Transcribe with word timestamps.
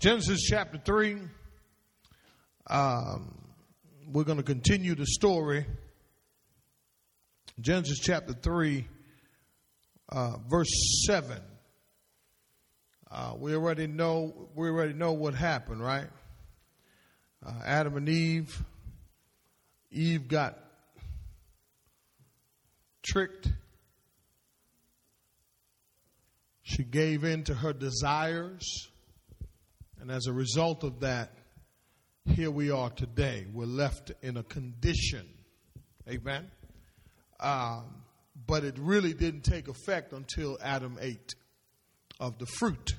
Genesis 0.00 0.42
chapter 0.42 0.78
3. 0.78 1.16
Um, 2.70 3.34
we're 4.06 4.22
going 4.22 4.38
to 4.38 4.44
continue 4.44 4.94
the 4.94 5.06
story. 5.06 5.66
Genesis 7.60 7.98
chapter 7.98 8.32
3, 8.32 8.86
uh, 10.10 10.36
verse 10.48 11.02
7. 11.04 11.40
Uh, 13.10 13.32
we 13.40 13.56
already 13.56 13.88
know 13.88 14.48
we 14.54 14.68
already 14.68 14.92
know 14.92 15.14
what 15.14 15.34
happened, 15.34 15.80
right? 15.80 16.06
Uh, 17.44 17.54
Adam 17.64 17.96
and 17.96 18.08
Eve. 18.08 18.62
Eve 19.90 20.28
got 20.28 20.58
tricked. 23.02 23.48
She 26.62 26.84
gave 26.84 27.24
in 27.24 27.42
to 27.44 27.54
her 27.54 27.72
desires. 27.72 28.88
And 30.00 30.10
as 30.10 30.26
a 30.26 30.32
result 30.32 30.84
of 30.84 31.00
that, 31.00 31.32
here 32.24 32.50
we 32.50 32.70
are 32.70 32.90
today. 32.90 33.46
We're 33.52 33.66
left 33.66 34.12
in 34.22 34.36
a 34.36 34.42
condition. 34.42 35.26
Amen. 36.08 36.50
Um, 37.40 38.02
but 38.46 38.64
it 38.64 38.78
really 38.78 39.12
didn't 39.12 39.42
take 39.42 39.68
effect 39.68 40.12
until 40.12 40.58
Adam 40.62 40.98
ate 41.00 41.34
of 42.20 42.38
the 42.38 42.46
fruit. 42.46 42.94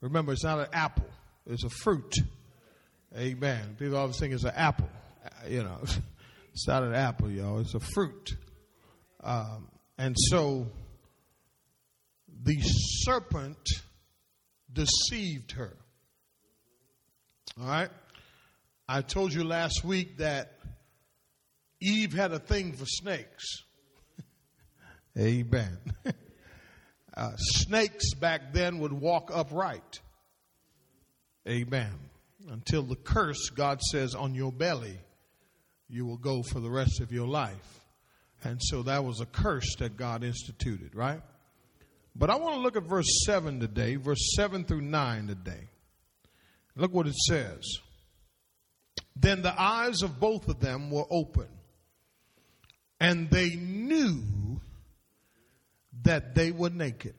Remember, 0.00 0.32
it's 0.32 0.44
not 0.44 0.58
an 0.58 0.66
apple, 0.72 1.08
it's 1.46 1.64
a 1.64 1.70
fruit. 1.70 2.14
Amen. 3.16 3.76
People 3.78 3.96
always 3.96 4.18
think 4.18 4.34
it's 4.34 4.44
an 4.44 4.52
apple. 4.54 4.88
You 5.48 5.62
know, 5.62 5.78
it's 6.52 6.66
not 6.66 6.82
an 6.82 6.94
apple, 6.94 7.30
y'all. 7.30 7.60
It's 7.60 7.74
a 7.74 7.80
fruit. 7.80 8.36
Um, 9.22 9.68
and 9.98 10.14
so 10.30 10.66
the 12.42 12.60
serpent 12.62 13.58
deceived 14.72 15.52
her. 15.52 15.76
All 17.60 17.66
right? 17.66 17.90
I 18.88 19.02
told 19.02 19.32
you 19.32 19.44
last 19.44 19.84
week 19.84 20.18
that 20.18 20.52
Eve 21.80 22.12
had 22.12 22.32
a 22.32 22.38
thing 22.38 22.72
for 22.72 22.86
snakes. 22.86 23.64
Amen. 25.18 25.78
Uh, 27.16 27.34
snakes 27.38 28.12
back 28.12 28.52
then 28.52 28.78
would 28.78 28.92
walk 28.92 29.30
upright. 29.32 30.00
Amen. 31.48 31.90
Until 32.50 32.82
the 32.82 32.94
curse, 32.94 33.48
God 33.48 33.80
says, 33.80 34.14
on 34.14 34.34
your 34.34 34.52
belly, 34.52 34.98
you 35.88 36.04
will 36.04 36.18
go 36.18 36.42
for 36.42 36.60
the 36.60 36.68
rest 36.68 37.00
of 37.00 37.12
your 37.12 37.26
life. 37.26 37.80
And 38.44 38.60
so 38.62 38.82
that 38.82 39.02
was 39.02 39.20
a 39.20 39.26
curse 39.26 39.76
that 39.78 39.96
God 39.96 40.24
instituted, 40.24 40.94
right? 40.94 41.22
But 42.14 42.28
I 42.28 42.36
want 42.36 42.56
to 42.56 42.60
look 42.60 42.76
at 42.76 42.82
verse 42.82 43.24
7 43.24 43.60
today, 43.60 43.96
verse 43.96 44.34
7 44.36 44.64
through 44.64 44.82
9 44.82 45.26
today. 45.26 45.68
Look 46.76 46.92
what 46.92 47.06
it 47.06 47.16
says. 47.16 47.62
Then 49.16 49.42
the 49.42 49.60
eyes 49.60 50.02
of 50.02 50.20
both 50.20 50.48
of 50.48 50.60
them 50.60 50.90
were 50.90 51.06
open, 51.10 51.48
and 53.00 53.30
they 53.30 53.56
knew 53.56 54.60
that 56.02 56.34
they 56.34 56.50
were 56.50 56.70
naked. 56.70 57.16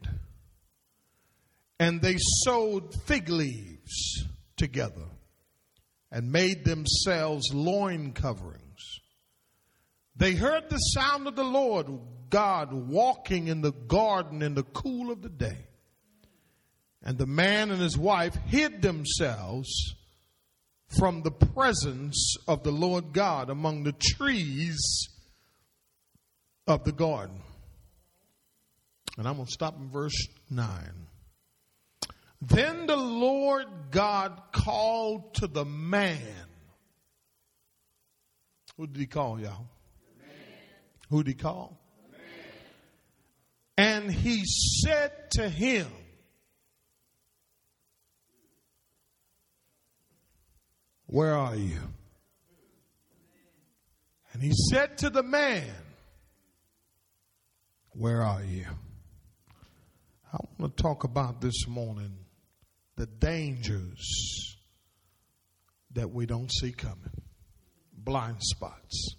And 1.79 2.01
they 2.01 2.15
sewed 2.17 2.93
fig 3.05 3.29
leaves 3.29 4.25
together 4.55 5.05
and 6.11 6.31
made 6.31 6.63
themselves 6.63 7.53
loin 7.53 8.13
coverings. 8.13 9.01
They 10.15 10.33
heard 10.33 10.69
the 10.69 10.77
sound 10.77 11.27
of 11.27 11.35
the 11.35 11.43
Lord 11.43 11.87
God 12.29 12.73
walking 12.73 13.47
in 13.47 13.61
the 13.61 13.71
garden 13.71 14.41
in 14.41 14.55
the 14.55 14.63
cool 14.63 15.11
of 15.11 15.21
the 15.21 15.29
day. 15.29 15.67
And 17.03 17.17
the 17.17 17.27
man 17.27 17.71
and 17.71 17.81
his 17.81 17.97
wife 17.97 18.35
hid 18.47 18.81
themselves 18.81 19.95
from 20.97 21.21
the 21.21 21.31
presence 21.31 22.35
of 22.47 22.63
the 22.63 22.71
Lord 22.71 23.13
God 23.13 23.49
among 23.49 23.83
the 23.83 23.93
trees 23.93 25.09
of 26.65 26.83
the 26.83 26.91
garden. 26.91 27.41
And 29.17 29.27
I'm 29.27 29.35
going 29.35 29.47
to 29.47 29.51
stop 29.51 29.77
in 29.79 29.89
verse 29.89 30.27
9. 30.49 30.69
Then 32.41 32.85
the 32.85 32.97
Lord 32.97 33.65
God 33.89 34.39
called 34.51 35.33
to 35.35 35.47
the 35.47 35.65
man. 35.65 36.45
Who 38.77 38.85
did 38.85 38.97
he 38.97 39.07
call, 39.07 39.39
y'all? 39.39 39.67
Who 41.09 41.23
did 41.23 41.31
he 41.31 41.33
call? 41.35 41.79
And 43.75 44.11
he 44.11 44.43
said 44.45 45.31
to 45.31 45.49
him, 45.49 45.87
Where 51.07 51.35
are 51.35 51.55
you? 51.55 51.79
And 54.33 54.43
he 54.43 54.51
said 54.69 54.97
to 54.99 55.09
the 55.09 55.23
man, 55.23 55.73
Where 57.91 58.21
are 58.21 58.43
you? 58.43 58.65
I 60.31 60.37
want 60.59 60.75
to 60.75 60.83
talk 60.83 61.05
about 61.05 61.41
this 61.41 61.67
morning 61.67 62.13
the 62.97 63.05
dangers 63.05 64.57
that 65.93 66.11
we 66.11 66.25
don't 66.25 66.51
see 66.51 66.73
coming, 66.73 67.21
blind 67.93 68.37
spots. 68.41 69.15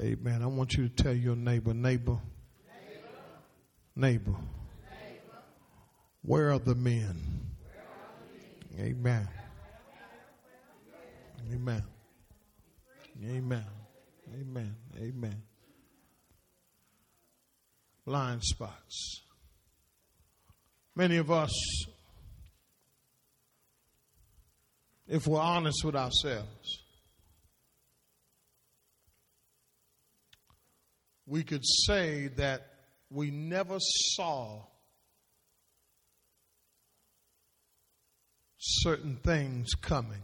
Amen. 0.00 0.42
I 0.42 0.46
want 0.46 0.74
you 0.74 0.88
to 0.88 0.94
tell 1.02 1.14
your 1.14 1.36
neighbor, 1.36 1.72
neighbor, 1.72 2.18
neighbor, 3.94 4.34
where 6.22 6.52
are 6.52 6.58
the 6.58 6.74
men? 6.74 7.16
Amen. 8.78 9.28
Amen. 11.50 11.82
Amen. 13.24 13.64
Amen. 14.34 14.76
Amen. 14.98 15.42
Blind 18.04 18.42
spots. 18.42 19.22
Many 20.94 21.16
of 21.16 21.30
us, 21.30 21.52
if 25.08 25.26
we're 25.26 25.40
honest 25.40 25.84
with 25.84 25.96
ourselves, 25.96 26.82
we 31.26 31.42
could 31.42 31.64
say 31.86 32.28
that 32.36 32.66
we 33.10 33.30
never 33.30 33.78
saw 33.78 34.64
certain 38.58 39.16
things 39.16 39.70
coming 39.80 40.22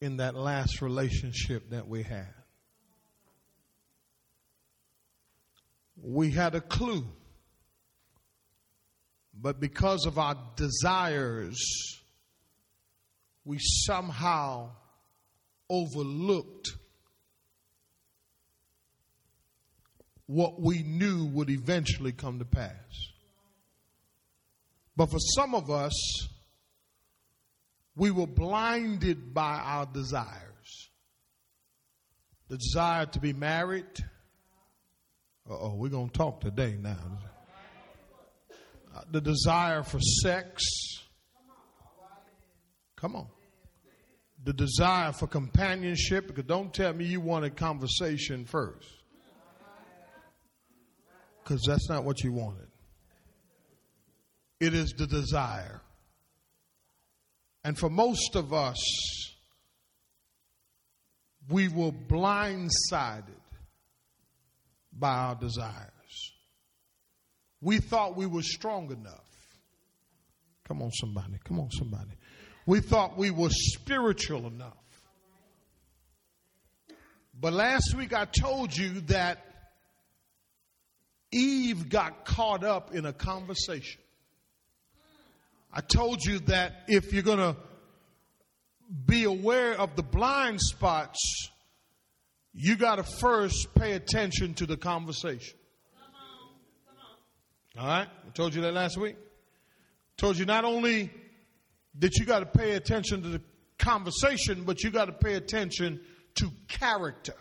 in 0.00 0.18
that 0.18 0.34
last 0.34 0.80
relationship 0.80 1.70
that 1.70 1.88
we 1.88 2.02
had. 2.02 2.34
We 6.02 6.30
had 6.30 6.54
a 6.54 6.60
clue 6.60 7.04
but 9.40 9.58
because 9.58 10.04
of 10.06 10.18
our 10.18 10.36
desires, 10.56 11.58
we 13.44 13.58
somehow 13.58 14.70
overlooked 15.68 16.68
what 20.26 20.60
we 20.60 20.82
knew 20.82 21.24
would 21.26 21.48
eventually 21.48 22.12
come 22.12 22.38
to 22.38 22.44
pass. 22.44 22.74
But 24.94 25.10
for 25.10 25.18
some 25.18 25.54
of 25.54 25.70
us, 25.70 25.94
we 28.00 28.10
were 28.10 28.26
blinded 28.26 29.34
by 29.34 29.60
our 29.62 29.86
desires. 29.86 30.90
The 32.48 32.56
desire 32.56 33.06
to 33.06 33.20
be 33.20 33.32
married. 33.32 34.04
oh, 35.48 35.74
we're 35.76 35.90
going 35.90 36.08
to 36.08 36.18
talk 36.18 36.40
today 36.40 36.76
now 36.80 36.96
the 39.10 39.20
desire 39.20 39.82
for 39.82 40.00
sex. 40.00 40.62
Come 42.96 43.16
on. 43.16 43.26
The 44.44 44.52
desire 44.52 45.12
for 45.12 45.26
companionship, 45.26 46.26
because 46.26 46.44
don't 46.44 46.72
tell 46.72 46.92
me 46.92 47.04
you 47.04 47.20
wanted 47.20 47.56
conversation 47.56 48.46
first. 48.46 48.88
Because 51.42 51.62
that's 51.66 51.88
not 51.88 52.04
what 52.04 52.22
you 52.22 52.32
wanted. 52.32 52.68
It 54.60 54.74
is 54.74 54.92
the 54.96 55.06
desire. 55.06 55.80
And 57.64 57.76
for 57.78 57.90
most 57.90 58.36
of 58.36 58.52
us, 58.52 58.78
we 61.48 61.68
were 61.68 61.92
blindsided 61.92 63.24
by 64.92 65.14
our 65.14 65.34
desires. 65.34 66.32
We 67.60 67.78
thought 67.78 68.16
we 68.16 68.26
were 68.26 68.42
strong 68.42 68.90
enough. 68.90 69.26
Come 70.66 70.82
on, 70.82 70.90
somebody. 70.92 71.34
Come 71.44 71.60
on, 71.60 71.70
somebody. 71.70 72.12
We 72.64 72.80
thought 72.80 73.18
we 73.18 73.30
were 73.30 73.50
spiritual 73.50 74.46
enough. 74.46 74.76
But 77.38 77.52
last 77.52 77.94
week 77.94 78.12
I 78.12 78.26
told 78.26 78.76
you 78.76 79.00
that 79.02 79.44
Eve 81.32 81.88
got 81.88 82.24
caught 82.24 82.64
up 82.64 82.94
in 82.94 83.06
a 83.06 83.12
conversation. 83.12 84.00
I 85.72 85.80
told 85.80 86.22
you 86.24 86.40
that 86.40 86.84
if 86.88 87.12
you're 87.12 87.22
going 87.22 87.38
to 87.38 87.56
be 89.06 89.24
aware 89.24 89.74
of 89.74 89.94
the 89.94 90.02
blind 90.02 90.60
spots, 90.60 91.48
you 92.52 92.76
got 92.76 92.96
to 92.96 93.04
first 93.04 93.68
pay 93.74 93.92
attention 93.92 94.54
to 94.54 94.66
the 94.66 94.76
conversation. 94.76 95.56
All 97.78 97.86
right? 97.86 98.08
I 98.08 98.30
told 98.34 98.54
you 98.54 98.62
that 98.62 98.74
last 98.74 98.98
week. 98.98 99.16
Told 100.16 100.36
you 100.36 100.44
not 100.44 100.64
only 100.64 101.10
that 102.00 102.16
you 102.16 102.26
got 102.26 102.40
to 102.40 102.46
pay 102.46 102.72
attention 102.72 103.22
to 103.22 103.28
the 103.28 103.42
conversation, 103.78 104.64
but 104.64 104.82
you 104.82 104.90
got 104.90 105.06
to 105.06 105.12
pay 105.12 105.34
attention 105.34 106.00
to 106.34 106.50
character. 106.68 107.34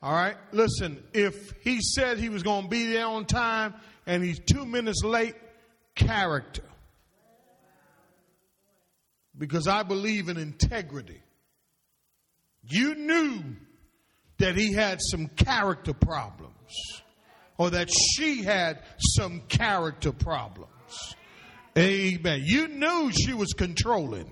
All 0.00 0.12
right? 0.12 0.36
Listen, 0.52 1.02
if 1.12 1.52
he 1.62 1.80
said 1.80 2.18
he 2.18 2.28
was 2.28 2.44
going 2.44 2.64
to 2.64 2.68
be 2.68 2.86
there 2.86 3.06
on 3.06 3.24
time 3.24 3.74
and 4.06 4.22
he's 4.22 4.38
two 4.38 4.64
minutes 4.64 5.02
late, 5.02 5.34
character. 5.98 6.62
Because 9.36 9.68
I 9.68 9.82
believe 9.82 10.28
in 10.28 10.36
integrity. 10.36 11.20
You 12.62 12.94
knew 12.94 13.42
that 14.38 14.56
he 14.56 14.72
had 14.72 14.98
some 15.00 15.28
character 15.28 15.92
problems 15.92 17.02
or 17.56 17.70
that 17.70 17.90
she 17.90 18.42
had 18.42 18.82
some 19.16 19.42
character 19.48 20.12
problems. 20.12 21.14
Amen. 21.76 22.42
You 22.44 22.68
knew 22.68 23.10
she 23.12 23.34
was 23.34 23.52
controlling. 23.52 24.30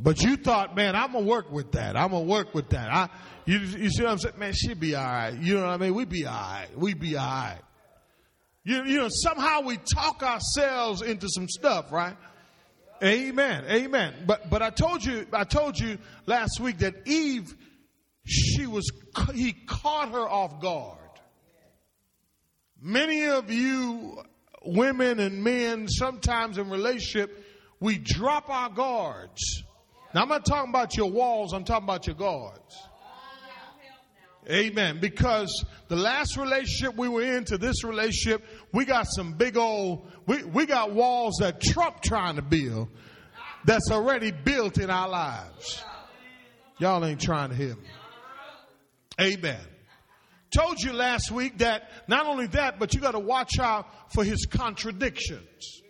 But 0.00 0.22
you 0.22 0.36
thought, 0.36 0.76
man, 0.76 0.94
I'm 0.94 1.12
gonna 1.12 1.26
work 1.26 1.50
with 1.50 1.72
that. 1.72 1.96
I'm 1.96 2.10
gonna 2.10 2.24
work 2.24 2.54
with 2.54 2.70
that. 2.70 2.92
I, 2.92 3.08
you, 3.46 3.58
you 3.58 3.90
see 3.90 4.04
what 4.04 4.12
I'm 4.12 4.18
saying? 4.18 4.38
Man, 4.38 4.52
she'll 4.54 4.76
be 4.76 4.94
all 4.94 5.04
right. 5.04 5.34
You 5.34 5.54
know 5.54 5.62
what 5.62 5.70
I 5.70 5.76
mean? 5.78 5.94
We'd 5.94 6.08
be 6.08 6.24
all 6.26 6.34
right. 6.34 6.68
We'd 6.76 7.00
be 7.00 7.16
all 7.16 7.26
right. 7.26 7.58
You, 8.68 8.84
you 8.84 8.98
know, 8.98 9.08
somehow 9.08 9.62
we 9.62 9.78
talk 9.78 10.22
ourselves 10.22 11.00
into 11.00 11.26
some 11.30 11.48
stuff, 11.48 11.90
right? 11.90 12.14
Amen. 13.02 13.64
Amen. 13.66 14.12
But 14.26 14.50
but 14.50 14.60
I 14.60 14.68
told 14.68 15.02
you 15.02 15.26
I 15.32 15.44
told 15.44 15.78
you 15.78 15.96
last 16.26 16.60
week 16.60 16.80
that 16.80 17.08
Eve 17.08 17.54
she 18.26 18.66
was 18.66 18.92
he 19.32 19.54
caught 19.54 20.10
her 20.10 20.28
off 20.28 20.60
guard. 20.60 20.98
Many 22.78 23.24
of 23.24 23.50
you 23.50 24.22
women 24.62 25.18
and 25.18 25.42
men 25.42 25.88
sometimes 25.88 26.58
in 26.58 26.68
relationship 26.68 27.42
we 27.80 27.96
drop 27.96 28.50
our 28.50 28.68
guards. 28.68 29.62
Now 30.12 30.24
I'm 30.24 30.28
not 30.28 30.44
talking 30.44 30.68
about 30.68 30.94
your 30.94 31.10
walls, 31.10 31.54
I'm 31.54 31.64
talking 31.64 31.84
about 31.84 32.06
your 32.06 32.16
guards. 32.16 32.76
Amen. 34.50 34.98
Because 35.00 35.64
the 35.88 35.96
last 35.96 36.36
relationship 36.36 36.96
we 36.96 37.08
were 37.08 37.22
in 37.22 37.44
to 37.46 37.58
this 37.58 37.82
relationship, 37.82 38.44
we 38.72 38.84
got 38.84 39.06
some 39.08 39.32
big 39.32 39.56
old, 39.56 40.10
we, 40.26 40.44
we 40.44 40.66
got 40.66 40.92
walls 40.92 41.38
that 41.40 41.60
Trump 41.60 42.02
trying 42.02 42.36
to 42.36 42.42
build 42.42 42.88
that's 43.64 43.90
already 43.90 44.30
built 44.30 44.78
in 44.78 44.90
our 44.90 45.08
lives. 45.08 45.82
Y'all 46.78 47.04
ain't 47.04 47.20
trying 47.20 47.50
to 47.50 47.56
hear 47.56 47.74
me. 47.74 47.88
Amen. 49.20 49.60
Told 50.50 50.80
you 50.80 50.92
last 50.92 51.30
week 51.30 51.58
that 51.58 51.90
not 52.06 52.26
only 52.26 52.46
that, 52.48 52.78
but 52.78 52.94
you 52.94 53.00
got 53.00 53.12
to 53.12 53.18
watch 53.18 53.58
out 53.58 54.12
for 54.12 54.24
his 54.24 54.46
contradictions. 54.46 55.82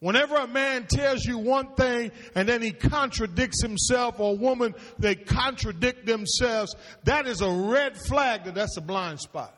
Whenever 0.00 0.36
a 0.36 0.46
man 0.46 0.86
tells 0.86 1.24
you 1.26 1.36
one 1.36 1.74
thing 1.74 2.10
and 2.34 2.48
then 2.48 2.62
he 2.62 2.72
contradicts 2.72 3.62
himself 3.62 4.18
or 4.18 4.32
a 4.32 4.36
woman, 4.36 4.74
they 4.98 5.14
contradict 5.14 6.06
themselves, 6.06 6.74
that 7.04 7.26
is 7.26 7.42
a 7.42 7.50
red 7.50 7.96
flag 7.96 8.44
that 8.44 8.54
that's 8.54 8.78
a 8.78 8.80
blind 8.80 9.20
spot. 9.20 9.54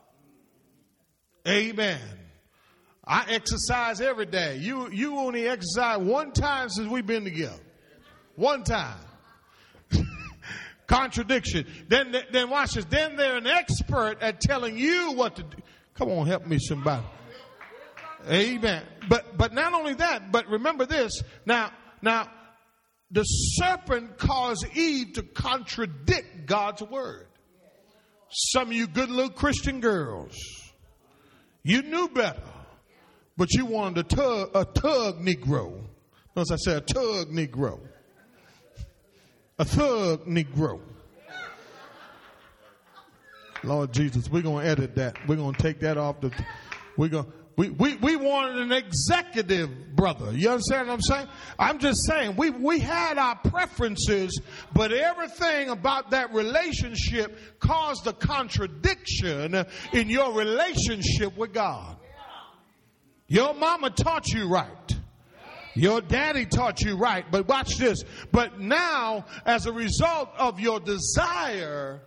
Amen. 1.47 2.01
I 3.05 3.25
exercise 3.29 4.01
every 4.01 4.25
day. 4.25 4.57
You, 4.57 4.89
you 4.91 5.17
only 5.17 5.47
exercise 5.47 5.99
one 5.99 6.31
time 6.33 6.69
since 6.69 6.89
we've 6.89 7.07
been 7.07 7.23
together. 7.23 7.59
One 8.35 8.63
time. 8.63 8.99
Contradiction. 10.87 11.65
Then, 11.87 12.15
then 12.31 12.49
watch 12.49 12.73
this. 12.73 12.85
Then 12.85 13.15
they're 13.15 13.37
an 13.37 13.47
expert 13.47 14.17
at 14.21 14.41
telling 14.41 14.77
you 14.77 15.13
what 15.13 15.37
to 15.37 15.43
do. 15.43 15.57
Come 15.95 16.09
on, 16.09 16.27
help 16.27 16.47
me 16.47 16.59
somebody. 16.59 17.03
Amen. 18.29 18.83
But 19.09 19.37
but 19.37 19.53
not 19.53 19.73
only 19.73 19.93
that, 19.95 20.31
but 20.31 20.47
remember 20.47 20.85
this. 20.85 21.21
Now 21.45 21.71
now 22.01 22.29
the 23.11 23.23
serpent 23.23 24.17
caused 24.17 24.65
Eve 24.75 25.13
to 25.13 25.23
contradict 25.23 26.45
God's 26.45 26.81
word. 26.81 27.27
Some 28.29 28.69
of 28.69 28.73
you 28.73 28.87
good 28.87 29.09
little 29.09 29.29
Christian 29.29 29.79
girls, 29.79 30.35
you 31.63 31.83
knew 31.83 32.09
better, 32.09 32.41
but 33.37 33.53
you 33.53 33.65
wanted 33.65 33.99
a 34.11 34.15
tug, 34.15 34.49
a 34.55 34.65
tug 34.65 35.19
Negro. 35.19 35.83
Notice 36.35 36.51
I 36.51 36.55
said 36.55 36.77
a 36.77 36.81
tug 36.81 37.29
Negro. 37.29 37.79
A 39.59 39.65
thug 39.65 40.25
Negro. 40.25 40.81
Lord 43.63 43.93
Jesus, 43.93 44.29
we're 44.29 44.41
going 44.41 44.65
to 44.65 44.71
edit 44.71 44.95
that. 44.95 45.17
We're 45.27 45.35
going 45.35 45.53
to 45.53 45.61
take 45.61 45.79
that 45.81 45.97
off 45.97 46.19
the. 46.19 46.31
We're 46.97 47.09
going 47.09 47.25
to 47.25 47.31
we, 47.55 47.69
we, 47.69 47.95
we 47.97 48.15
wanted 48.15 48.57
an 48.57 48.71
executive 48.71 49.95
brother. 49.95 50.31
You 50.31 50.49
understand 50.49 50.87
what 50.87 50.95
I'm 50.95 51.01
saying? 51.01 51.27
I'm 51.59 51.79
just 51.79 52.05
saying, 52.07 52.35
we, 52.35 52.49
we 52.49 52.79
had 52.79 53.17
our 53.17 53.35
preferences, 53.35 54.39
but 54.73 54.91
everything 54.91 55.69
about 55.69 56.11
that 56.11 56.33
relationship 56.33 57.59
caused 57.59 58.07
a 58.07 58.13
contradiction 58.13 59.65
in 59.93 60.09
your 60.09 60.33
relationship 60.33 61.37
with 61.37 61.53
God. 61.53 61.97
Your 63.27 63.53
mama 63.53 63.91
taught 63.91 64.27
you 64.29 64.47
right. 64.47 64.95
Your 65.75 66.01
daddy 66.01 66.45
taught 66.45 66.81
you 66.81 66.95
right. 66.95 67.25
But 67.29 67.47
watch 67.47 67.77
this. 67.77 68.03
But 68.31 68.59
now, 68.59 69.25
as 69.45 69.65
a 69.65 69.71
result 69.71 70.29
of 70.37 70.59
your 70.59 70.79
desire, 70.79 72.01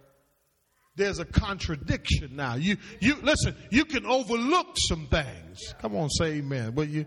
there's 0.97 1.19
a 1.19 1.25
contradiction 1.25 2.37
now. 2.37 2.55
You, 2.55 2.79
you, 3.01 3.17
listen, 3.23 3.55
you 3.71 3.85
can 3.85 4.07
overlook 4.07 4.77
some 4.77 5.07
things. 5.07 5.75
Come 5.81 5.95
on, 5.95 6.09
say 6.11 6.37
amen. 6.37 6.73
But 6.75 6.89
you, 6.89 7.05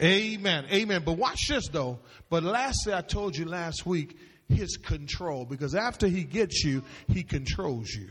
amen, 0.00 0.66
amen. 0.70 1.02
But 1.04 1.14
watch 1.14 1.48
this 1.48 1.68
though. 1.68 2.00
But 2.28 2.42
lastly, 2.42 2.94
I 2.94 3.00
told 3.00 3.36
you 3.36 3.46
last 3.46 3.86
week, 3.86 4.16
his 4.48 4.76
control. 4.76 5.44
Because 5.46 5.74
after 5.74 6.06
he 6.06 6.22
gets 6.24 6.62
you, 6.64 6.82
he 7.08 7.22
controls 7.22 7.88
you. 7.90 8.10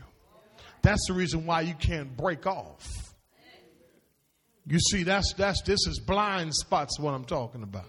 That's 0.81 1.05
the 1.07 1.13
reason 1.13 1.45
why 1.45 1.61
you 1.61 1.75
can't 1.75 2.15
break 2.15 2.47
off. 2.47 2.87
You 4.65 4.79
see, 4.79 5.03
that's, 5.03 5.33
that's, 5.33 5.61
this 5.63 5.79
is 5.87 5.99
blind 5.99 6.53
spots 6.53 6.99
what 6.99 7.13
I'm 7.13 7.25
talking 7.25 7.63
about. 7.63 7.85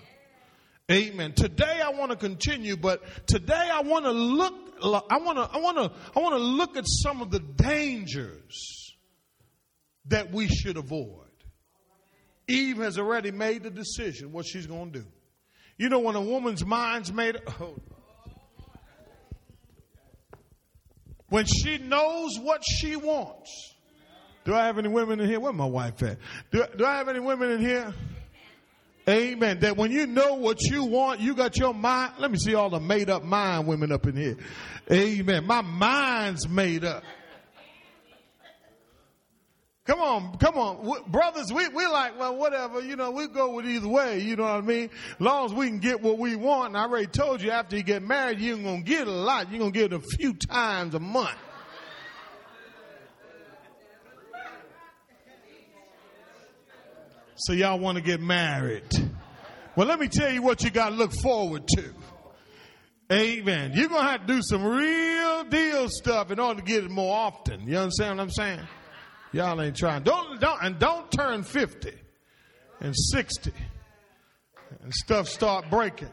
Amen. 0.90 1.32
Today 1.34 1.80
I 1.84 1.90
want 1.90 2.10
to 2.10 2.16
continue, 2.16 2.76
but 2.76 3.02
today 3.28 3.54
I 3.54 3.82
want 3.82 4.06
to 4.06 4.10
look, 4.10 4.54
I 4.82 5.18
want 5.18 5.38
to, 5.38 5.48
I 5.52 5.58
want 5.58 5.76
to, 5.76 5.92
I 6.16 6.20
want 6.20 6.34
to 6.34 6.42
look 6.42 6.76
at 6.76 6.84
some 6.86 7.22
of 7.22 7.30
the 7.30 7.38
dangers 7.38 8.96
that 10.06 10.32
we 10.32 10.48
should 10.48 10.76
avoid. 10.76 11.28
Eve 12.48 12.78
has 12.78 12.98
already 12.98 13.30
made 13.30 13.62
the 13.62 13.70
decision 13.70 14.32
what 14.32 14.44
she's 14.46 14.66
going 14.66 14.90
to 14.92 15.00
do. 15.00 15.06
You 15.78 15.88
know, 15.90 16.00
when 16.00 16.16
a 16.16 16.20
woman's 16.20 16.66
mind's 16.66 17.12
made, 17.12 17.40
oh, 17.60 17.76
when 21.28 21.46
she 21.46 21.78
knows 21.78 22.36
what 22.40 22.62
she 22.64 22.96
wants. 22.96 23.74
Do 24.44 24.54
I 24.54 24.66
have 24.66 24.78
any 24.78 24.88
women 24.88 25.20
in 25.20 25.28
here? 25.28 25.38
Where 25.38 25.52
my 25.52 25.66
wife 25.66 26.02
at? 26.02 26.18
Do, 26.50 26.64
do 26.76 26.84
I 26.84 26.96
have 26.96 27.08
any 27.08 27.20
women 27.20 27.52
in 27.52 27.60
here? 27.60 27.94
Amen. 29.10 29.60
That 29.60 29.76
when 29.76 29.90
you 29.90 30.06
know 30.06 30.34
what 30.34 30.62
you 30.62 30.84
want, 30.84 31.20
you 31.20 31.34
got 31.34 31.56
your 31.56 31.74
mind. 31.74 32.14
Let 32.18 32.30
me 32.30 32.38
see 32.38 32.54
all 32.54 32.70
the 32.70 32.80
made 32.80 33.10
up 33.10 33.24
mind 33.24 33.66
women 33.66 33.90
up 33.92 34.06
in 34.06 34.16
here. 34.16 34.36
Amen. 34.90 35.46
My 35.46 35.62
mind's 35.62 36.48
made 36.48 36.84
up. 36.84 37.02
Come 39.90 40.00
on, 40.00 40.38
come 40.38 40.56
on. 40.56 41.10
Brothers, 41.10 41.52
we, 41.52 41.66
we 41.68 41.84
like, 41.86 42.16
well, 42.16 42.36
whatever, 42.36 42.80
you 42.80 42.94
know, 42.94 43.10
we 43.10 43.26
go 43.26 43.50
with 43.54 43.66
either 43.66 43.88
way, 43.88 44.20
you 44.20 44.36
know 44.36 44.44
what 44.44 44.52
I 44.52 44.60
mean? 44.60 44.90
As 45.14 45.20
long 45.20 45.46
as 45.46 45.52
we 45.52 45.66
can 45.66 45.80
get 45.80 46.00
what 46.00 46.16
we 46.16 46.36
want. 46.36 46.68
And 46.68 46.76
I 46.76 46.82
already 46.82 47.08
told 47.08 47.42
you 47.42 47.50
after 47.50 47.76
you 47.76 47.82
get 47.82 48.02
married, 48.02 48.38
you 48.38 48.54
ain't 48.54 48.64
gonna 48.64 48.82
get 48.82 49.08
a 49.08 49.10
lot. 49.10 49.50
You're 49.50 49.58
gonna 49.58 49.72
get 49.72 49.92
it 49.92 49.94
a 49.94 50.00
few 50.00 50.34
times 50.34 50.94
a 50.94 51.00
month. 51.00 51.36
So 57.40 57.54
y'all 57.54 57.78
want 57.78 57.96
to 57.96 58.02
get 58.02 58.20
married. 58.20 58.84
Well, 59.74 59.86
let 59.86 59.98
me 59.98 60.08
tell 60.08 60.30
you 60.30 60.42
what 60.42 60.62
you 60.62 60.68
got 60.68 60.90
to 60.90 60.94
look 60.94 61.12
forward 61.22 61.66
to. 61.68 61.94
Amen. 63.10 63.72
You're 63.74 63.88
going 63.88 64.04
to 64.04 64.10
have 64.10 64.26
to 64.26 64.34
do 64.34 64.42
some 64.42 64.62
real 64.62 65.44
deal 65.44 65.88
stuff 65.88 66.30
in 66.30 66.38
order 66.38 66.60
to 66.60 66.66
get 66.66 66.84
it 66.84 66.90
more 66.90 67.16
often. 67.16 67.66
You 67.66 67.78
understand 67.78 68.18
what 68.18 68.24
I'm 68.24 68.30
saying? 68.30 68.60
Y'all 69.32 69.60
ain't 69.62 69.74
trying. 69.74 70.02
Don't, 70.02 70.38
don't, 70.38 70.62
and 70.62 70.78
don't 70.78 71.10
turn 71.10 71.42
50 71.42 71.94
and 72.80 72.94
60 72.94 73.52
and 74.82 74.92
stuff 74.92 75.26
start 75.26 75.70
breaking. 75.70 76.10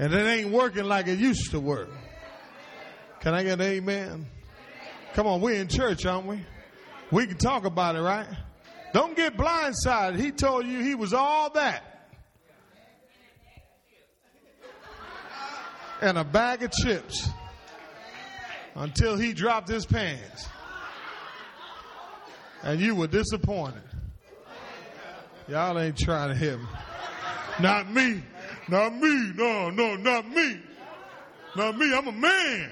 And 0.00 0.12
it 0.12 0.26
ain't 0.26 0.50
working 0.50 0.86
like 0.86 1.06
it 1.06 1.20
used 1.20 1.52
to 1.52 1.60
work. 1.60 1.88
Can 3.20 3.32
I 3.32 3.44
get 3.44 3.60
an 3.60 3.66
amen? 3.66 4.26
Come 5.12 5.28
on, 5.28 5.40
we're 5.40 5.60
in 5.60 5.68
church, 5.68 6.04
aren't 6.04 6.26
we? 6.26 6.44
We 7.10 7.26
can 7.26 7.36
talk 7.36 7.64
about 7.64 7.96
it, 7.96 8.00
right? 8.00 8.26
Don't 8.92 9.16
get 9.16 9.36
blindsided. 9.36 10.18
He 10.18 10.30
told 10.30 10.66
you 10.66 10.80
he 10.80 10.94
was 10.94 11.12
all 11.12 11.50
that. 11.50 12.10
And 16.00 16.18
a 16.18 16.24
bag 16.24 16.62
of 16.62 16.70
chips 16.70 17.28
until 18.74 19.16
he 19.16 19.32
dropped 19.32 19.68
his 19.68 19.86
pants. 19.86 20.48
And 22.62 22.80
you 22.80 22.94
were 22.94 23.06
disappointed. 23.06 23.82
Y'all 25.48 25.78
ain't 25.78 25.98
trying 25.98 26.30
to 26.30 26.34
hit 26.34 26.58
me. 26.58 26.66
Not 27.60 27.90
me. 27.90 28.22
Not 28.68 28.94
me. 28.94 29.32
No, 29.34 29.70
no, 29.70 29.96
not 29.96 30.28
me. 30.28 30.60
Not 31.56 31.76
me. 31.76 31.94
I'm 31.94 32.08
a 32.08 32.12
man. 32.12 32.70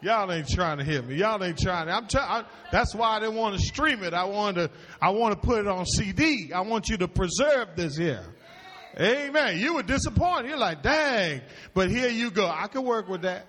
Y'all 0.00 0.30
ain't 0.30 0.48
trying 0.48 0.78
to 0.78 0.84
hear 0.84 1.02
me. 1.02 1.16
Y'all 1.16 1.42
ain't 1.42 1.58
trying 1.58 1.86
to. 1.86 1.92
I'm 1.92 2.06
trying. 2.06 2.44
That's 2.70 2.94
why 2.94 3.16
I 3.16 3.20
didn't 3.20 3.34
want 3.34 3.56
to 3.56 3.60
stream 3.60 4.04
it. 4.04 4.14
I 4.14 4.24
wanted 4.24 4.70
to. 4.70 4.76
I 5.02 5.10
want 5.10 5.34
to 5.34 5.40
put 5.46 5.58
it 5.58 5.66
on 5.66 5.86
CD. 5.86 6.52
I 6.52 6.60
want 6.60 6.88
you 6.88 6.98
to 6.98 7.08
preserve 7.08 7.70
this 7.74 7.96
here. 7.96 8.24
Amen. 9.00 9.58
You 9.58 9.74
were 9.74 9.82
disappointed. 9.82 10.48
You're 10.48 10.58
like, 10.58 10.82
dang. 10.82 11.40
But 11.74 11.90
here 11.90 12.08
you 12.08 12.30
go. 12.30 12.48
I 12.48 12.68
can 12.68 12.84
work 12.84 13.08
with 13.08 13.22
that. 13.22 13.46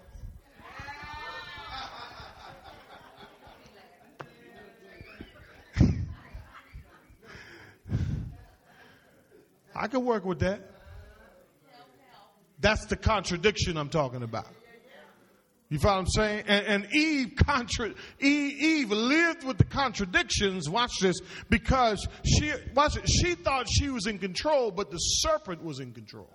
I 9.76 9.88
can 9.88 10.04
work 10.04 10.26
with 10.26 10.40
that. 10.40 10.62
That's 12.60 12.88
the 12.88 12.96
contradiction 12.96 13.78
I'm 13.78 13.90
talking 13.90 14.24
about. 14.24 14.48
You 15.70 15.78
follow 15.78 15.98
what 15.98 16.02
I'm 16.02 16.08
saying? 16.08 16.44
And, 16.48 16.66
and 16.66 16.96
Eve, 16.96 17.34
contra, 17.46 17.90
Eve, 18.20 18.60
Eve 18.60 18.92
lived 18.92 19.44
with 19.44 19.60
the 19.60 19.64
contradictions. 19.64 20.68
Watch 20.68 20.94
this, 21.00 21.20
because 21.50 22.08
she 22.26 22.52
watch 22.74 22.98
it. 22.98 23.08
She 23.08 23.36
thought 23.36 23.68
she 23.70 23.90
was 23.90 24.08
in 24.08 24.18
control, 24.18 24.72
but 24.72 24.90
the 24.90 24.98
serpent 24.98 25.64
was 25.64 25.80
in 25.80 25.94
control. 25.94 26.30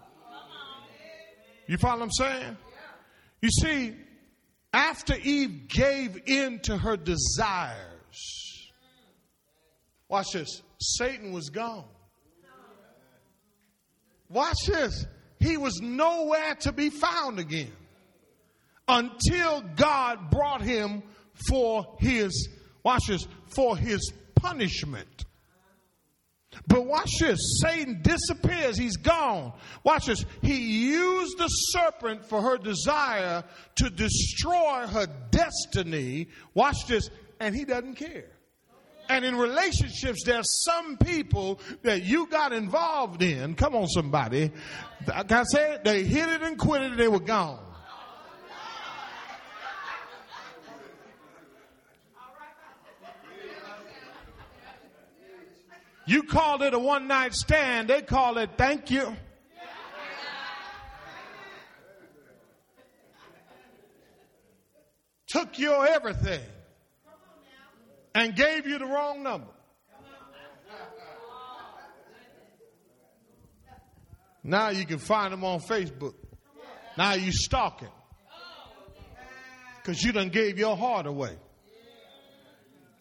You 1.67 1.79
follow 1.79 1.99
what 1.99 2.05
I'm 2.05 2.11
saying? 2.13 2.57
You 3.43 3.51
see, 3.51 3.97
after 4.73 5.17
Eve 5.17 5.67
gave 5.67 6.23
in 6.27 6.61
to 6.61 6.77
her 6.77 6.97
desires, 6.97 8.73
watch 10.09 10.33
this. 10.33 10.63
Satan 10.79 11.33
was 11.33 11.51
gone. 11.51 11.87
Watch 14.29 14.67
this. 14.67 15.07
He 15.41 15.57
was 15.57 15.81
nowhere 15.81 16.55
to 16.61 16.73
be 16.73 16.91
found 16.91 17.41
again 17.41 17.73
until 18.89 19.63
God 19.77 20.31
brought 20.31 20.63
him 20.63 21.03
for 21.49 21.97
his, 21.99 22.49
watch 22.83 23.07
this, 23.09 23.27
for 23.55 23.77
his 23.77 24.13
punishment. 24.35 25.25
But 26.67 26.87
watch 26.87 27.11
this. 27.21 27.39
Satan 27.63 28.01
disappears. 28.03 28.79
He's 28.79 28.97
gone. 28.97 29.53
Watch 29.83 30.07
this. 30.07 30.25
He 30.43 30.57
used 30.89 31.37
the 31.39 31.49
serpent 31.49 32.25
for 32.25 32.41
her 32.41 32.59
desire 32.59 33.45
to 33.77 33.91
destroy 33.91 34.87
her 34.87 35.07
destiny. 35.31 36.29
Watch 36.55 36.87
this. 36.87 37.11
And 37.41 37.55
he 37.55 37.65
doesn't 37.65 37.97
care. 37.97 38.27
And 39.09 39.25
in 39.25 39.37
relationships, 39.37 40.23
there's 40.25 40.47
some 40.65 40.97
people 40.97 41.61
that 41.83 42.05
you 42.05 42.27
got 42.29 42.53
involved 42.53 43.23
in. 43.23 43.55
Come 43.55 43.75
on, 43.75 43.87
somebody. 43.89 44.51
Like 45.07 45.31
I 45.31 45.43
said, 45.43 45.85
they 45.85 46.05
hit 46.05 46.29
it 46.29 46.43
and 46.43 46.57
quit 46.57 46.83
it 46.83 46.97
they 46.97 47.09
were 47.09 47.21
gone. 47.21 47.61
You 56.07 56.23
called 56.25 56.63
it 56.63 56.75
a 56.75 56.79
one 56.79 57.09
night 57.09 57.35
stand, 57.35 57.89
they 57.89 58.03
call 58.03 58.39
it 58.39 58.51
thank 58.57 58.91
you. 58.91 59.17
Took 65.27 65.59
your 65.59 65.87
everything 65.87 66.43
and 68.15 68.37
gave 68.37 68.67
you 68.67 68.79
the 68.79 68.87
wrong 68.87 69.23
number. 69.23 69.49
Now 74.45 74.69
you 74.69 74.85
can 74.85 74.99
find 74.99 75.33
them 75.33 75.43
on 75.43 75.61
Facebook. 75.61 76.15
Now 76.99 77.15
you 77.15 77.33
stalking. 77.33 77.89
Because 79.77 80.03
you 80.03 80.13
done 80.13 80.29
gave 80.29 80.59
your 80.59 80.77
heart 80.77 81.07
away. 81.07 81.37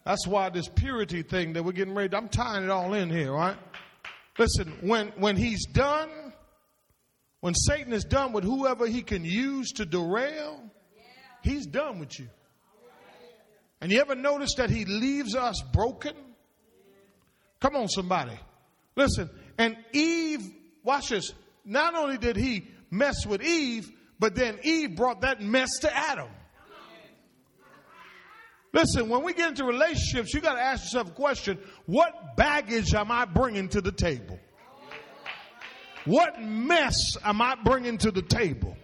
That's 0.04 0.26
why 0.26 0.50
this 0.50 0.68
purity 0.68 1.22
thing 1.22 1.54
that 1.54 1.64
we're 1.64 1.72
getting 1.72 1.94
ready, 1.94 2.14
I'm 2.14 2.28
tying 2.28 2.64
it 2.64 2.70
all 2.70 2.92
in 2.92 3.08
here, 3.08 3.32
right? 3.32 3.56
Listen, 4.38 4.72
when, 4.82 5.08
when 5.16 5.36
he's 5.36 5.66
done, 5.66 6.10
when 7.40 7.54
Satan 7.54 7.92
is 7.92 8.04
done 8.04 8.32
with 8.32 8.44
whoever 8.44 8.86
he 8.86 9.02
can 9.02 9.24
use 9.24 9.72
to 9.72 9.86
derail, 9.86 10.60
he's 11.42 11.66
done 11.66 11.98
with 11.98 12.18
you. 12.18 12.28
And 13.80 13.92
you 13.92 14.00
ever 14.00 14.14
notice 14.14 14.54
that 14.56 14.70
he 14.70 14.84
leaves 14.84 15.34
us 15.34 15.62
broken? 15.72 16.14
Come 17.60 17.76
on, 17.76 17.88
somebody. 17.88 18.38
Listen, 18.96 19.30
and 19.58 19.76
Eve, 19.92 20.52
watch 20.82 21.08
this. 21.08 21.32
Not 21.64 21.94
only 21.94 22.18
did 22.18 22.36
he 22.36 22.68
mess 22.90 23.26
with 23.26 23.42
Eve, 23.42 23.90
but 24.18 24.34
then 24.34 24.58
Eve 24.62 24.96
brought 24.96 25.22
that 25.22 25.40
mess 25.40 25.70
to 25.80 25.96
Adam. 25.96 26.28
Listen, 28.74 29.08
when 29.08 29.22
we 29.22 29.32
get 29.32 29.50
into 29.50 29.64
relationships, 29.64 30.34
you 30.34 30.40
got 30.40 30.56
to 30.56 30.60
ask 30.60 30.82
yourself 30.82 31.08
a 31.10 31.12
question 31.12 31.58
what 31.86 32.36
baggage 32.36 32.92
am 32.92 33.10
I 33.12 33.24
bringing 33.24 33.68
to 33.68 33.80
the 33.80 33.92
table? 33.92 34.38
What 36.04 36.42
mess 36.42 37.16
am 37.24 37.40
I 37.40 37.54
bringing 37.54 37.98
to 37.98 38.10
the 38.10 38.20
table? 38.20 38.76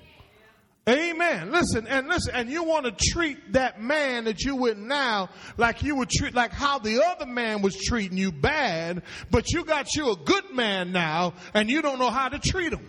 Amen. 0.89 1.51
Listen, 1.51 1.89
and 1.89 2.07
listen, 2.07 2.35
and 2.35 2.49
you 2.49 2.63
want 2.63 2.87
to 2.87 2.93
treat 2.93 3.53
that 3.53 3.83
man 3.83 4.25
that 4.25 4.43
you 4.45 4.55
with 4.57 4.79
now 4.79 5.29
like 5.59 5.83
you 5.83 5.97
would 5.97 6.09
treat, 6.09 6.35
like 6.35 6.53
how 6.53 6.79
the 6.79 7.05
other 7.05 7.27
man 7.27 7.61
was 7.61 7.77
treating 7.77 8.17
you 8.17 8.31
bad, 8.31 9.03
but 9.31 9.51
you 9.51 9.65
got 9.65 9.95
you 9.97 10.13
a 10.13 10.17
good 10.17 10.55
man 10.55 10.93
now 10.93 11.35
and 11.53 11.69
you 11.69 11.83
don't 11.83 11.99
know 11.99 12.11
how 12.11 12.29
to 12.29 12.39
treat 12.39 12.73
him. 12.73 12.87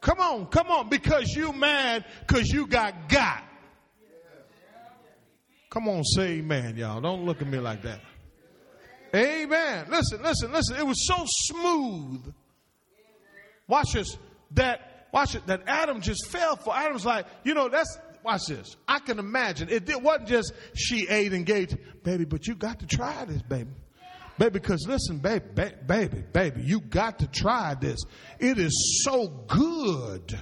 Come 0.00 0.20
on, 0.20 0.46
come 0.46 0.68
on, 0.68 0.88
because 0.88 1.34
you 1.34 1.52
mad 1.52 2.04
because 2.26 2.48
you 2.48 2.68
got 2.68 3.08
got. 3.08 3.49
Come 5.70 5.88
on, 5.88 6.02
say 6.04 6.38
amen, 6.38 6.76
y'all. 6.76 7.00
Don't 7.00 7.24
look 7.24 7.40
at 7.40 7.48
me 7.48 7.58
like 7.58 7.82
that. 7.82 8.00
Amen. 9.14 9.86
Listen, 9.88 10.22
listen, 10.22 10.52
listen. 10.52 10.76
It 10.76 10.86
was 10.86 11.06
so 11.06 11.24
smooth. 11.26 12.32
Watch 13.68 13.92
this. 13.94 14.18
That 14.52 15.06
watch 15.12 15.36
it. 15.36 15.46
That 15.46 15.62
Adam 15.66 16.00
just 16.00 16.26
fell 16.28 16.56
for. 16.56 16.76
Adam's 16.76 17.06
like, 17.06 17.26
you 17.44 17.54
know, 17.54 17.68
that's 17.68 17.98
watch 18.24 18.42
this. 18.48 18.76
I 18.88 18.98
can 18.98 19.18
imagine. 19.20 19.68
It, 19.68 19.88
it 19.88 20.02
wasn't 20.02 20.28
just 20.28 20.52
she 20.74 21.06
ate 21.08 21.32
and 21.32 21.46
gave, 21.46 21.76
baby, 22.02 22.24
but 22.24 22.46
you 22.46 22.56
got 22.56 22.80
to 22.80 22.86
try 22.86 23.24
this, 23.24 23.42
baby. 23.42 23.70
Baby, 24.38 24.50
because 24.50 24.86
listen, 24.88 25.18
baby, 25.18 25.44
ba- 25.54 25.74
baby, 25.86 26.24
baby, 26.32 26.62
you 26.62 26.80
got 26.80 27.18
to 27.18 27.26
try 27.26 27.74
this. 27.74 28.00
It 28.38 28.58
is 28.58 29.02
so 29.04 29.28
good. 29.28 30.36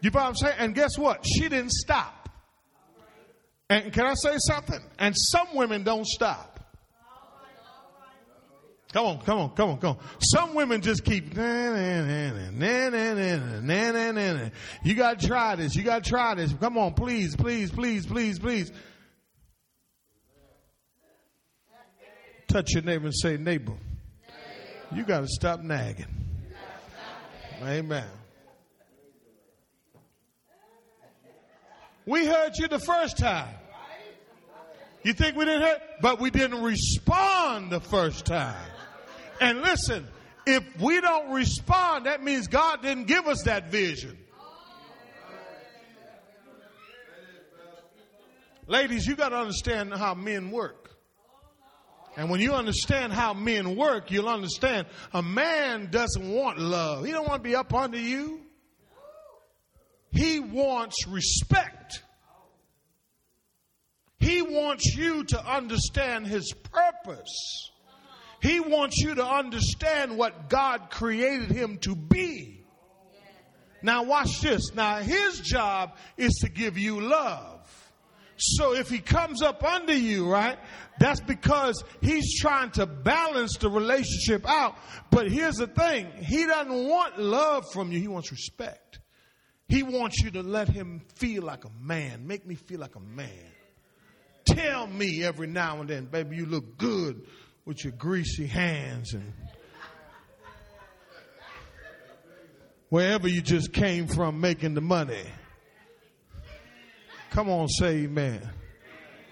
You 0.00 0.10
know 0.10 0.20
what 0.20 0.28
I'm 0.28 0.34
saying? 0.34 0.56
And 0.58 0.74
guess 0.74 0.98
what? 0.98 1.24
She 1.26 1.42
didn't 1.42 1.72
stop. 1.72 2.23
And 3.70 3.92
can 3.92 4.06
I 4.06 4.14
say 4.14 4.36
something? 4.38 4.80
And 4.98 5.14
some 5.16 5.48
women 5.54 5.84
don't 5.84 6.06
stop. 6.06 6.54
Come 8.92 9.06
on, 9.06 9.18
come 9.22 9.38
on, 9.38 9.50
come 9.56 9.70
on, 9.70 9.78
come 9.78 9.96
on. 9.96 9.98
Some 10.20 10.54
women 10.54 10.80
just 10.80 11.04
keep, 11.04 11.34
nah, 11.34 11.70
nah, 11.72 12.90
nah, 14.12 14.48
you 14.84 14.94
got 14.94 15.18
to 15.18 15.26
try 15.26 15.56
this. 15.56 15.74
You 15.74 15.82
got 15.82 16.04
to 16.04 16.08
try 16.08 16.36
this. 16.36 16.52
Come 16.60 16.78
on, 16.78 16.94
please, 16.94 17.34
please, 17.34 17.72
please, 17.72 18.06
please, 18.06 18.38
please. 18.38 18.70
Touch 22.46 22.72
your 22.74 22.84
neighbor 22.84 23.06
and 23.06 23.14
say, 23.16 23.36
neighbor, 23.36 23.72
you 24.92 25.02
got 25.02 25.22
to 25.22 25.26
stop 25.26 25.58
nagging. 25.58 26.06
Amen. 27.64 28.06
We 32.06 32.26
heard 32.26 32.52
you 32.58 32.68
the 32.68 32.78
first 32.78 33.16
time. 33.16 33.54
You 35.02 35.12
think 35.12 35.36
we 35.36 35.44
didn't 35.44 35.62
hear? 35.62 35.78
But 36.00 36.20
we 36.20 36.30
didn't 36.30 36.62
respond 36.62 37.70
the 37.70 37.80
first 37.80 38.24
time. 38.24 38.70
And 39.40 39.60
listen, 39.60 40.06
if 40.46 40.64
we 40.80 41.00
don't 41.00 41.32
respond, 41.32 42.06
that 42.06 42.22
means 42.22 42.48
God 42.48 42.82
didn't 42.82 43.06
give 43.06 43.26
us 43.26 43.42
that 43.44 43.70
vision. 43.70 44.18
Ladies, 48.66 49.06
you 49.06 49.14
got 49.14 49.30
to 49.30 49.36
understand 49.36 49.92
how 49.92 50.14
men 50.14 50.50
work. 50.50 50.90
And 52.16 52.30
when 52.30 52.40
you 52.40 52.54
understand 52.54 53.12
how 53.12 53.34
men 53.34 53.76
work, 53.76 54.10
you'll 54.10 54.28
understand 54.28 54.86
a 55.12 55.22
man 55.22 55.90
doesn't 55.90 56.32
want 56.32 56.58
love. 56.58 57.04
He 57.04 57.12
don't 57.12 57.28
want 57.28 57.42
to 57.42 57.48
be 57.48 57.56
up 57.56 57.74
under 57.74 57.98
you. 57.98 58.43
He 60.14 60.38
wants 60.38 61.08
respect. 61.08 62.02
He 64.18 64.42
wants 64.42 64.94
you 64.94 65.24
to 65.24 65.44
understand 65.44 66.28
His 66.28 66.52
purpose. 66.52 67.72
He 68.40 68.60
wants 68.60 68.98
you 68.98 69.16
to 69.16 69.26
understand 69.26 70.16
what 70.16 70.48
God 70.48 70.88
created 70.90 71.50
Him 71.50 71.78
to 71.78 71.96
be. 71.96 72.64
Now, 73.82 74.04
watch 74.04 74.40
this. 74.40 74.72
Now, 74.74 74.98
His 74.98 75.40
job 75.40 75.96
is 76.16 76.32
to 76.42 76.48
give 76.48 76.78
you 76.78 77.00
love. 77.00 77.50
So 78.36 78.74
if 78.74 78.90
he 78.90 78.98
comes 78.98 79.42
up 79.42 79.62
under 79.62 79.94
you, 79.94 80.28
right, 80.28 80.58
that's 80.98 81.20
because 81.20 81.84
he's 82.00 82.40
trying 82.40 82.70
to 82.72 82.84
balance 82.84 83.56
the 83.58 83.70
relationship 83.70 84.44
out. 84.48 84.76
But 85.10 85.30
here's 85.30 85.54
the 85.54 85.68
thing 85.68 86.08
he 86.18 86.44
doesn't 86.44 86.88
want 86.88 87.20
love 87.20 87.64
from 87.72 87.92
you, 87.92 88.00
he 88.00 88.08
wants 88.08 88.32
respect. 88.32 88.98
He 89.68 89.82
wants 89.82 90.20
you 90.22 90.30
to 90.32 90.42
let 90.42 90.68
him 90.68 91.02
feel 91.16 91.42
like 91.42 91.64
a 91.64 91.70
man, 91.80 92.26
make 92.26 92.46
me 92.46 92.54
feel 92.54 92.80
like 92.80 92.96
a 92.96 93.00
man. 93.00 93.28
Tell 94.44 94.86
me 94.86 95.24
every 95.24 95.46
now 95.46 95.80
and 95.80 95.88
then, 95.88 96.06
baby, 96.06 96.36
you 96.36 96.46
look 96.46 96.76
good 96.76 97.26
with 97.64 97.82
your 97.82 97.94
greasy 97.94 98.46
hands 98.46 99.14
and 99.14 99.32
wherever 102.90 103.26
you 103.26 103.40
just 103.40 103.72
came 103.72 104.06
from 104.06 104.40
making 104.40 104.74
the 104.74 104.80
money. 104.80 105.24
Come 107.30 107.48
on, 107.48 107.68
say 107.68 108.04
amen. 108.04 108.48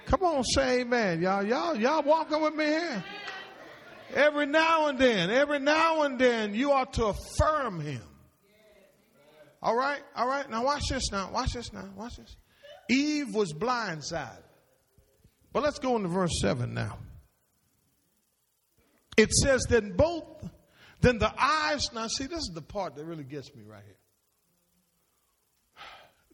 Come 0.06 0.22
on, 0.24 0.42
say 0.44 0.80
amen. 0.80 1.22
Y'all, 1.22 1.44
y'all, 1.44 1.76
y'all 1.76 2.02
walking 2.02 2.40
with 2.40 2.54
me 2.54 2.64
here? 2.64 3.04
Every 4.14 4.46
now 4.46 4.88
and 4.88 4.98
then, 4.98 5.30
every 5.30 5.58
now 5.58 6.02
and 6.02 6.18
then, 6.18 6.54
you 6.54 6.72
ought 6.72 6.94
to 6.94 7.06
affirm 7.06 7.80
him. 7.80 8.02
All 9.62 9.76
right, 9.76 10.02
all 10.16 10.26
right. 10.26 10.48
Now 10.50 10.64
watch 10.64 10.88
this. 10.88 11.12
Now 11.12 11.30
watch 11.32 11.52
this. 11.52 11.72
Now 11.72 11.88
watch 11.94 12.16
this. 12.16 12.36
Eve 12.88 13.34
was 13.34 13.52
blindsided, 13.52 14.42
but 15.52 15.62
let's 15.62 15.78
go 15.78 15.96
into 15.96 16.08
verse 16.08 16.40
seven 16.40 16.74
now. 16.74 16.98
It 19.16 19.30
says, 19.32 19.66
"Then 19.68 19.92
both, 19.96 20.24
then 21.00 21.18
the 21.18 21.32
eyes." 21.38 21.92
Now 21.92 22.08
see, 22.08 22.26
this 22.26 22.38
is 22.38 22.50
the 22.54 22.62
part 22.62 22.96
that 22.96 23.04
really 23.04 23.24
gets 23.24 23.54
me 23.54 23.62
right 23.64 23.84
here. 23.84 23.96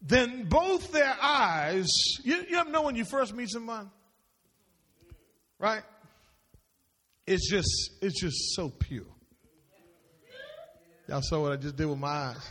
Then 0.01 0.45
both 0.45 0.91
their 0.91 1.15
eyes. 1.21 1.89
You, 2.23 2.45
you 2.49 2.57
ever 2.57 2.69
know 2.69 2.83
when 2.83 2.95
you 2.95 3.05
first 3.05 3.35
meet 3.35 3.49
someone, 3.49 3.91
right? 5.59 5.83
It's 7.27 7.49
just, 7.49 7.91
it's 8.01 8.19
just 8.19 8.55
so 8.55 8.69
pure. 8.69 9.05
Y'all 11.07 11.21
saw 11.21 11.41
what 11.41 11.51
I 11.51 11.57
just 11.57 11.75
did 11.75 11.85
with 11.85 11.99
my 11.99 12.07
eyes. 12.07 12.49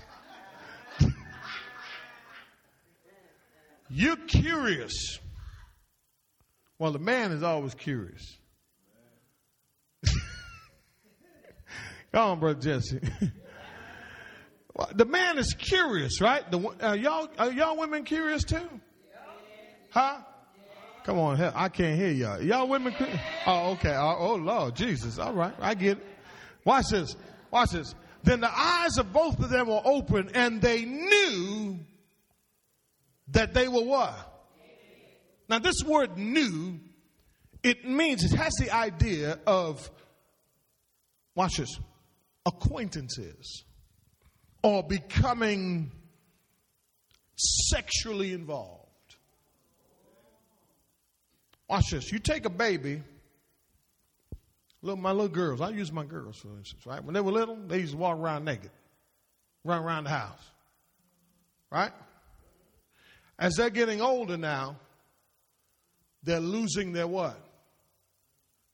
You're 3.91 4.17
curious. 4.17 5.19
Well, 6.79 6.93
the 6.93 6.99
man 6.99 7.33
is 7.33 7.43
always 7.43 7.75
curious. 7.75 8.37
Come 12.13 12.31
on, 12.31 12.41
brother 12.41 12.61
Jesse. 12.61 13.01
the 14.95 15.05
man 15.05 15.39
is 15.39 15.55
curious, 15.55 16.21
right? 16.21 16.49
The, 16.51 16.59
y'all, 17.01 17.29
are 17.39 17.53
y'all 17.53 17.79
women 17.79 18.05
curious 18.05 18.45
too? 18.45 18.69
Huh? 19.91 20.19
Come 21.05 21.19
on, 21.19 21.37
hell, 21.37 21.53
I 21.55 21.71
can't 21.71 21.99
hear 21.99 22.11
y'all. 22.11 22.43
Y'all 22.43 22.69
women? 22.69 22.95
Oh, 23.47 23.71
okay. 23.71 23.95
Oh, 23.95 24.17
oh, 24.19 24.35
Lord, 24.35 24.77
Jesus. 24.77 25.19
All 25.19 25.33
right, 25.33 25.55
I 25.59 25.75
get 25.75 25.97
it. 25.97 26.07
Watch 26.65 26.89
this. 26.91 27.17
Watch 27.51 27.71
this. 27.71 27.95
Then 28.25 28.41
the 28.41 28.51
eyes 28.55 28.99
of 28.99 29.11
both 29.11 29.39
of 29.41 29.49
them 29.49 29.69
were 29.69 29.81
open, 29.85 30.31
and 30.35 30.61
they 30.61 30.85
knew 30.85 31.79
that 33.33 33.55
they 33.55 33.69
were 33.69 33.83
what? 33.83 34.15
Now, 35.49 35.59
this 35.59 35.83
word 35.83 36.19
knew, 36.19 36.79
it 37.63 37.89
means, 37.89 38.23
it 38.25 38.37
has 38.37 38.53
the 38.61 38.71
idea 38.71 39.39
of, 39.47 39.91
watch 41.35 41.57
this, 41.57 41.79
acquaintances 42.45 43.65
or 44.63 44.83
becoming 44.83 45.91
sexually 47.37 48.33
involved. 48.33 48.87
Watch 51.69 51.91
this. 51.91 52.11
You 52.11 52.19
take 52.19 52.45
a 52.45 52.51
baby, 52.51 53.03
little, 54.83 55.01
my 55.01 55.13
little 55.13 55.29
girls, 55.29 55.61
I 55.61 55.71
use 55.71 55.93
my 55.93 56.05
girls 56.05 56.39
for 56.39 56.57
instance, 56.57 56.87
right? 56.87 57.03
When 57.03 57.15
they 57.15 57.21
were 57.21 57.33
little, 57.33 57.57
they 57.57 57.81
used 57.81 57.93
to 57.93 57.99
walk 57.99 58.19
around 58.19 58.45
naked, 58.45 58.71
run 59.65 59.83
around 59.83 60.05
the 60.05 60.11
house, 60.11 60.51
right? 61.71 61.93
As 63.39 63.55
they're 63.55 63.71
getting 63.71 64.01
older 64.01 64.37
now, 64.37 64.77
they're 66.23 66.41
losing 66.41 66.93
their 66.93 67.07
what? 67.07 67.39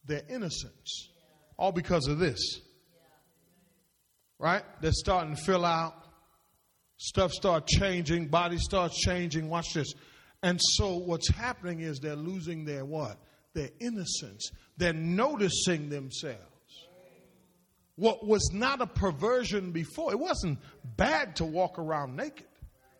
Their 0.06 0.22
innocence. 0.28 1.10
All 1.56 1.72
because 1.72 2.06
of 2.06 2.18
this. 2.18 2.60
Right? 4.38 4.62
They're 4.80 4.92
starting 4.92 5.36
to 5.36 5.42
fill 5.42 5.64
out. 5.64 5.94
Stuff 6.96 7.32
starts 7.32 7.72
changing. 7.72 8.28
Body 8.28 8.58
starts 8.58 8.98
changing. 8.98 9.48
Watch 9.48 9.74
this. 9.74 9.92
And 10.42 10.58
so 10.60 10.96
what's 10.96 11.30
happening 11.30 11.80
is 11.80 12.00
they're 12.00 12.16
losing 12.16 12.64
their 12.64 12.84
what? 12.84 13.18
Their 13.54 13.70
innocence. 13.80 14.50
They're 14.76 14.92
noticing 14.92 15.88
themselves. 15.88 16.40
What 17.96 18.26
was 18.26 18.50
not 18.52 18.80
a 18.80 18.86
perversion 18.86 19.70
before, 19.70 20.10
it 20.10 20.18
wasn't 20.18 20.58
bad 20.96 21.36
to 21.36 21.44
walk 21.44 21.78
around 21.78 22.16
naked. 22.16 22.46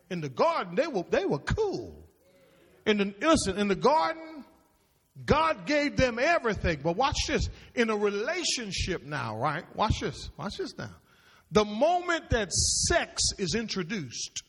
In 0.09 0.21
the 0.21 0.29
garden, 0.29 0.75
they 0.75 0.87
were, 0.87 1.03
they 1.09 1.25
were 1.25 1.39
cool. 1.39 2.07
In 2.85 2.97
the, 2.97 3.13
listen, 3.19 3.57
in 3.57 3.67
the 3.67 3.75
garden, 3.75 4.45
God 5.25 5.65
gave 5.65 5.95
them 5.95 6.19
everything. 6.19 6.79
But 6.83 6.95
watch 6.95 7.17
this. 7.27 7.49
In 7.73 7.89
a 7.89 7.95
relationship 7.95 9.03
now, 9.03 9.37
right? 9.37 9.63
Watch 9.75 10.01
this. 10.01 10.29
Watch 10.37 10.57
this 10.57 10.77
now. 10.77 10.91
The 11.51 11.65
moment 11.65 12.31
that 12.31 12.51
sex 12.51 13.21
is 13.37 13.55
introduced, 13.55 14.43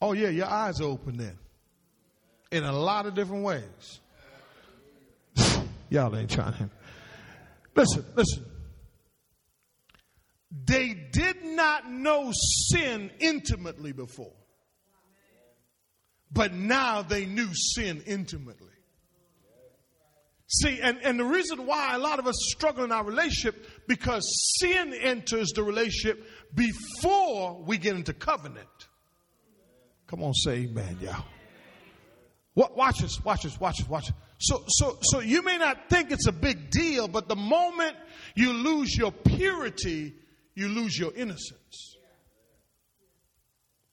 oh, 0.00 0.12
yeah, 0.12 0.28
your 0.28 0.46
eyes 0.46 0.80
are 0.80 0.84
open 0.84 1.16
then. 1.16 1.38
In 2.52 2.62
a 2.62 2.72
lot 2.72 3.06
of 3.06 3.14
different 3.14 3.42
ways. 3.42 4.00
Y'all 5.90 6.14
ain't 6.16 6.30
trying 6.30 6.52
to. 6.52 6.70
Listen, 7.74 8.04
listen. 8.14 8.44
They 10.66 10.94
did 10.94 11.44
not 11.44 11.90
know 11.90 12.30
sin 12.32 13.10
intimately 13.18 13.92
before. 13.92 14.32
But 16.32 16.52
now 16.52 17.02
they 17.02 17.26
knew 17.26 17.48
sin 17.54 18.02
intimately. 18.06 18.68
See, 20.46 20.80
and, 20.80 20.98
and 21.02 21.18
the 21.18 21.24
reason 21.24 21.66
why 21.66 21.94
a 21.94 21.98
lot 21.98 22.18
of 22.18 22.26
us 22.26 22.36
struggle 22.54 22.84
in 22.84 22.92
our 22.92 23.04
relationship 23.04 23.66
because 23.88 24.24
sin 24.60 24.94
enters 24.94 25.50
the 25.54 25.62
relationship 25.62 26.24
before 26.54 27.60
we 27.66 27.78
get 27.78 27.96
into 27.96 28.12
covenant. 28.12 28.68
Come 30.06 30.22
on, 30.22 30.34
say 30.34 30.64
amen, 30.64 30.98
y'all. 31.00 31.24
Watch 32.54 33.00
this, 33.00 33.18
watch 33.24 33.42
this, 33.42 33.58
watch 33.58 33.78
this, 33.78 33.88
watch 33.88 34.06
this. 34.06 34.16
So, 34.38 34.62
so, 34.68 34.98
so 35.02 35.20
you 35.20 35.42
may 35.42 35.58
not 35.58 35.88
think 35.88 36.12
it's 36.12 36.28
a 36.28 36.32
big 36.32 36.70
deal, 36.70 37.08
but 37.08 37.28
the 37.28 37.36
moment 37.36 37.96
you 38.36 38.52
lose 38.52 38.96
your 38.96 39.10
purity, 39.10 40.14
you 40.54 40.68
lose 40.68 40.98
your 40.98 41.12
innocence. 41.14 41.96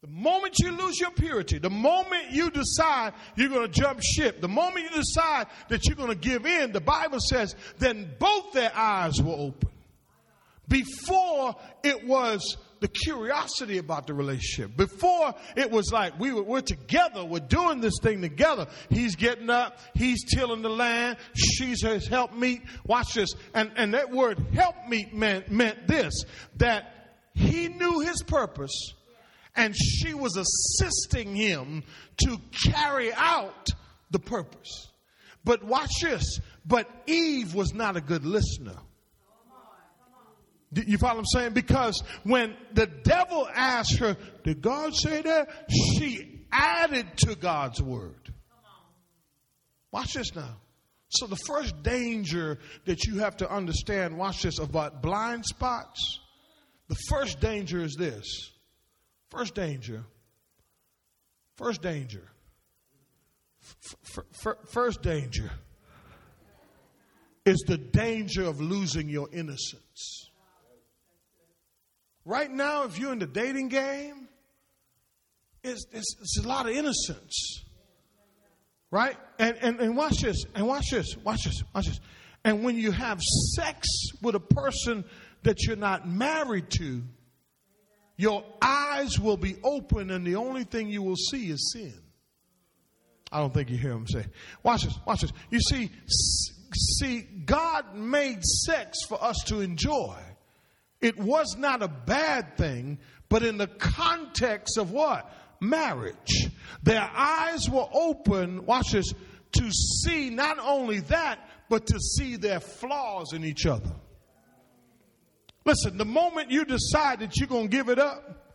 The 0.02 0.08
moment 0.08 0.58
you 0.58 0.72
lose 0.72 1.00
your 1.00 1.12
purity, 1.12 1.60
the 1.60 1.70
moment 1.70 2.32
you 2.32 2.50
decide 2.50 3.14
you're 3.36 3.50
going 3.50 3.72
to 3.72 3.80
jump 3.82 4.02
ship, 4.02 4.42
the 4.42 4.48
moment 4.48 4.90
you 4.90 4.98
decide 4.98 5.46
that 5.70 5.86
you're 5.86 5.96
going 5.96 6.10
to 6.10 6.16
give 6.16 6.48
in, 6.48 6.72
the 6.72 6.82
Bible 6.82 7.20
says, 7.20 7.56
then 7.78 8.10
both 8.18 8.52
their 8.52 8.72
eyes 8.76 9.22
were 9.22 9.36
open. 9.36 9.70
Before 10.68 11.56
it 11.84 12.08
was 12.08 12.58
the 12.82 12.88
curiosity 12.88 13.78
about 13.78 14.08
the 14.08 14.14
relationship. 14.14 14.76
Before 14.76 15.34
it 15.56 15.72
was 15.72 15.92
like 15.94 16.20
we 16.20 16.34
were, 16.34 16.42
we're 16.42 16.62
together, 16.62 17.24
we're 17.24 17.40
doing 17.40 17.80
this 17.80 17.94
thing 18.02 18.22
together. 18.22 18.68
He's 18.90 19.16
getting 19.16 19.50
up, 19.50 19.80
he's 19.94 20.26
tilling 20.34 20.64
the 20.64 20.70
land, 20.70 21.18
she's 21.36 21.84
his 21.84 22.08
helpmeet. 22.08 22.64
Watch 22.86 23.14
this. 23.14 23.36
And, 23.54 23.72
and 23.78 23.94
that 23.94 24.12
word 24.12 24.40
helpmeet 24.54 25.14
meant, 25.14 25.50
meant 25.50 25.88
this, 25.88 26.26
that 26.58 27.18
he 27.34 27.70
knew 27.70 28.00
his 28.00 28.24
purpose 28.24 28.94
and 29.56 29.76
she 29.76 30.14
was 30.14 30.36
assisting 30.38 31.36
him 31.36 31.84
to 32.26 32.38
carry 32.72 33.14
out 33.14 33.70
the 34.10 34.20
purpose. 34.20 34.88
But 35.44 35.64
watch 35.64 36.02
this. 36.02 36.40
But 36.66 36.90
Eve 37.06 37.54
was 37.54 37.74
not 37.74 37.98
a 37.98 38.02
good 38.02 38.26
listener. 38.26 38.78
You 40.74 40.98
follow 40.98 41.16
what 41.16 41.20
I'm 41.20 41.26
saying? 41.26 41.54
Because 41.54 42.02
when 42.24 42.56
the 42.74 42.88
devil 42.88 43.48
asked 43.54 43.98
her, 43.98 44.16
Did 44.44 44.62
God 44.62 44.96
say 44.96 45.22
that? 45.22 45.50
She 45.70 46.46
added 46.52 47.08
to 47.18 47.36
God's 47.36 47.82
word. 47.82 48.34
Watch 49.92 50.14
this 50.14 50.34
now. 50.34 50.58
So, 51.10 51.28
the 51.28 51.36
first 51.36 51.84
danger 51.84 52.58
that 52.86 53.04
you 53.04 53.20
have 53.20 53.36
to 53.38 53.52
understand, 53.52 54.18
watch 54.18 54.44
this, 54.44 54.60
about 54.60 55.02
blind 55.02 55.46
spots, 55.46 56.20
the 56.88 56.96
first 57.10 57.42
danger 57.42 57.82
is 57.82 57.96
this. 58.00 58.52
First 59.30 59.54
danger. 59.54 60.06
First 61.58 61.82
danger. 61.82 62.24
First 64.70 65.02
danger 65.02 65.52
is 67.46 67.64
the 67.68 67.78
danger 67.78 68.44
of 68.44 68.62
losing 68.62 69.10
your 69.10 69.28
innocence. 69.34 70.31
Right 72.26 72.52
now, 72.52 72.84
if 72.84 73.00
you're 73.00 73.14
in 73.14 73.20
the 73.20 73.28
dating 73.28 73.70
game, 73.70 74.28
it's, 75.64 75.86
it's, 75.92 76.16
it's 76.20 76.40
a 76.44 76.48
lot 76.48 76.70
of 76.70 76.76
innocence. 76.76 77.64
Right? 78.92 79.16
And, 79.40 79.58
and, 79.62 79.80
and 79.80 79.96
watch 79.96 80.20
this, 80.22 80.46
and 80.54 80.68
watch 80.68 80.92
this, 80.92 81.16
watch 81.18 81.44
this, 81.46 81.64
watch 81.74 81.88
this. 81.88 82.00
And 82.44 82.64
when 82.64 82.76
you 82.76 82.92
have 82.92 83.22
sex 83.22 83.88
with 84.22 84.36
a 84.36 84.40
person 84.40 85.06
that 85.44 85.64
you're 85.64 85.76
not 85.76 86.08
married 86.08 86.70
to, 86.72 87.04
your 88.18 88.44
eyes 88.62 89.20
will 89.20 89.38
be 89.38 89.56
open 89.64 90.12
and 90.12 90.26
the 90.26 90.36
only 90.36 90.64
thing 90.64 90.90
you 90.90 91.02
will 91.02 91.16
see 91.16 91.50
is 91.50 91.72
sin. 91.74 91.94
I 93.32 93.40
don't 93.40 93.54
think 93.54 93.70
you 93.70 93.78
hear 93.78 93.94
him 93.94 94.08
say. 94.08 94.26
Watch 94.62 94.84
this, 94.84 95.00
watch 95.08 95.22
this. 95.22 95.32
You 95.50 95.60
see, 95.60 95.90
see, 97.00 97.22
God 97.46 97.96
made 97.96 98.44
sex 98.44 98.98
for 99.08 99.24
us 99.24 99.38
to 99.46 99.62
enjoy. 99.62 100.18
It 101.02 101.18
was 101.18 101.56
not 101.58 101.82
a 101.82 101.88
bad 101.88 102.58
thing, 102.58 103.00
but 103.28 103.44
in 103.44 103.58
the 103.58 103.68
context 103.68 104.78
of 104.78 104.92
what? 104.92 105.32
Marriage. 105.60 106.48
Their 106.84 107.10
eyes 107.16 107.70
were 107.70 107.88
open, 107.92 108.66
watch 108.66 108.92
this, 108.92 109.14
to 109.54 109.72
see 109.72 110.30
not 110.30 110.60
only 110.60 111.00
that, 111.02 111.40
but 111.70 111.88
to 111.88 112.00
see 112.00 112.36
their 112.36 112.60
flaws 112.60 113.34
in 113.34 113.44
each 113.44 113.66
other. 113.66 113.92
Listen, 115.66 115.98
the 115.98 116.06
moment 116.06 116.52
you 116.52 116.66
decide 116.66 117.20
that 117.20 117.38
you're 117.38 117.48
going 117.48 117.70
to 117.70 117.76
give 117.76 117.90
it 117.90 118.00
up, 118.00 118.54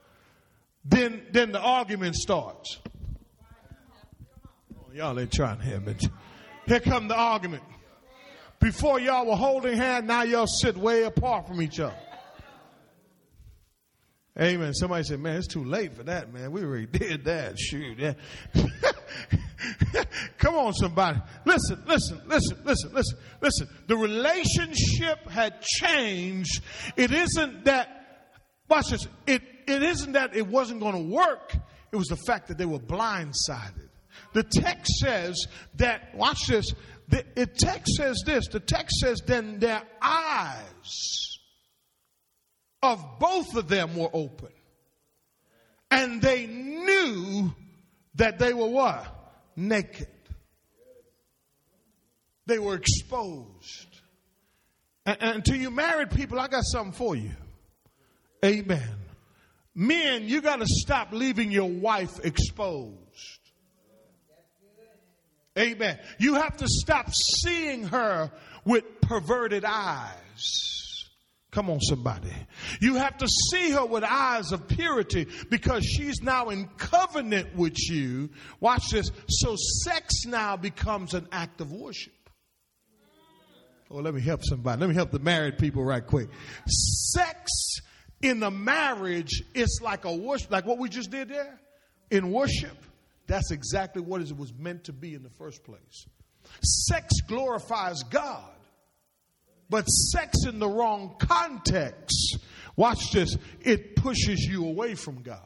then, 0.84 1.22
then 1.32 1.52
the 1.52 1.60
argument 1.60 2.16
starts. 2.16 2.78
Oh, 4.74 4.92
y'all 4.92 5.18
ain't 5.18 5.32
trying 5.32 5.58
to 5.58 5.64
hear 5.64 5.80
me. 5.80 5.94
Here 6.66 6.80
come 6.80 7.08
the 7.08 7.16
argument. 7.16 7.62
Before 8.60 8.98
y'all 8.98 9.26
were 9.26 9.36
holding 9.36 9.76
hands, 9.76 10.06
now 10.06 10.22
y'all 10.22 10.46
sit 10.46 10.76
way 10.76 11.04
apart 11.04 11.46
from 11.46 11.62
each 11.62 11.78
other. 11.78 11.96
Amen. 14.38 14.74
Somebody 14.74 15.04
said, 15.04 15.18
man, 15.18 15.36
it's 15.36 15.46
too 15.46 15.64
late 15.64 15.94
for 15.94 16.02
that, 16.02 16.32
man. 16.32 16.52
We 16.52 16.62
already 16.62 16.86
did 16.90 17.24
that. 17.24 17.58
Shoot. 17.58 17.98
Yeah. 17.98 18.12
Come 20.38 20.54
on, 20.54 20.74
somebody. 20.74 21.18
Listen, 21.46 21.82
listen, 21.86 22.20
listen, 22.26 22.58
listen, 22.64 22.92
listen, 22.92 23.18
listen. 23.40 23.68
The 23.86 23.96
relationship 23.96 25.28
had 25.30 25.62
changed. 25.62 26.62
It 26.96 27.12
isn't 27.12 27.64
that, 27.64 28.28
watch 28.68 28.90
this, 28.90 29.08
it, 29.26 29.42
it 29.66 29.82
isn't 29.82 30.12
that 30.12 30.36
it 30.36 30.46
wasn't 30.46 30.80
going 30.80 30.94
to 30.94 31.14
work. 31.14 31.56
It 31.90 31.96
was 31.96 32.08
the 32.08 32.18
fact 32.26 32.48
that 32.48 32.58
they 32.58 32.66
were 32.66 32.78
blindsided. 32.78 33.88
The 34.34 34.42
text 34.42 34.92
says 34.98 35.46
that, 35.76 36.14
watch 36.14 36.46
this, 36.48 36.74
the, 37.08 37.24
the 37.34 37.46
text 37.46 37.94
says 37.94 38.22
this, 38.26 38.48
the 38.48 38.60
text 38.60 38.96
says, 39.00 39.22
then 39.24 39.60
their 39.60 39.82
eyes 40.02 41.35
of 42.86 43.18
both 43.18 43.54
of 43.56 43.68
them 43.68 43.96
were 43.96 44.10
open. 44.12 44.48
And 45.90 46.20
they 46.20 46.46
knew 46.46 47.54
that 48.16 48.38
they 48.38 48.52
were 48.52 48.68
what? 48.68 49.06
Naked. 49.54 50.08
They 52.46 52.58
were 52.58 52.74
exposed. 52.74 54.00
And, 55.04 55.16
and 55.20 55.44
to 55.46 55.56
you 55.56 55.70
married 55.70 56.10
people, 56.10 56.38
I 56.38 56.48
got 56.48 56.64
something 56.64 56.92
for 56.92 57.16
you. 57.16 57.32
Amen. 58.44 58.96
Men, 59.74 60.28
you 60.28 60.40
got 60.40 60.60
to 60.60 60.66
stop 60.66 61.12
leaving 61.12 61.50
your 61.50 61.68
wife 61.68 62.24
exposed. 62.24 62.96
Amen. 65.58 65.98
You 66.18 66.34
have 66.34 66.58
to 66.58 66.68
stop 66.68 67.10
seeing 67.12 67.84
her 67.84 68.30
with 68.64 69.00
perverted 69.00 69.64
eyes. 69.64 70.75
Come 71.56 71.70
on, 71.70 71.80
somebody. 71.80 72.34
You 72.82 72.96
have 72.96 73.16
to 73.16 73.26
see 73.26 73.70
her 73.70 73.86
with 73.86 74.04
eyes 74.04 74.52
of 74.52 74.68
purity 74.68 75.26
because 75.48 75.86
she's 75.86 76.20
now 76.20 76.50
in 76.50 76.68
covenant 76.76 77.56
with 77.56 77.78
you. 77.88 78.28
Watch 78.60 78.90
this. 78.90 79.10
So 79.26 79.56
sex 79.56 80.26
now 80.26 80.58
becomes 80.58 81.14
an 81.14 81.26
act 81.32 81.62
of 81.62 81.72
worship. 81.72 82.12
Oh, 83.90 84.00
let 84.00 84.12
me 84.12 84.20
help 84.20 84.42
somebody. 84.44 84.78
Let 84.82 84.90
me 84.90 84.94
help 84.94 85.12
the 85.12 85.18
married 85.18 85.56
people 85.56 85.82
right 85.82 86.06
quick. 86.06 86.28
Sex 86.66 87.50
in 88.20 88.38
the 88.38 88.50
marriage 88.50 89.42
is 89.54 89.80
like 89.82 90.04
a 90.04 90.14
worship, 90.14 90.50
like 90.50 90.66
what 90.66 90.76
we 90.76 90.90
just 90.90 91.10
did 91.10 91.30
there 91.30 91.58
in 92.10 92.32
worship. 92.32 92.76
That's 93.28 93.50
exactly 93.50 94.02
what 94.02 94.20
it 94.20 94.36
was 94.36 94.52
meant 94.52 94.84
to 94.84 94.92
be 94.92 95.14
in 95.14 95.22
the 95.22 95.30
first 95.30 95.64
place. 95.64 96.04
Sex 96.60 97.14
glorifies 97.26 98.02
God. 98.02 98.55
But 99.68 99.84
sex 99.86 100.44
in 100.46 100.58
the 100.58 100.68
wrong 100.68 101.16
context, 101.18 102.38
watch 102.76 103.10
this, 103.12 103.36
it 103.60 103.96
pushes 103.96 104.44
you 104.44 104.66
away 104.66 104.94
from 104.94 105.22
God. 105.22 105.40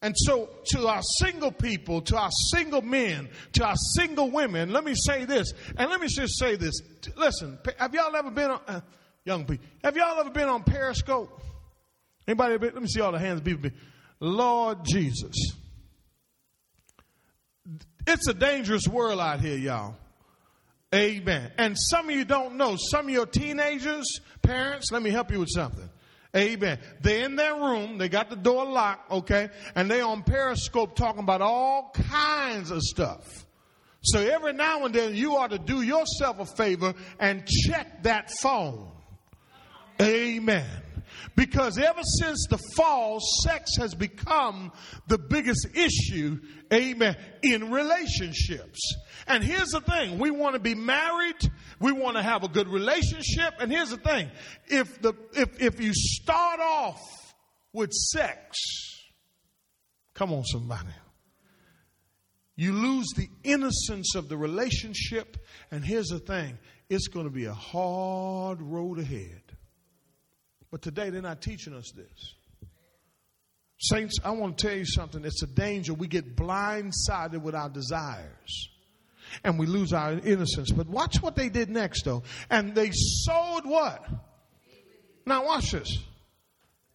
And 0.00 0.14
so, 0.18 0.50
to 0.66 0.86
our 0.86 1.00
single 1.18 1.50
people, 1.50 2.02
to 2.02 2.18
our 2.18 2.30
single 2.50 2.82
men, 2.82 3.30
to 3.54 3.64
our 3.64 3.76
single 3.96 4.30
women, 4.30 4.70
let 4.70 4.84
me 4.84 4.94
say 4.94 5.24
this, 5.24 5.54
and 5.78 5.88
let 5.88 5.98
me 5.98 6.08
just 6.08 6.38
say 6.38 6.56
this. 6.56 6.74
Listen, 7.16 7.58
have 7.78 7.94
y'all 7.94 8.14
ever 8.14 8.30
been 8.30 8.50
on, 8.50 8.60
uh, 8.68 8.80
young 9.24 9.46
people, 9.46 9.64
have 9.82 9.96
y'all 9.96 10.20
ever 10.20 10.28
been 10.28 10.48
on 10.48 10.62
Periscope? 10.62 11.42
Anybody, 12.28 12.58
let 12.58 12.82
me 12.82 12.86
see 12.86 13.00
all 13.00 13.12
the 13.12 13.18
hands 13.18 13.40
people. 13.40 13.70
Lord 14.20 14.84
Jesus. 14.84 15.52
It's 18.06 18.28
a 18.28 18.34
dangerous 18.34 18.86
world 18.86 19.20
out 19.20 19.40
here, 19.40 19.56
y'all. 19.56 19.96
Amen. 20.94 21.50
And 21.58 21.76
some 21.78 22.08
of 22.08 22.14
you 22.14 22.24
don't 22.24 22.56
know, 22.56 22.76
some 22.76 23.06
of 23.06 23.10
your 23.10 23.26
teenagers, 23.26 24.20
parents, 24.42 24.92
let 24.92 25.02
me 25.02 25.10
help 25.10 25.30
you 25.32 25.40
with 25.40 25.50
something. 25.52 25.90
Amen. 26.36 26.78
They're 27.00 27.24
in 27.24 27.36
their 27.36 27.54
room, 27.54 27.98
they 27.98 28.08
got 28.08 28.30
the 28.30 28.36
door 28.36 28.64
locked, 28.64 29.10
okay, 29.10 29.50
and 29.74 29.90
they 29.90 30.00
on 30.00 30.22
Periscope 30.22 30.96
talking 30.96 31.22
about 31.22 31.42
all 31.42 31.92
kinds 31.94 32.70
of 32.70 32.82
stuff. 32.82 33.46
So 34.02 34.20
every 34.20 34.52
now 34.52 34.84
and 34.84 34.94
then 34.94 35.14
you 35.14 35.36
ought 35.36 35.50
to 35.50 35.58
do 35.58 35.82
yourself 35.82 36.38
a 36.38 36.44
favor 36.44 36.94
and 37.18 37.46
check 37.46 38.02
that 38.02 38.30
phone. 38.42 38.90
Amen. 40.00 40.66
Because 41.36 41.78
ever 41.78 42.02
since 42.20 42.46
the 42.48 42.58
fall, 42.76 43.18
sex 43.44 43.76
has 43.78 43.94
become 43.94 44.72
the 45.06 45.18
biggest 45.18 45.68
issue, 45.74 46.40
amen, 46.72 47.16
in 47.42 47.70
relationships. 47.70 48.80
And 49.26 49.42
here's 49.42 49.70
the 49.70 49.80
thing 49.80 50.18
we 50.18 50.30
want 50.30 50.54
to 50.54 50.60
be 50.60 50.74
married, 50.74 51.36
we 51.80 51.92
want 51.92 52.16
to 52.16 52.22
have 52.22 52.44
a 52.44 52.48
good 52.48 52.68
relationship. 52.68 53.54
And 53.60 53.70
here's 53.70 53.90
the 53.90 53.96
thing 53.96 54.30
if, 54.66 55.00
the, 55.00 55.14
if, 55.32 55.60
if 55.60 55.80
you 55.80 55.92
start 55.94 56.60
off 56.60 57.00
with 57.72 57.92
sex, 57.92 58.58
come 60.14 60.32
on, 60.32 60.44
somebody. 60.44 60.88
You 62.56 62.72
lose 62.72 63.08
the 63.16 63.28
innocence 63.42 64.14
of 64.14 64.28
the 64.28 64.36
relationship, 64.36 65.36
and 65.70 65.84
here's 65.84 66.06
the 66.06 66.20
thing 66.20 66.58
it's 66.88 67.08
going 67.08 67.26
to 67.26 67.32
be 67.32 67.46
a 67.46 67.54
hard 67.54 68.62
road 68.62 68.98
ahead. 68.98 69.43
But 70.74 70.82
today 70.82 71.08
they're 71.08 71.22
not 71.22 71.40
teaching 71.40 71.72
us 71.72 71.92
this. 71.92 72.34
Saints, 73.78 74.18
I 74.24 74.32
want 74.32 74.58
to 74.58 74.66
tell 74.66 74.76
you 74.76 74.84
something. 74.84 75.24
It's 75.24 75.40
a 75.44 75.46
danger. 75.46 75.94
We 75.94 76.08
get 76.08 76.34
blindsided 76.34 77.42
with 77.42 77.54
our 77.54 77.68
desires 77.68 78.70
and 79.44 79.56
we 79.56 79.66
lose 79.66 79.92
our 79.92 80.14
innocence. 80.14 80.72
But 80.72 80.88
watch 80.88 81.22
what 81.22 81.36
they 81.36 81.48
did 81.48 81.70
next, 81.70 82.04
though. 82.04 82.24
And 82.50 82.74
they 82.74 82.90
sewed 82.90 83.64
what? 83.64 84.04
Now, 85.24 85.44
watch 85.44 85.70
this. 85.70 85.96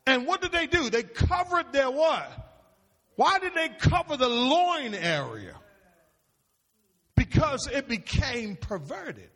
And 0.05 0.27
what 0.27 0.41
did 0.41 0.51
they 0.51 0.67
do? 0.67 0.89
They 0.89 1.03
covered 1.03 1.71
their 1.71 1.89
what? 1.89 2.29
Why 3.15 3.39
did 3.39 3.53
they 3.53 3.69
cover 3.69 4.17
the 4.17 4.27
loin 4.27 4.93
area? 4.93 5.55
Because 7.15 7.69
it 7.71 7.87
became 7.87 8.57
perverted. 8.57 9.31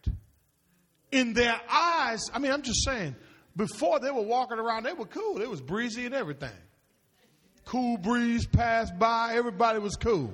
In 1.13 1.31
their 1.31 1.61
eyes, 1.69 2.29
I 2.33 2.39
mean, 2.39 2.51
I'm 2.51 2.63
just 2.63 2.83
saying, 2.83 3.15
before 3.55 3.99
they 3.99 4.11
were 4.11 4.23
walking 4.23 4.59
around, 4.59 4.83
they 4.83 4.93
were 4.93 5.05
cool. 5.05 5.41
It 5.41 5.49
was 5.49 5.61
breezy 5.61 6.05
and 6.05 6.13
everything. 6.15 6.49
Cool 7.65 7.97
breeze 7.97 8.45
passed 8.45 8.97
by, 8.99 9.33
everybody 9.35 9.79
was 9.79 9.95
cool. 9.95 10.33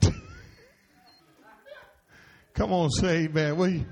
Come 2.54 2.72
on, 2.72 2.90
say 2.90 3.24
amen. 3.24 3.56
We, 3.56 3.84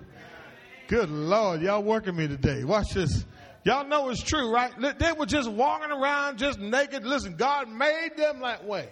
good 0.86 1.10
Lord, 1.10 1.62
y'all 1.62 1.82
working 1.82 2.14
me 2.14 2.28
today. 2.28 2.62
Watch 2.64 2.94
this. 2.94 3.24
Y'all 3.64 3.86
know 3.86 4.08
it's 4.08 4.22
true, 4.22 4.50
right? 4.52 4.72
They 4.98 5.12
were 5.12 5.26
just 5.26 5.50
walking 5.50 5.90
around 5.90 6.38
just 6.38 6.58
naked. 6.58 7.04
Listen, 7.04 7.36
God 7.36 7.68
made 7.68 8.12
them 8.16 8.40
that 8.40 8.64
way. 8.64 8.88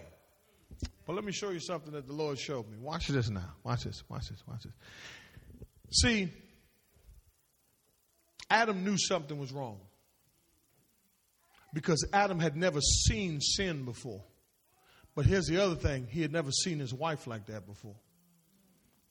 But 1.06 1.14
let 1.14 1.24
me 1.24 1.32
show 1.32 1.50
you 1.50 1.60
something 1.60 1.92
that 1.92 2.06
the 2.06 2.12
Lord 2.12 2.38
showed 2.38 2.68
me. 2.70 2.76
Watch 2.78 3.08
this 3.08 3.30
now. 3.30 3.54
Watch 3.64 3.84
this. 3.84 4.04
Watch 4.10 4.28
this. 4.28 4.42
Watch 4.46 4.64
this. 4.64 4.72
See, 5.90 6.30
Adam 8.50 8.84
knew 8.84 8.96
something 8.96 9.38
was 9.38 9.52
wrong 9.52 9.78
because 11.74 12.06
Adam 12.12 12.38
had 12.38 12.56
never 12.56 12.80
seen 12.80 13.40
sin 13.40 13.84
before. 13.84 14.22
But 15.14 15.26
here's 15.26 15.46
the 15.46 15.62
other 15.62 15.74
thing 15.74 16.06
he 16.10 16.22
had 16.22 16.32
never 16.32 16.50
seen 16.50 16.78
his 16.78 16.94
wife 16.94 17.26
like 17.26 17.46
that 17.46 17.66
before. 17.66 17.96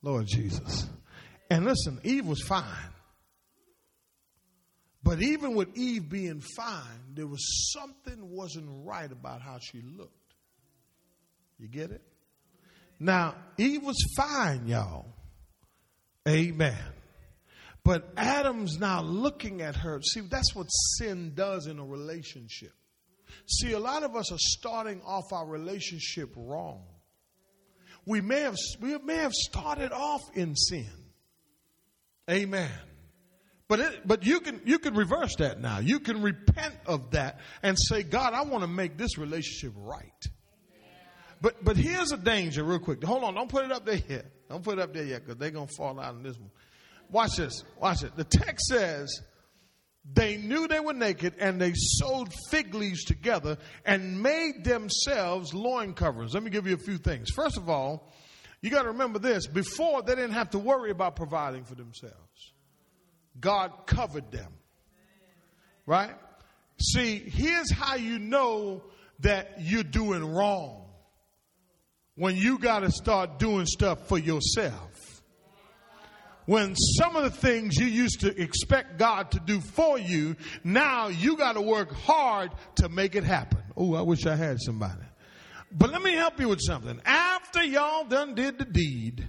Lord 0.02 0.26
Jesus. 0.28 0.88
And 1.50 1.66
listen, 1.66 2.00
Eve 2.04 2.26
was 2.26 2.42
fine. 2.42 2.64
But 5.04 5.22
even 5.22 5.56
with 5.56 5.78
Eve 5.78 6.10
being 6.10 6.42
fine, 6.56 7.14
there 7.14 7.28
was 7.28 7.72
something 7.74 8.32
wasn't 8.32 8.68
right 8.86 9.10
about 9.12 9.42
how 9.42 9.60
she 9.60 9.82
looked. 9.82 10.34
You 11.58 11.68
get 11.68 11.92
it? 11.92 12.02
Now, 13.00 13.36
Eve 13.58 13.84
was 13.84 13.98
fine, 14.18 14.68
y'all. 14.68 15.06
Amen. 16.28 16.76
But 17.88 18.12
Adam's 18.18 18.80
now 18.80 19.02
looking 19.02 19.62
at 19.62 19.78
her. 19.78 20.02
See, 20.02 20.20
that's 20.20 20.54
what 20.54 20.66
sin 20.98 21.32
does 21.36 21.68
in 21.68 21.80
a 21.80 21.86
relationship. 21.86 22.74
See, 23.46 23.72
a 23.72 23.80
lot 23.80 24.04
of 24.04 24.14
us 24.14 24.30
are 24.30 24.38
starting 24.38 25.02
off 25.06 25.32
our 25.32 25.48
relationship 25.48 26.34
wrong. 26.36 26.84
We 28.06 28.20
may 28.20 28.42
have, 28.42 28.58
we 28.82 28.98
may 28.98 29.16
have 29.16 29.32
started 29.32 29.94
off 29.94 30.20
in 30.34 30.54
sin. 30.58 30.90
Amen. 32.30 32.70
But 33.70 33.80
it, 33.80 34.06
but 34.06 34.26
you 34.26 34.42
can 34.42 34.60
you 34.66 34.80
can 34.80 34.94
reverse 34.94 35.38
that 35.38 35.62
now. 35.62 35.80
You 35.80 36.02
can 36.02 36.22
repent 36.22 36.76
of 36.88 37.12
that 37.12 37.40
and 37.64 37.78
say, 37.80 38.04
God, 38.04 38.34
I 38.34 38.42
want 38.42 38.64
to 38.64 38.68
make 38.68 38.98
this 38.98 39.18
relationship 39.18 39.74
right. 39.78 40.26
But 41.40 41.64
but 41.64 41.78
here's 41.78 42.12
a 42.12 42.18
danger, 42.18 42.66
real 42.66 42.80
quick. 42.80 43.02
Hold 43.06 43.24
on, 43.24 43.34
don't 43.34 43.50
put 43.50 43.64
it 43.64 43.72
up 43.72 43.86
there 43.86 44.02
yet. 44.10 44.26
Don't 44.50 44.62
put 44.62 44.78
it 44.78 44.82
up 44.82 44.94
there 44.94 45.06
yet, 45.06 45.24
because 45.24 45.40
they're 45.40 45.52
gonna 45.52 45.68
fall 45.68 45.98
out 46.02 46.16
in 46.16 46.24
this 46.24 46.38
one. 46.38 46.52
Watch 47.10 47.38
this. 47.38 47.64
Watch 47.80 48.04
it. 48.04 48.16
The 48.16 48.24
text 48.24 48.68
says 48.68 49.22
they 50.14 50.38
knew 50.38 50.68
they 50.68 50.80
were 50.80 50.94
naked 50.94 51.36
and 51.40 51.60
they 51.60 51.74
sewed 51.76 52.30
fig 52.50 52.74
leaves 52.74 53.04
together 53.04 53.58
and 53.86 54.22
made 54.22 54.64
themselves 54.64 55.54
loin 55.54 55.94
covers. 55.94 56.34
Let 56.34 56.44
me 56.44 56.50
give 56.50 56.68
you 56.68 56.76
a 56.76 56.80
few 56.80 56.98
things. 56.98 57.30
First 57.30 57.58
of 57.58 57.70
all, 57.70 58.14
you 58.62 58.70
got 58.70 58.84
to 58.84 58.90
remember 58.90 59.20
this. 59.20 59.48
Before, 59.48 60.02
they 60.02 60.16
didn't 60.16 60.32
have 60.32 60.52
to 60.52 60.60
worry 60.60 60.92
about 60.92 61.16
providing 61.16 61.64
for 61.64 61.76
themselves. 61.76 62.54
God 63.40 63.72
covered 63.86 64.32
them. 64.32 64.52
Right? 65.86 66.16
See, 66.82 67.18
here's 67.18 67.72
how 67.72 67.96
you 67.96 68.20
know 68.20 68.84
that 69.20 69.58
you're 69.60 69.84
doing 69.84 70.34
wrong. 70.34 70.86
When 72.16 72.36
you 72.36 72.58
got 72.58 72.80
to 72.80 72.92
start 72.92 73.40
doing 73.40 73.66
stuff 73.66 74.08
for 74.08 74.18
yourself 74.18 74.97
when 76.48 76.76
some 76.76 77.18
of 77.18 77.24
the 77.24 77.30
things 77.30 77.76
you 77.76 77.86
used 77.86 78.22
to 78.22 78.42
expect 78.42 78.98
God 78.98 79.32
to 79.32 79.40
do 79.40 79.60
for 79.60 80.00
you, 80.00 80.38
now 80.64 81.10
you 81.10 81.36
got 81.36 81.54
to 81.54 81.62
work 81.62 81.92
hard 81.92 82.52
to 82.76 82.88
make 82.88 83.16
it 83.16 83.26
happen. 83.26 83.60
Oh, 83.76 83.94
I 83.96 84.02
wish 84.02 84.26
I 84.26 84.36
had 84.36 84.60
somebody. 84.62 85.04
But 85.72 85.92
let 85.92 86.02
me 86.02 86.14
help 86.14 86.40
you 86.40 86.48
with 86.48 86.62
something. 86.62 87.02
After 87.06 87.62
y'all 87.64 88.06
done 88.06 88.34
did 88.34 88.58
the 88.58 88.64
deed, 88.64 89.28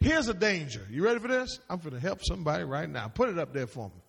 here's 0.00 0.28
a 0.28 0.34
danger. 0.34 0.86
You 0.90 1.04
ready 1.04 1.20
for 1.20 1.28
this? 1.28 1.58
I'm 1.68 1.78
going 1.78 1.92
to 1.92 2.00
help 2.00 2.24
somebody 2.24 2.64
right 2.64 2.88
now. 2.88 3.08
Put 3.08 3.28
it 3.28 3.38
up 3.38 3.52
there 3.52 3.66
for 3.66 3.88
me. 3.88 4.00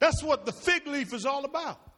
That's 0.00 0.24
what 0.24 0.44
the 0.44 0.52
fig 0.52 0.88
leaf 0.88 1.14
is 1.14 1.24
all 1.24 1.44
about. 1.44 1.91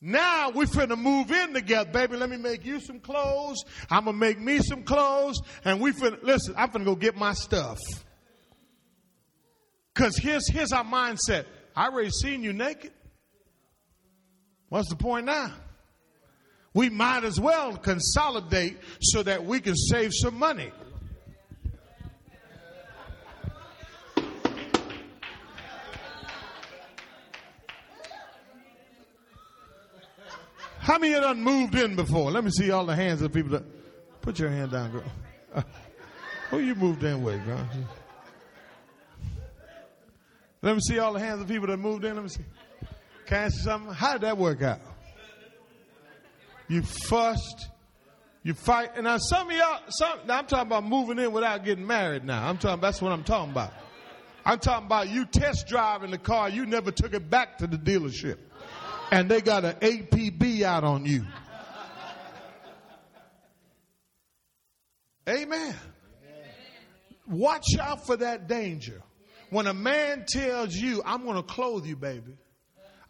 Now 0.00 0.50
we 0.50 0.64
finna 0.64 0.98
move 0.98 1.30
in 1.30 1.52
together, 1.52 1.90
baby. 1.90 2.16
Let 2.16 2.30
me 2.30 2.38
make 2.38 2.64
you 2.64 2.80
some 2.80 3.00
clothes. 3.00 3.64
I'm 3.90 4.06
gonna 4.06 4.16
make 4.16 4.38
me 4.38 4.58
some 4.60 4.82
clothes, 4.82 5.40
and 5.64 5.80
we 5.80 5.92
finna 5.92 6.22
listen. 6.22 6.54
I'm 6.56 6.70
finna 6.70 6.86
go 6.86 6.94
get 6.94 7.16
my 7.16 7.34
stuff. 7.34 7.78
Cause 9.94 10.16
here's 10.16 10.48
here's 10.48 10.72
our 10.72 10.84
mindset. 10.84 11.44
I 11.76 11.88
already 11.88 12.10
seen 12.10 12.42
you 12.42 12.52
naked. 12.54 12.92
What's 14.70 14.88
the 14.88 14.96
point 14.96 15.26
now? 15.26 15.52
We 16.72 16.88
might 16.88 17.24
as 17.24 17.38
well 17.38 17.76
consolidate 17.76 18.78
so 19.00 19.22
that 19.24 19.44
we 19.44 19.60
can 19.60 19.74
save 19.74 20.12
some 20.14 20.38
money. 20.38 20.70
How 30.80 30.98
many 30.98 31.12
of 31.12 31.22
done 31.22 31.42
moved 31.42 31.74
in 31.74 31.94
before? 31.94 32.30
Let 32.30 32.42
me 32.42 32.50
see 32.50 32.70
all 32.70 32.86
the 32.86 32.96
hands 32.96 33.20
of 33.20 33.32
people 33.32 33.50
that 33.50 33.64
put 34.22 34.38
your 34.38 34.48
hand 34.48 34.72
down, 34.72 34.90
girl. 34.90 35.04
Who 36.50 36.60
you 36.60 36.74
moved 36.74 37.04
in 37.04 37.22
with, 37.22 37.44
girl? 37.44 37.68
Let 40.62 40.74
me 40.74 40.80
see 40.80 40.98
all 40.98 41.12
the 41.12 41.20
hands 41.20 41.42
of 41.42 41.48
people 41.48 41.66
that 41.66 41.76
moved 41.76 42.04
in. 42.06 42.14
Let 42.14 42.22
me 42.22 42.30
see. 42.30 42.44
Can 43.26 43.38
I 43.38 43.42
ask 43.44 43.56
you 43.58 43.62
something? 43.62 43.92
How 43.92 44.14
did 44.14 44.22
that 44.22 44.38
work 44.38 44.62
out? 44.62 44.80
You 46.66 46.82
fussed, 46.82 47.68
you 48.42 48.54
fight, 48.54 48.92
and 48.94 49.04
now 49.04 49.18
some 49.18 49.50
of 49.50 49.56
y'all, 49.56 49.80
some, 49.88 50.20
now 50.26 50.38
I'm 50.38 50.46
talking 50.46 50.66
about 50.66 50.84
moving 50.84 51.18
in 51.18 51.30
without 51.32 51.62
getting 51.62 51.86
married. 51.86 52.24
Now 52.24 52.48
I'm 52.48 52.56
talking. 52.56 52.80
That's 52.80 53.02
what 53.02 53.12
I'm 53.12 53.24
talking 53.24 53.52
about. 53.52 53.72
I'm 54.46 54.58
talking 54.58 54.86
about 54.86 55.10
you 55.10 55.26
test 55.26 55.68
driving 55.68 56.10
the 56.10 56.18
car, 56.18 56.48
you 56.48 56.64
never 56.64 56.90
took 56.90 57.12
it 57.12 57.28
back 57.28 57.58
to 57.58 57.66
the 57.66 57.76
dealership 57.76 58.38
and 59.10 59.30
they 59.30 59.40
got 59.40 59.64
an 59.64 59.74
APB 59.76 60.62
out 60.62 60.84
on 60.84 61.04
you. 61.04 61.24
Amen. 65.28 65.74
Watch 67.28 67.76
out 67.80 68.06
for 68.06 68.16
that 68.16 68.48
danger. 68.48 69.02
When 69.50 69.66
a 69.66 69.74
man 69.74 70.24
tells 70.26 70.74
you, 70.74 71.02
I'm 71.04 71.24
going 71.24 71.36
to 71.36 71.42
clothe 71.42 71.86
you, 71.86 71.96
baby. 71.96 72.36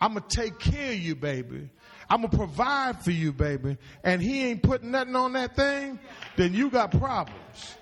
I'm 0.00 0.14
going 0.14 0.24
to 0.26 0.36
take 0.36 0.58
care 0.58 0.92
of 0.92 0.98
you, 0.98 1.14
baby. 1.14 1.70
I'm 2.08 2.22
going 2.22 2.30
to 2.30 2.36
provide 2.36 3.02
for 3.04 3.10
you, 3.10 3.32
baby. 3.32 3.76
And 4.02 4.20
he 4.20 4.46
ain't 4.46 4.62
putting 4.62 4.90
nothing 4.90 5.14
on 5.16 5.34
that 5.34 5.54
thing, 5.54 5.98
then 6.36 6.54
you 6.54 6.70
got 6.70 6.90
problems. 6.90 7.76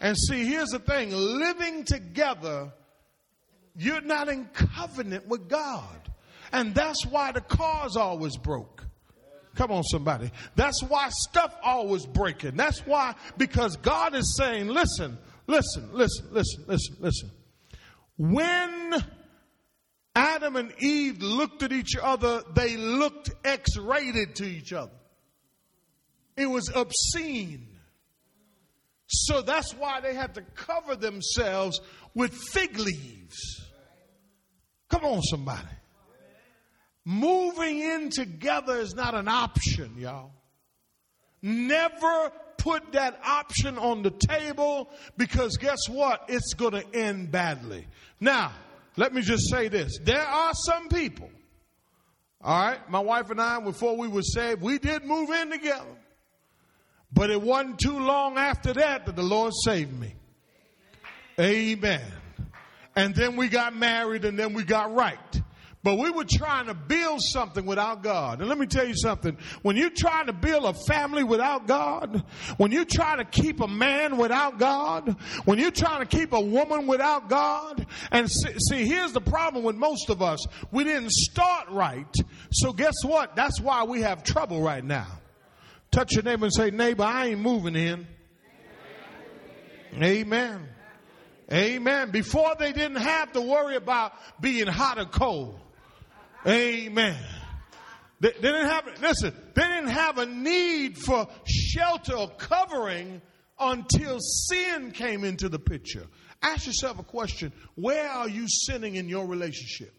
And 0.00 0.16
see, 0.16 0.44
here's 0.44 0.70
the 0.70 0.78
thing 0.78 1.12
living 1.12 1.84
together, 1.84 2.72
you're 3.76 4.02
not 4.02 4.28
in 4.28 4.46
covenant 4.46 5.26
with 5.28 5.48
God. 5.48 6.04
And 6.54 6.72
that's 6.72 7.04
why 7.04 7.32
the 7.32 7.40
car's 7.40 7.96
always 7.96 8.36
broke. 8.36 8.86
Come 9.56 9.72
on, 9.72 9.82
somebody. 9.82 10.30
That's 10.54 10.84
why 10.84 11.08
stuff 11.10 11.52
always 11.64 12.06
breaking. 12.06 12.54
That's 12.54 12.78
why, 12.86 13.16
because 13.36 13.76
God 13.78 14.14
is 14.14 14.36
saying, 14.38 14.68
listen, 14.68 15.18
listen, 15.48 15.90
listen, 15.92 16.28
listen, 16.30 16.64
listen, 16.68 16.96
listen. 17.00 17.30
When 18.16 18.94
Adam 20.14 20.54
and 20.54 20.72
Eve 20.78 21.20
looked 21.22 21.64
at 21.64 21.72
each 21.72 21.96
other, 22.00 22.44
they 22.54 22.76
looked 22.76 23.32
X 23.44 23.76
rated 23.76 24.36
to 24.36 24.44
each 24.44 24.72
other. 24.72 24.94
It 26.36 26.46
was 26.46 26.70
obscene. 26.72 27.66
So 29.08 29.42
that's 29.42 29.72
why 29.72 30.00
they 30.00 30.14
had 30.14 30.34
to 30.34 30.42
cover 30.42 30.94
themselves 30.94 31.80
with 32.14 32.32
fig 32.32 32.78
leaves. 32.78 33.60
Come 34.88 35.04
on, 35.04 35.22
somebody. 35.22 35.73
Moving 37.04 37.80
in 37.80 38.10
together 38.10 38.78
is 38.78 38.94
not 38.94 39.14
an 39.14 39.28
option, 39.28 39.94
y'all. 39.98 40.32
Never 41.42 42.32
put 42.56 42.92
that 42.92 43.20
option 43.22 43.76
on 43.76 44.02
the 44.02 44.10
table 44.10 44.88
because 45.18 45.58
guess 45.58 45.86
what? 45.88 46.24
It's 46.28 46.54
going 46.54 46.72
to 46.72 46.84
end 46.94 47.30
badly. 47.30 47.86
Now, 48.20 48.52
let 48.96 49.12
me 49.12 49.20
just 49.20 49.50
say 49.50 49.68
this. 49.68 49.98
There 50.02 50.26
are 50.26 50.52
some 50.54 50.88
people, 50.88 51.28
all 52.40 52.66
right, 52.66 52.90
my 52.90 53.00
wife 53.00 53.30
and 53.30 53.40
I, 53.40 53.60
before 53.60 53.98
we 53.98 54.08
were 54.08 54.22
saved, 54.22 54.62
we 54.62 54.78
did 54.78 55.04
move 55.04 55.28
in 55.28 55.50
together. 55.50 55.84
But 57.12 57.30
it 57.30 57.40
wasn't 57.40 57.78
too 57.78 57.98
long 57.98 58.38
after 58.38 58.72
that 58.72 59.04
that 59.04 59.14
the 59.14 59.22
Lord 59.22 59.52
saved 59.64 59.92
me. 59.92 60.14
Amen. 61.38 62.00
And 62.96 63.14
then 63.14 63.36
we 63.36 63.48
got 63.48 63.76
married 63.76 64.24
and 64.24 64.38
then 64.38 64.54
we 64.54 64.64
got 64.64 64.94
right. 64.94 65.42
But 65.84 65.98
we 65.98 66.10
were 66.10 66.24
trying 66.24 66.66
to 66.66 66.74
build 66.74 67.20
something 67.20 67.66
without 67.66 68.02
God. 68.02 68.40
And 68.40 68.48
let 68.48 68.56
me 68.58 68.66
tell 68.66 68.88
you 68.88 68.96
something. 68.96 69.36
When 69.60 69.76
you're 69.76 69.90
trying 69.90 70.26
to 70.26 70.32
build 70.32 70.64
a 70.64 70.72
family 70.72 71.22
without 71.22 71.66
God, 71.66 72.24
when 72.56 72.72
you're 72.72 72.86
trying 72.86 73.18
to 73.18 73.24
keep 73.26 73.60
a 73.60 73.68
man 73.68 74.16
without 74.16 74.58
God, 74.58 75.14
when 75.44 75.58
you're 75.58 75.70
trying 75.70 76.00
to 76.00 76.06
keep 76.06 76.32
a 76.32 76.40
woman 76.40 76.86
without 76.86 77.28
God, 77.28 77.86
and 78.10 78.30
see, 78.32 78.54
see 78.58 78.86
here's 78.86 79.12
the 79.12 79.20
problem 79.20 79.62
with 79.62 79.76
most 79.76 80.08
of 80.08 80.22
us. 80.22 80.46
We 80.70 80.84
didn't 80.84 81.12
start 81.12 81.68
right. 81.68 82.14
So 82.50 82.72
guess 82.72 83.04
what? 83.04 83.36
That's 83.36 83.60
why 83.60 83.84
we 83.84 84.00
have 84.00 84.22
trouble 84.24 84.62
right 84.62 84.82
now. 84.82 85.20
Touch 85.90 86.14
your 86.14 86.22
neighbor 86.22 86.46
and 86.46 86.54
say, 86.54 86.70
neighbor, 86.70 87.04
I 87.04 87.26
ain't 87.26 87.40
moving 87.40 87.76
in. 87.76 88.06
Amen. 90.02 90.66
Amen. 91.52 92.10
Before 92.10 92.54
they 92.58 92.72
didn't 92.72 92.96
have 92.96 93.32
to 93.32 93.42
worry 93.42 93.76
about 93.76 94.14
being 94.40 94.66
hot 94.66 94.98
or 94.98 95.04
cold. 95.04 95.60
Amen. 96.46 97.16
They, 98.20 98.30
they, 98.30 98.40
didn't 98.40 98.68
have, 98.68 98.86
listen, 99.00 99.34
they 99.54 99.62
didn't 99.62 99.88
have 99.88 100.18
a 100.18 100.26
need 100.26 100.98
for 100.98 101.28
shelter 101.46 102.14
or 102.14 102.28
covering 102.30 103.20
until 103.58 104.18
sin 104.20 104.92
came 104.92 105.24
into 105.24 105.48
the 105.48 105.58
picture. 105.58 106.06
Ask 106.42 106.66
yourself 106.66 106.98
a 106.98 107.02
question. 107.02 107.52
Where 107.74 108.08
are 108.08 108.28
you 108.28 108.46
sinning 108.48 108.96
in 108.96 109.08
your 109.08 109.26
relationship? 109.26 109.94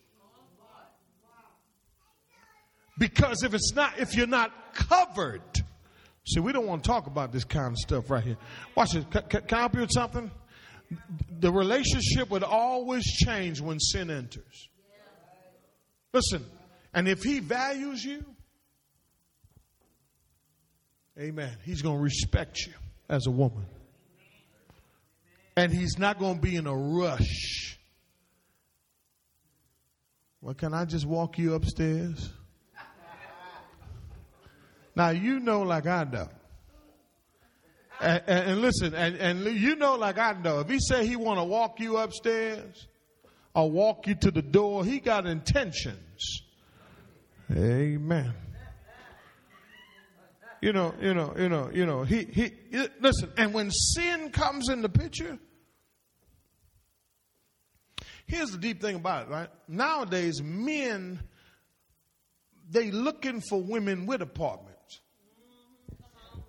Because 2.97 3.43
if 3.43 3.53
it's 3.53 3.73
not, 3.73 3.99
if 3.99 4.15
you're 4.15 4.27
not 4.27 4.73
covered, 4.73 5.41
see, 6.25 6.39
we 6.39 6.53
don't 6.53 6.65
want 6.65 6.83
to 6.83 6.87
talk 6.87 7.07
about 7.07 7.31
this 7.31 7.43
kind 7.43 7.71
of 7.71 7.77
stuff 7.77 8.09
right 8.09 8.23
here. 8.23 8.37
Watch 8.75 8.93
this. 8.93 9.05
Can, 9.11 9.23
can, 9.23 9.41
can 9.41 9.57
I 9.57 9.61
help 9.61 9.73
you 9.75 9.81
with 9.81 9.91
something? 9.91 10.31
The 11.39 11.51
relationship 11.51 12.29
would 12.29 12.43
always 12.43 13.03
change 13.03 13.59
when 13.59 13.79
sin 13.79 14.09
enters. 14.09 14.69
Listen, 16.15 16.45
and 16.93 17.09
if 17.09 17.23
he 17.23 17.41
values 17.41 18.05
you, 18.05 18.23
amen, 21.19 21.57
he's 21.65 21.81
going 21.81 21.97
to 21.97 22.01
respect 22.01 22.65
you 22.65 22.71
as 23.09 23.27
a 23.27 23.31
woman. 23.31 23.65
And 25.57 25.73
he's 25.73 25.99
not 25.99 26.17
going 26.17 26.35
to 26.35 26.41
be 26.41 26.55
in 26.55 26.67
a 26.67 26.73
rush. 26.73 27.77
Well, 30.39 30.53
can 30.53 30.73
I 30.73 30.85
just 30.85 31.05
walk 31.05 31.37
you 31.37 31.53
upstairs? 31.53 32.31
Now 34.95 35.09
you 35.09 35.41
know 35.41 35.63
like 35.63 35.85
I 35.85 36.05
know. 36.05 36.29
And, 37.99 38.23
and, 38.25 38.51
and 38.51 38.61
listen, 38.61 38.95
and, 38.95 39.17
and 39.17 39.43
you 39.43 39.75
know 39.75 39.95
like 39.95 40.17
I 40.17 40.31
know. 40.41 40.61
If 40.61 40.69
he 40.69 40.79
say 40.79 41.05
he 41.05 41.17
want 41.17 41.41
to 41.41 41.43
walk 41.43 41.81
you 41.81 41.97
upstairs 41.97 42.87
or 43.53 43.69
walk 43.69 44.07
you 44.07 44.15
to 44.15 44.31
the 44.31 44.41
door, 44.41 44.85
he 44.85 45.01
got 45.01 45.25
intentions. 45.25 45.99
Amen. 47.51 48.33
You 50.61 50.73
know, 50.73 50.93
you 50.99 51.13
know, 51.13 51.33
you 51.37 51.49
know, 51.49 51.69
you 51.71 51.85
know. 51.85 52.03
He 52.03 52.23
he. 52.23 52.51
Listen, 52.99 53.31
and 53.37 53.53
when 53.53 53.69
sin 53.69 54.31
comes 54.31 54.69
in 54.69 54.81
the 54.81 54.89
picture, 54.89 55.37
here's 58.25 58.49
the 58.49 58.57
deep 58.57 58.81
thing 58.81 58.95
about 58.95 59.27
it. 59.27 59.29
Right 59.29 59.49
nowadays, 59.67 60.41
men 60.41 61.19
they 62.69 62.89
looking 62.89 63.41
for 63.41 63.61
women 63.61 64.07
with 64.07 64.21
apartments. 64.21 65.01
Mm-hmm. 65.91 66.39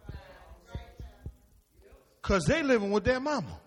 Because 2.23 2.45
they 2.47 2.63
living 2.63 2.91
with 2.91 3.05
their 3.05 3.21
mama. 3.21 3.61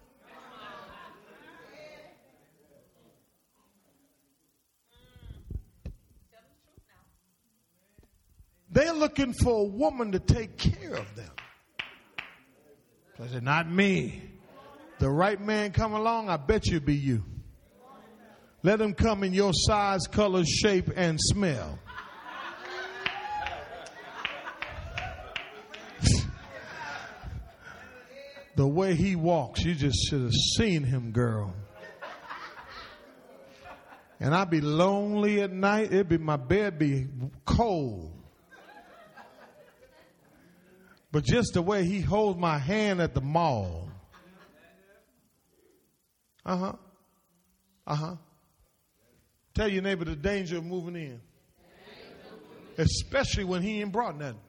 They're 8.71 8.93
looking 8.93 9.33
for 9.33 9.61
a 9.61 9.65
woman 9.65 10.11
to 10.11 10.19
take 10.19 10.57
care 10.57 10.93
of 10.93 11.15
them. 11.15 11.31
I 13.21 13.27
said, 13.27 13.43
not 13.43 13.69
me. 13.69 14.23
The 14.99 15.09
right 15.09 15.39
man 15.39 15.71
come 15.71 15.93
along, 15.93 16.29
I 16.29 16.37
bet 16.37 16.67
you 16.67 16.79
be 16.79 16.95
you. 16.95 17.25
Let 18.63 18.79
him 18.79 18.93
come 18.93 19.23
in 19.23 19.33
your 19.33 19.51
size, 19.53 20.07
color, 20.07 20.45
shape, 20.45 20.89
and 20.95 21.19
smell. 21.19 21.79
the 28.55 28.67
way 28.67 28.95
he 28.95 29.15
walks, 29.15 29.63
you 29.63 29.75
just 29.75 29.97
should 30.09 30.21
have 30.21 30.33
seen 30.57 30.83
him, 30.83 31.11
girl. 31.11 31.53
And 34.21 34.35
I'd 34.35 34.49
be 34.49 34.61
lonely 34.61 35.41
at 35.41 35.51
night. 35.51 35.93
It'd 35.93 36.09
be 36.09 36.17
my 36.17 36.35
bed 36.35 36.77
be 36.77 37.07
cold. 37.45 38.18
But 41.11 41.23
just 41.23 41.53
the 41.53 41.61
way 41.61 41.85
he 41.85 42.01
holds 42.01 42.39
my 42.39 42.57
hand 42.57 43.01
at 43.01 43.13
the 43.13 43.21
mall. 43.21 43.89
Uh 46.45 46.57
huh. 46.57 46.73
Uh 47.87 47.95
huh. 47.95 48.15
Tell 49.55 49.67
your 49.67 49.81
neighbor 49.81 50.05
the 50.05 50.15
danger 50.15 50.57
of 50.57 50.65
moving 50.65 50.95
in. 50.95 51.21
Especially 52.77 53.43
when 53.43 53.61
he 53.61 53.81
ain't 53.81 53.91
brought 53.91 54.17
nothing. 54.17 54.39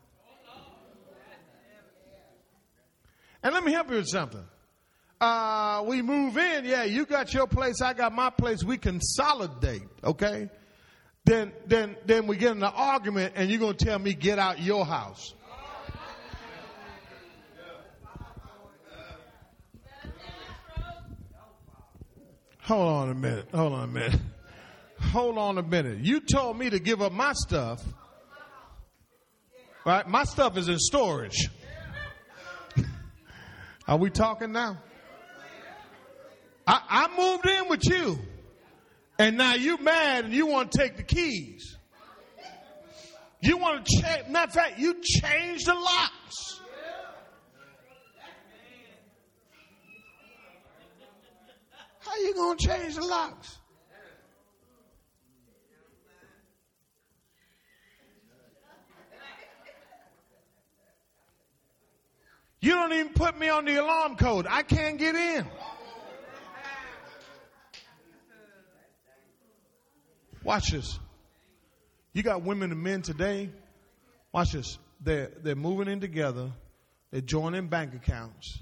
And 3.42 3.54
let 3.54 3.64
me 3.64 3.72
help 3.72 3.90
you 3.90 3.96
with 3.96 4.08
something. 4.08 4.44
Uh, 5.20 5.82
we 5.86 6.00
move 6.00 6.38
in, 6.38 6.64
yeah, 6.64 6.84
you 6.84 7.04
got 7.04 7.34
your 7.34 7.46
place, 7.46 7.82
I 7.82 7.92
got 7.92 8.14
my 8.14 8.30
place, 8.30 8.64
we 8.64 8.78
consolidate, 8.78 9.82
okay? 10.02 10.48
Then, 11.26 11.52
then, 11.66 11.96
then 12.06 12.26
we 12.26 12.36
get 12.36 12.52
in 12.52 12.62
an 12.62 12.72
argument 12.74 13.34
and 13.36 13.50
you're 13.50 13.58
going 13.58 13.76
to 13.76 13.84
tell 13.84 13.98
me 13.98 14.14
get 14.14 14.38
out 14.38 14.60
your 14.60 14.86
house. 14.86 15.34
Hold 22.70 22.88
on 22.88 23.10
a 23.10 23.14
minute. 23.14 23.48
Hold 23.52 23.72
on 23.72 23.82
a 23.82 23.86
minute. 23.88 24.20
Hold 25.00 25.38
on 25.38 25.58
a 25.58 25.62
minute. 25.62 25.98
You 26.04 26.20
told 26.20 26.56
me 26.56 26.70
to 26.70 26.78
give 26.78 27.02
up 27.02 27.10
my 27.10 27.32
stuff. 27.32 27.82
Right? 29.84 30.06
My 30.06 30.22
stuff 30.22 30.56
is 30.56 30.68
in 30.68 30.78
storage. 30.78 31.48
Are 33.88 33.96
we 33.96 34.08
talking 34.08 34.52
now? 34.52 34.78
I, 36.64 36.80
I 36.88 37.18
moved 37.18 37.48
in 37.48 37.68
with 37.68 37.84
you. 37.88 38.20
And 39.18 39.36
now 39.36 39.54
you 39.54 39.78
mad 39.78 40.26
and 40.26 40.32
you 40.32 40.46
want 40.46 40.70
to 40.70 40.78
take 40.78 40.96
the 40.96 41.02
keys. 41.02 41.76
You 43.40 43.56
want 43.56 43.84
to 43.84 44.00
change, 44.00 44.28
matter 44.28 44.46
of 44.46 44.54
fact, 44.54 44.78
you 44.78 44.94
change 45.02 45.64
the 45.64 45.74
locks. 45.74 46.59
You 52.20 52.34
going 52.34 52.58
to 52.58 52.66
change 52.66 52.94
the 52.96 53.04
locks? 53.04 53.56
You 62.62 62.72
don't 62.72 62.92
even 62.92 63.12
put 63.14 63.38
me 63.38 63.48
on 63.48 63.64
the 63.64 63.76
alarm 63.76 64.16
code. 64.16 64.46
I 64.48 64.62
can't 64.62 64.98
get 64.98 65.14
in. 65.14 65.46
Watch 70.44 70.70
this. 70.70 70.98
You 72.12 72.22
got 72.22 72.42
women 72.42 72.70
and 72.70 72.82
men 72.82 73.02
today. 73.02 73.50
Watch 74.32 74.52
this. 74.52 74.78
They're, 75.00 75.30
they're 75.42 75.54
moving 75.54 75.88
in 75.88 76.00
together. 76.00 76.50
They're 77.10 77.20
joining 77.20 77.68
bank 77.68 77.94
accounts. 77.94 78.58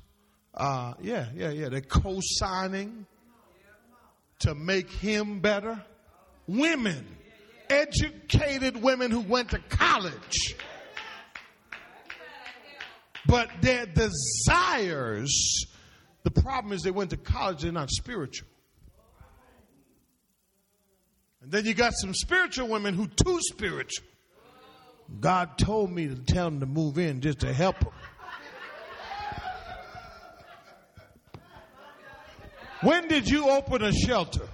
Uh, 0.54 0.94
yeah, 1.00 1.26
yeah, 1.34 1.50
yeah. 1.50 1.68
They're 1.68 1.80
co-signing 1.80 3.06
to 4.40 4.54
make 4.54 4.90
him 4.90 5.40
better. 5.40 5.82
Women, 6.46 7.06
educated 7.68 8.80
women 8.82 9.10
who 9.10 9.20
went 9.20 9.50
to 9.50 9.58
college 9.68 10.54
but 13.28 13.50
their 13.60 13.84
desires, 13.84 15.66
the 16.22 16.30
problem 16.30 16.72
is 16.72 16.82
they 16.82 16.90
went 16.90 17.10
to 17.10 17.18
college, 17.18 17.62
they're 17.62 17.70
not 17.70 17.90
spiritual. 17.90 18.48
And 21.42 21.52
then 21.52 21.66
you 21.66 21.74
got 21.74 21.92
some 21.92 22.14
spiritual 22.14 22.68
women 22.68 22.94
who 22.94 23.06
too 23.06 23.38
spiritual. 23.42 24.06
God 25.20 25.58
told 25.58 25.90
me 25.90 26.08
to 26.08 26.16
tell 26.16 26.46
them 26.46 26.60
to 26.60 26.66
move 26.66 26.98
in 26.98 27.20
just 27.20 27.40
to 27.40 27.52
help 27.52 27.78
them. 27.80 27.92
When 32.82 33.08
did 33.08 33.28
you 33.28 33.48
open 33.50 33.82
a 33.82 33.92
shelter? 33.92 34.48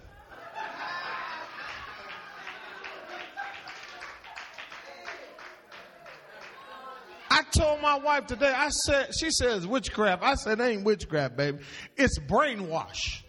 I 7.31 7.43
told 7.51 7.83
my 7.83 7.99
wife 7.99 8.27
today, 8.27 8.53
I 8.55 8.69
said, 8.69 9.11
she 9.19 9.31
says 9.31 9.67
witchcraft. 9.67 10.23
I 10.23 10.35
said, 10.37 10.61
it 10.61 10.63
ain't 10.63 10.85
witchcraft, 10.85 11.37
baby. 11.37 11.59
It's 11.97 12.19
brainwash. 12.19 13.23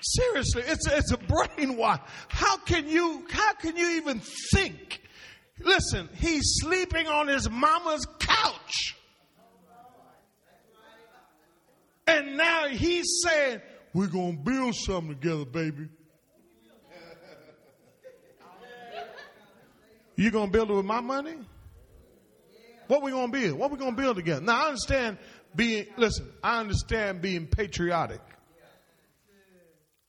Seriously, 0.00 0.62
it's, 0.66 0.90
it's 0.90 1.12
a 1.12 1.18
brainwash. 1.18 2.00
How 2.28 2.56
can 2.56 2.88
you, 2.88 3.24
how 3.30 3.52
can 3.54 3.76
you 3.76 3.90
even 3.96 4.20
think? 4.52 5.02
Listen, 5.60 6.08
he's 6.14 6.42
sleeping 6.60 7.06
on 7.06 7.28
his 7.28 7.48
mama's 7.48 8.06
couch. 8.18 8.96
And 12.06 12.36
now 12.36 12.68
he's 12.68 13.22
saying, 13.24 13.60
we're 13.94 14.06
going 14.08 14.38
to 14.38 14.42
build 14.42 14.74
something 14.74 15.14
together, 15.14 15.44
baby. 15.44 15.88
You 20.16 20.30
going 20.30 20.46
to 20.48 20.52
build 20.52 20.70
it 20.70 20.74
with 20.74 20.84
my 20.84 21.00
money? 21.00 21.36
What 22.92 23.02
we 23.02 23.10
gonna 23.10 23.32
build? 23.32 23.58
What 23.58 23.70
we 23.70 23.78
gonna 23.78 23.96
build 23.96 24.16
together? 24.16 24.42
Now 24.42 24.64
I 24.64 24.66
understand 24.66 25.16
being 25.56 25.86
listen, 25.96 26.30
I 26.42 26.60
understand 26.60 27.22
being 27.22 27.46
patriotic 27.46 28.20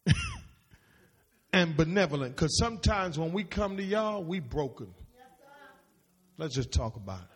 and 1.53 1.77
benevolent. 1.77 2.35
Cause 2.35 2.57
sometimes 2.57 3.17
when 3.17 3.31
we 3.31 3.45
come 3.45 3.77
to 3.77 3.83
y'all, 3.83 4.21
we 4.21 4.41
broken. 4.41 4.93
Let's 6.37 6.55
just 6.55 6.73
talk 6.73 6.97
about 6.97 7.21
it. 7.21 7.27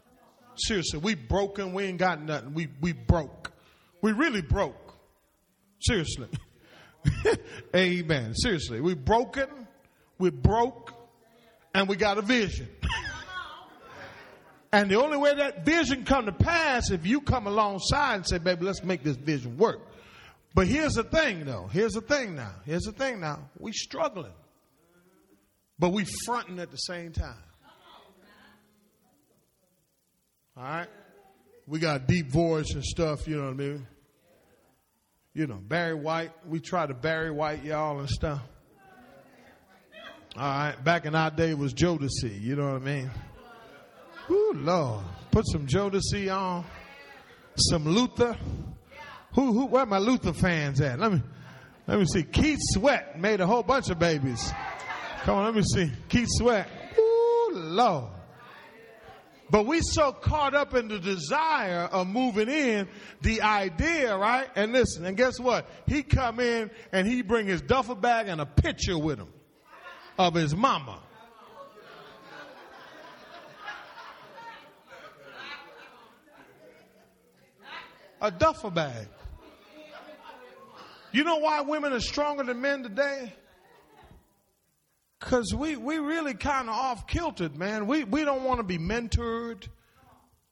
Seriously, 0.56 1.00
we 1.00 1.16
broken, 1.16 1.74
we 1.74 1.84
ain't 1.84 1.98
got 1.98 2.22
nothing. 2.22 2.54
We 2.54 2.68
we 2.82 2.92
broke. 2.92 3.54
We 4.02 4.12
really 4.12 4.42
broke. 4.42 4.94
Seriously. 5.80 6.28
Amen. 7.76 8.34
Seriously. 8.36 8.82
We 8.82 8.94
broken, 8.94 9.48
we 10.18 10.30
broke, 10.30 10.94
and 11.74 11.88
we 11.88 11.96
got 11.96 12.18
a 12.18 12.22
vision. 12.22 12.68
and 14.72 14.90
the 14.90 15.02
only 15.02 15.18
way 15.18 15.36
that 15.36 15.66
vision 15.66 16.04
come 16.06 16.26
to 16.26 16.32
pass 16.32 16.92
if 16.92 17.06
you 17.06 17.22
come 17.22 17.48
alongside 17.48 18.16
and 18.16 18.28
say, 18.28 18.38
baby, 18.38 18.66
let's 18.66 18.84
make 18.84 19.04
this 19.04 19.18
vision 19.18 19.58
work. 19.58 19.80
But 20.54 20.68
here's 20.68 20.94
the 20.94 21.04
thing 21.04 21.46
though. 21.46 21.68
Here's 21.72 21.94
the 21.94 22.02
thing 22.02 22.36
now. 22.36 22.54
Here's 22.66 22.84
the 22.84 22.92
thing 22.92 23.20
now. 23.20 23.50
We 23.60 23.72
struggling. 23.74 24.34
But 25.78 25.90
we 25.90 26.06
fronting 26.26 26.58
at 26.60 26.72
the 26.72 26.78
same 26.78 27.12
time. 27.12 27.36
All 30.58 30.64
right? 30.64 30.88
We 31.68 31.80
got 31.80 32.08
deep 32.08 32.32
voice 32.32 32.72
and 32.74 32.84
stuff, 32.84 33.28
you 33.28 33.36
know 33.36 33.44
what 33.44 33.54
I 33.54 33.56
mean? 33.56 33.88
You 35.34 35.48
know, 35.48 35.60
Barry 35.62 35.94
White. 35.94 36.32
We 36.48 36.62
try 36.62 36.88
to 36.88 36.94
Barry 36.94 37.30
White 37.30 37.64
y'all 37.64 38.00
and 38.00 38.10
stuff. 38.10 38.42
All 40.38 40.44
right. 40.44 40.76
Back 40.84 41.06
in 41.06 41.14
our 41.14 41.30
day 41.30 41.54
was 41.54 41.74
Jodeci, 41.74 42.42
you 42.42 42.56
know 42.56 42.74
what 42.74 42.82
I 42.82 42.86
mean? 42.86 43.12
Ooh, 44.32 44.54
Lord. 44.56 45.04
Put 45.30 45.46
some 45.48 45.68
Jodeci 45.68 46.34
on. 46.34 46.64
Some 47.58 47.86
Luther. 47.86 48.38
Who, 49.34 49.52
who, 49.52 49.66
where 49.66 49.86
my 49.86 50.00
Luther 50.00 50.34
fans 50.34 50.80
at? 50.80 51.00
Let 51.00 51.12
me, 51.12 51.22
let 51.86 52.00
me 52.00 52.06
see. 52.06 52.24
Keith 52.24 52.60
Sweat 52.62 53.20
made 53.20 53.42
a 53.42 53.46
whole 53.46 53.64
bunch 53.64 53.90
of 53.90 54.00
babies. 54.00 54.52
Come 55.24 55.36
on, 55.36 55.46
let 55.46 55.54
me 55.54 55.64
see. 55.64 55.92
Keith 56.08 56.30
Sweat. 56.30 56.68
Ooh, 56.98 57.52
Lord. 57.54 58.17
But 59.50 59.66
we 59.66 59.80
so 59.82 60.12
caught 60.12 60.54
up 60.54 60.74
in 60.74 60.90
the 60.90 61.00
desire 61.00 61.88
of 61.92 62.08
moving 62.08 62.50
in, 62.50 62.88
the 63.22 63.42
idea, 63.42 64.16
right? 64.18 64.50
And 64.56 64.74
listen, 64.74 65.06
and 65.06 65.16
guess 65.16 65.40
what? 65.40 65.70
He 65.86 66.04
come 66.04 66.40
in 66.40 66.70
and 66.92 67.08
he 67.08 67.22
bring 67.22 67.48
his 67.48 67.62
duffel 67.62 67.96
bag 67.96 68.28
and 68.28 68.42
a 68.42 68.46
picture 68.46 68.98
with 68.98 69.20
him 69.20 69.30
of 70.20 70.34
his 70.34 70.56
mama. 70.56 71.00
A 78.20 78.32
duffel 78.32 78.72
bag. 78.72 79.08
You 81.12 81.24
know 81.24 81.38
why 81.38 81.62
women 81.62 81.94
are 81.94 82.00
stronger 82.00 82.44
than 82.44 82.60
men 82.60 82.84
today? 82.84 83.32
Because 85.20 85.54
we, 85.54 85.76
we 85.76 85.98
really 85.98 86.34
kind 86.36 86.70
of 86.70 86.76
off 86.76 87.08
kiltered, 87.08 87.58
man. 87.58 87.88
We, 87.88 88.04
we 88.04 88.24
don't 88.24 88.44
want 88.44 88.60
to 88.60 88.64
be 88.64 88.78
mentored. 88.78 89.68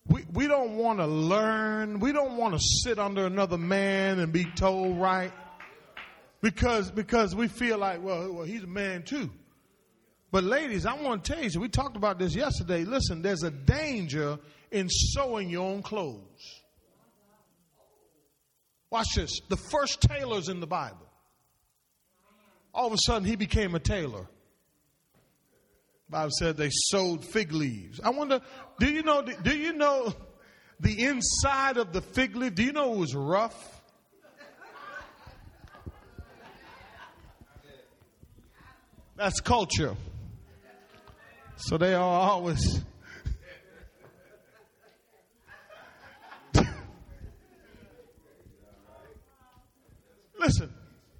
We, 0.08 0.26
we 0.34 0.48
don't 0.48 0.78
want 0.78 1.00
to 1.00 1.06
learn. 1.06 2.00
We 2.00 2.12
don't 2.12 2.38
want 2.38 2.56
to 2.56 2.60
sit 2.84 3.00
under 3.00 3.26
another 3.26 3.58
man 3.58 4.20
and 4.20 4.32
be 4.34 4.46
told 4.46 5.00
right. 5.00 5.32
Because, 6.42 6.92
because 6.92 7.36
we 7.36 7.48
feel 7.48 7.78
like, 7.78 8.04
well, 8.04 8.32
well, 8.32 8.44
he's 8.44 8.64
a 8.64 8.68
man 8.68 9.04
too. 9.04 9.30
But 10.32 10.44
ladies, 10.44 10.86
I 10.86 10.94
want 10.94 11.24
to 11.24 11.34
tell 11.34 11.44
you, 11.44 11.60
we 11.60 11.70
talked 11.70 11.96
about 11.96 12.20
this 12.20 12.36
yesterday. 12.36 12.84
Listen, 12.84 13.22
there's 13.22 13.44
a 13.44 13.52
danger 13.52 14.38
in 14.72 14.90
sewing 14.90 15.50
your 15.50 15.66
own 15.68 15.82
clothes. 15.82 16.62
Watch 18.90 19.08
this. 19.16 19.40
The 19.50 19.58
first 19.58 20.02
tailor's 20.02 20.50
in 20.50 20.60
the 20.60 20.68
Bible. 20.68 21.08
All 22.74 22.88
of 22.88 22.94
a 22.94 22.98
sudden, 23.06 23.28
he 23.28 23.36
became 23.36 23.76
a 23.76 23.80
tailor. 23.80 24.28
Bible 26.10 26.32
said 26.38 26.56
they 26.58 26.70
sowed 26.72 27.26
fig 27.26 27.52
leaves. 27.52 28.00
I 28.04 28.12
wonder, 28.12 28.42
do 28.80 28.86
you 28.92 29.02
know, 29.02 29.24
do 29.24 29.58
you 29.58 29.74
know 29.74 30.14
the 30.80 31.04
inside 31.04 31.78
of 31.78 31.94
the 31.94 32.02
fig 32.02 32.36
leaf? 32.36 32.54
Do 32.54 32.64
you 32.64 32.74
know 32.74 32.94
it 32.94 33.00
was 33.00 33.16
rough? 33.16 33.82
That's 39.16 39.40
culture. 39.40 39.96
So 41.56 41.78
they 41.78 41.94
are 41.94 42.02
always. 42.04 42.82
listen, 50.38 50.70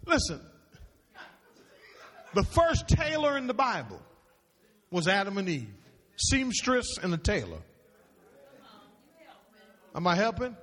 listen. 0.06 0.42
The 2.34 2.44
first 2.44 2.90
tailor 2.90 3.38
in 3.38 3.48
the 3.48 3.54
Bible 3.54 4.02
was 4.92 5.08
Adam 5.08 5.38
and 5.38 5.50
Eve, 5.50 5.74
seamstress 6.18 6.98
and 7.02 7.14
a 7.14 7.18
tailor. 7.18 7.62
Am 9.94 10.06
I 10.08 10.16
helping? 10.16 10.56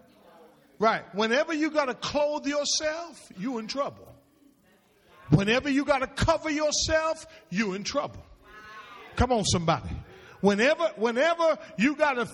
Right. 0.78 1.02
Whenever 1.14 1.54
you 1.54 1.70
got 1.70 1.86
to 1.86 1.94
clothe 1.94 2.46
yourself, 2.46 3.20
you 3.38 3.58
in 3.58 3.66
trouble. 3.66 4.08
Whenever 5.30 5.70
you 5.70 5.84
got 5.84 6.00
to 6.00 6.06
cover 6.06 6.50
yourself, 6.50 7.26
you 7.48 7.72
in 7.74 7.84
trouble. 7.84 8.22
Come 9.16 9.32
on, 9.32 9.44
somebody. 9.44 9.90
Whenever, 10.40 10.90
whenever 10.96 11.56
you 11.78 11.94
got 11.94 12.14
to, 12.14 12.24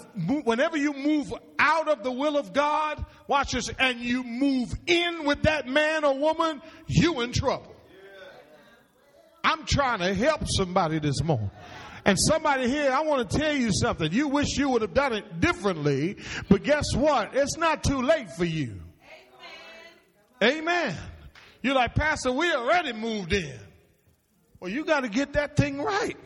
whenever 0.42 0.78
you 0.78 0.94
move 0.94 1.32
out 1.58 1.88
of 1.88 2.02
the 2.02 2.10
will 2.10 2.38
of 2.38 2.54
God, 2.54 3.04
watch 3.26 3.52
this, 3.52 3.68
and 3.78 4.00
you 4.00 4.24
move 4.24 4.72
in 4.86 5.24
with 5.24 5.42
that 5.42 5.68
man 5.68 6.04
or 6.04 6.18
woman, 6.18 6.62
you 6.86 7.20
in 7.20 7.32
trouble. 7.32 7.76
I'm 9.44 9.66
trying 9.66 10.00
to 10.00 10.14
help 10.14 10.48
somebody 10.48 10.98
this 10.98 11.22
morning. 11.22 11.50
And 12.08 12.18
somebody 12.18 12.70
here, 12.70 12.90
I 12.90 13.02
want 13.02 13.28
to 13.28 13.38
tell 13.38 13.54
you 13.54 13.70
something. 13.70 14.10
You 14.10 14.28
wish 14.28 14.56
you 14.56 14.70
would 14.70 14.80
have 14.80 14.94
done 14.94 15.12
it 15.12 15.40
differently, 15.40 16.16
but 16.48 16.62
guess 16.62 16.94
what? 16.96 17.34
It's 17.34 17.58
not 17.58 17.84
too 17.84 18.00
late 18.00 18.30
for 18.30 18.46
you. 18.46 18.80
Amen. 20.40 20.58
Amen. 20.60 20.96
You're 21.60 21.74
like, 21.74 21.94
Pastor, 21.94 22.32
we 22.32 22.50
already 22.50 22.94
moved 22.94 23.34
in. 23.34 23.60
Well, 24.58 24.70
you 24.70 24.86
got 24.86 25.00
to 25.00 25.10
get 25.10 25.34
that 25.34 25.58
thing 25.58 25.82
right. 25.82 26.16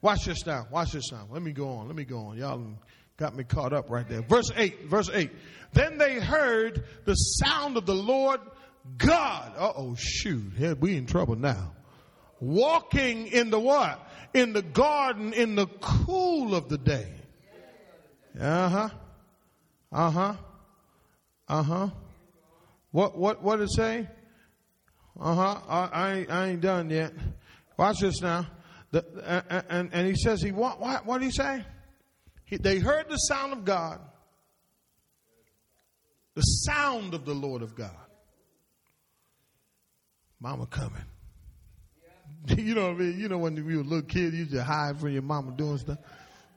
Watch 0.00 0.24
this 0.24 0.46
now. 0.46 0.66
Watch 0.70 0.92
this 0.92 1.12
now. 1.12 1.28
Let 1.30 1.42
me 1.42 1.52
go 1.52 1.68
on. 1.68 1.88
Let 1.88 1.94
me 1.94 2.04
go 2.04 2.28
on. 2.28 2.38
Y'all 2.38 2.64
got 3.18 3.36
me 3.36 3.44
caught 3.44 3.74
up 3.74 3.90
right 3.90 4.08
there. 4.08 4.22
Verse 4.22 4.50
8. 4.56 4.86
Verse 4.86 5.10
8. 5.12 5.30
Then 5.74 5.98
they 5.98 6.18
heard 6.18 6.86
the 7.04 7.14
sound 7.14 7.76
of 7.76 7.84
the 7.84 7.94
Lord 7.94 8.40
God. 8.96 9.52
Uh 9.54 9.72
oh, 9.76 9.96
shoot. 9.98 10.78
We 10.80 10.96
in 10.96 11.04
trouble 11.04 11.36
now. 11.36 11.74
Walking 12.40 13.26
in 13.26 13.50
the 13.50 13.60
what? 13.60 14.08
In 14.34 14.52
the 14.52 14.62
garden 14.62 15.32
in 15.32 15.54
the 15.54 15.66
cool 15.66 16.54
of 16.54 16.68
the 16.68 16.78
day. 16.78 17.08
Uh 18.38 18.68
huh. 18.68 18.88
Uh 19.90 20.10
huh. 20.10 20.34
Uh 21.48 21.62
huh. 21.62 21.88
What 22.90 23.18
what 23.18 23.42
what 23.42 23.56
did 23.56 23.64
it 23.64 23.72
say? 23.72 24.08
Uh 25.18 25.34
huh. 25.34 25.60
I, 25.68 25.88
I 25.92 26.12
ain't, 26.14 26.30
I 26.30 26.46
ain't 26.48 26.60
done 26.60 26.90
yet. 26.90 27.12
Watch 27.76 28.00
this 28.00 28.20
now. 28.20 28.46
The, 28.90 29.04
uh, 29.24 29.62
and 29.68 29.90
and 29.92 30.06
he 30.06 30.14
says 30.14 30.42
he 30.42 30.52
what 30.52 30.80
what 30.80 31.06
what 31.06 31.18
did 31.20 31.26
he 31.26 31.32
say? 31.32 31.64
He, 32.44 32.56
they 32.58 32.78
heard 32.78 33.08
the 33.08 33.16
sound 33.16 33.52
of 33.52 33.64
God. 33.64 34.00
The 36.34 36.42
sound 36.42 37.14
of 37.14 37.24
the 37.24 37.34
Lord 37.34 37.62
of 37.62 37.74
God. 37.74 37.96
Mama 40.40 40.66
coming. 40.66 41.04
you 42.56 42.74
know 42.74 42.88
what 42.88 42.96
I 42.96 43.04
mean? 43.04 43.20
You 43.20 43.28
know 43.28 43.38
when 43.38 43.56
you 43.56 43.64
were 43.64 43.82
a 43.82 43.84
little 43.84 44.02
kid, 44.02 44.34
you 44.34 44.46
to 44.46 44.64
hide 44.64 44.98
from 44.98 45.10
your 45.10 45.22
mama 45.22 45.52
doing 45.56 45.78
stuff. 45.78 45.98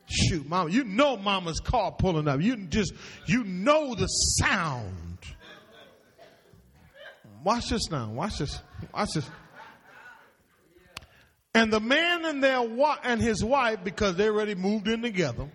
Shoot, 0.07 0.47
mama, 0.47 0.69
you 0.69 0.83
know 0.83 1.17
mama's 1.17 1.59
car 1.59 1.91
pulling 1.91 2.27
up. 2.27 2.41
You 2.41 2.57
just, 2.67 2.93
you 3.25 3.43
know 3.43 3.95
the 3.95 4.07
sound. 4.07 5.19
Watch 7.43 7.69
this 7.69 7.89
now. 7.91 8.11
Watch 8.11 8.39
this. 8.39 8.59
Watch 8.93 9.13
this. 9.13 9.29
And 11.53 11.71
the 11.71 11.79
man 11.79 12.25
and 12.25 12.43
their 12.43 12.67
and 13.03 13.21
his 13.21 13.43
wife, 13.43 13.79
because 13.83 14.15
they 14.15 14.27
already 14.27 14.55
moved 14.55 14.87
in 14.87 15.01
together, 15.01 15.47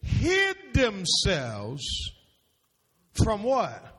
hid 0.00 0.56
themselves 0.72 1.84
from 3.12 3.42
what? 3.42 3.93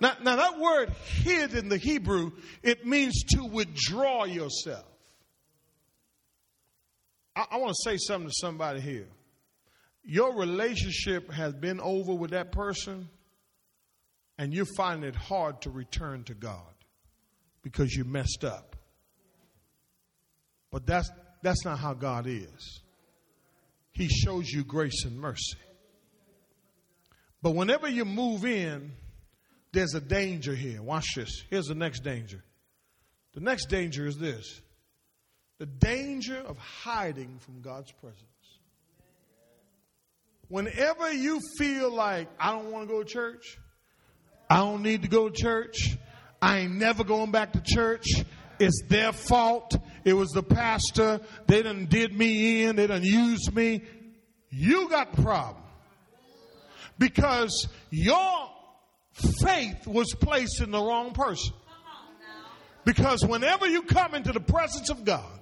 Now, 0.00 0.12
now 0.22 0.36
that 0.36 0.58
word 0.58 0.90
hid 1.22 1.54
in 1.54 1.68
the 1.68 1.76
Hebrew, 1.76 2.32
it 2.62 2.86
means 2.86 3.24
to 3.34 3.44
withdraw 3.44 4.24
yourself. 4.24 4.84
I, 7.34 7.46
I 7.52 7.56
want 7.58 7.74
to 7.74 7.90
say 7.90 7.96
something 7.96 8.28
to 8.28 8.34
somebody 8.34 8.80
here. 8.80 9.08
Your 10.04 10.36
relationship 10.36 11.30
has 11.32 11.54
been 11.54 11.80
over 11.80 12.14
with 12.14 12.30
that 12.30 12.52
person, 12.52 13.08
and 14.38 14.54
you're 14.54 14.66
finding 14.76 15.08
it 15.08 15.16
hard 15.16 15.62
to 15.62 15.70
return 15.70 16.24
to 16.24 16.34
God 16.34 16.62
because 17.62 17.92
you 17.92 18.04
messed 18.04 18.44
up. 18.44 18.76
But 20.70 20.86
that's, 20.86 21.10
that's 21.42 21.64
not 21.64 21.78
how 21.78 21.94
God 21.94 22.26
is. 22.26 22.80
He 23.92 24.08
shows 24.08 24.48
you 24.48 24.64
grace 24.64 25.04
and 25.04 25.18
mercy. 25.18 25.58
But 27.42 27.50
whenever 27.50 27.88
you 27.88 28.04
move 28.04 28.44
in, 28.44 28.92
there's 29.72 29.94
a 29.94 30.00
danger 30.00 30.54
here. 30.54 30.82
Watch 30.82 31.14
this. 31.14 31.44
Here's 31.50 31.66
the 31.66 31.74
next 31.74 32.00
danger. 32.00 32.42
The 33.34 33.40
next 33.40 33.66
danger 33.66 34.06
is 34.06 34.18
this 34.18 34.60
the 35.58 35.66
danger 35.66 36.38
of 36.38 36.56
hiding 36.56 37.38
from 37.40 37.60
God's 37.60 37.90
presence. 37.92 38.22
Whenever 40.48 41.12
you 41.12 41.40
feel 41.58 41.92
like, 41.92 42.28
I 42.40 42.52
don't 42.52 42.70
want 42.70 42.88
to 42.88 42.94
go 42.94 43.02
to 43.02 43.08
church, 43.08 43.58
I 44.48 44.58
don't 44.58 44.82
need 44.82 45.02
to 45.02 45.08
go 45.08 45.28
to 45.28 45.34
church. 45.34 45.96
I 46.40 46.58
ain't 46.58 46.76
never 46.76 47.04
going 47.04 47.32
back 47.32 47.52
to 47.52 47.60
church. 47.60 48.06
It's 48.58 48.82
their 48.88 49.12
fault. 49.12 49.76
It 50.04 50.14
was 50.14 50.30
the 50.30 50.42
pastor. 50.42 51.20
They 51.46 51.62
done 51.62 51.86
did 51.86 52.16
me 52.16 52.64
in. 52.64 52.76
They 52.76 52.86
done 52.86 53.04
used 53.04 53.54
me. 53.54 53.82
You 54.50 54.88
got 54.88 55.14
the 55.14 55.22
problem. 55.22 55.62
Because 56.98 57.68
your 57.90 58.50
faith 59.42 59.86
was 59.86 60.14
placed 60.14 60.60
in 60.60 60.70
the 60.70 60.80
wrong 60.80 61.12
person. 61.12 61.54
Because 62.84 63.24
whenever 63.24 63.66
you 63.66 63.82
come 63.82 64.14
into 64.14 64.32
the 64.32 64.40
presence 64.40 64.88
of 64.88 65.04
God, 65.04 65.40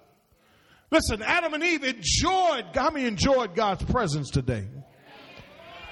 listen, 0.91 1.23
Adam 1.23 1.55
and 1.55 1.63
Eve 1.63 1.85
enjoyed, 1.85 2.65
how 2.75 2.91
many 2.91 3.07
enjoyed 3.07 3.55
God's 3.55 3.85
presence 3.85 4.31
today? 4.31 4.65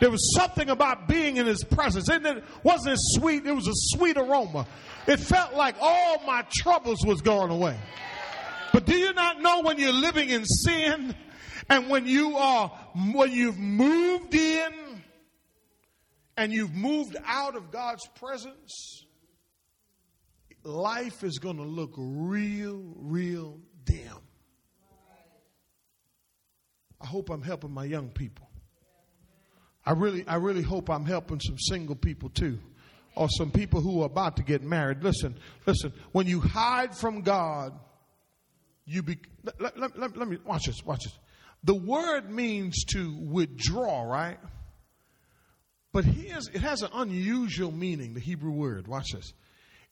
There 0.00 0.10
was 0.10 0.34
something 0.34 0.68
about 0.68 1.06
being 1.06 1.36
in 1.36 1.46
his 1.46 1.62
presence. 1.62 2.08
And 2.08 2.26
it 2.26 2.44
wasn't 2.62 2.94
it 2.94 2.98
sweet, 3.00 3.46
it 3.46 3.52
was 3.52 3.68
a 3.68 3.96
sweet 3.96 4.16
aroma. 4.16 4.66
It 5.06 5.20
felt 5.20 5.54
like 5.54 5.76
all 5.80 6.22
my 6.26 6.44
troubles 6.50 6.98
was 7.06 7.20
going 7.20 7.50
away. 7.50 7.78
But 8.72 8.86
do 8.86 8.96
you 8.96 9.12
not 9.12 9.40
know 9.40 9.62
when 9.62 9.78
you're 9.78 9.92
living 9.92 10.30
in 10.30 10.44
sin 10.44 11.14
and 11.68 11.88
when 11.88 12.06
you 12.06 12.36
are 12.36 12.68
when 13.12 13.30
you've 13.30 13.58
moved 13.58 14.34
in 14.34 14.72
and 16.36 16.52
you've 16.52 16.74
moved 16.74 17.16
out 17.24 17.56
of 17.56 17.70
God's 17.70 18.06
presence, 18.18 19.04
life 20.62 21.22
is 21.22 21.38
going 21.38 21.56
to 21.56 21.62
look 21.64 21.92
real, 21.96 22.82
real 22.96 23.58
dim. 23.84 24.18
I 27.00 27.06
hope 27.06 27.30
I'm 27.30 27.42
helping 27.42 27.70
my 27.70 27.84
young 27.84 28.08
people. 28.08 28.48
I 29.86 29.92
really, 29.92 30.26
I 30.26 30.36
really 30.36 30.62
hope 30.62 30.88
I'm 30.88 31.04
helping 31.04 31.40
some 31.40 31.58
single 31.58 31.96
people 31.96 32.30
too, 32.30 32.58
or 33.14 33.28
some 33.28 33.50
people 33.50 33.82
who 33.82 34.02
are 34.02 34.06
about 34.06 34.36
to 34.38 34.42
get 34.42 34.62
married. 34.62 35.02
Listen, 35.02 35.36
listen. 35.66 35.92
When 36.12 36.26
you 36.26 36.40
hide 36.40 36.96
from 36.96 37.20
God, 37.20 37.78
you 38.86 39.02
be. 39.02 39.18
Let, 39.60 39.78
let, 39.78 39.98
let, 39.98 40.16
let 40.16 40.28
me 40.28 40.38
watch 40.44 40.64
this. 40.64 40.82
Watch 40.84 41.04
this. 41.04 41.18
The 41.64 41.74
word 41.74 42.30
means 42.30 42.84
to 42.92 43.14
withdraw, 43.16 44.02
right? 44.02 44.38
But 45.94 46.04
here's, 46.04 46.48
it 46.48 46.60
has 46.60 46.82
an 46.82 46.90
unusual 46.92 47.70
meaning, 47.70 48.14
the 48.14 48.20
Hebrew 48.20 48.50
word. 48.50 48.88
Watch 48.88 49.12
this. 49.12 49.32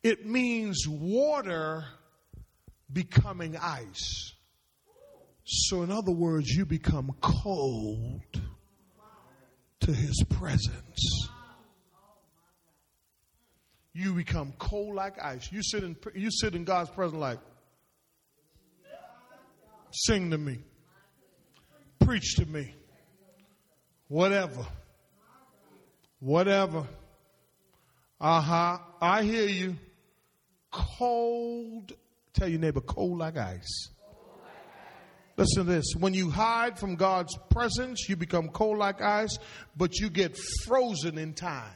It 0.03 0.27
means 0.27 0.85
water 0.89 1.85
becoming 2.93 3.57
ice. 3.57 4.33
So, 5.45 5.83
in 5.83 5.93
other 5.93 6.11
words, 6.11 6.49
you 6.49 6.67
become 6.67 7.13
cold 7.21 8.21
to 9.79 9.93
his 9.93 10.25
presence. 10.29 11.29
You 13.93 14.15
become 14.15 14.55
cold 14.59 14.97
like 14.97 15.23
ice. 15.23 15.53
You 15.53 15.63
sit 15.63 15.85
in, 15.85 15.95
you 16.17 16.33
sit 16.33 16.57
in 16.57 16.65
God's 16.65 16.91
presence 16.91 17.21
like, 17.21 17.39
sing 19.93 20.33
to 20.33 20.39
me, 20.39 20.59
preach 22.01 22.35
to 22.39 22.47
me, 22.47 22.75
whatever, 24.09 24.67
whatever. 26.23 26.87
Uh 28.21 28.41
huh. 28.41 28.79
I 29.01 29.25
hear 29.25 29.47
you. 29.47 29.77
Cold. 30.71 31.93
Tell 32.33 32.49
your 32.49 32.61
neighbor, 32.61 32.81
cold 32.81 33.19
like 33.19 33.37
ice. 33.37 33.89
Listen 35.37 35.65
to 35.67 35.73
this. 35.73 35.85
When 35.99 36.15
you 36.15 36.31
hide 36.31 36.79
from 36.79 36.95
God's 36.95 37.37
presence, 37.51 38.07
you 38.09 38.17
become 38.17 38.49
cold 38.49 38.79
like 38.79 39.03
ice, 39.03 39.39
but 39.77 39.99
you 39.99 40.09
get 40.09 40.39
frozen 40.65 41.19
in 41.19 41.35
time. 41.35 41.75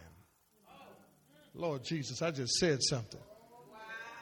Lord 1.55 1.83
Jesus, 1.83 2.23
I 2.23 2.31
just 2.31 2.55
said 2.55 2.83
something. 2.83 3.21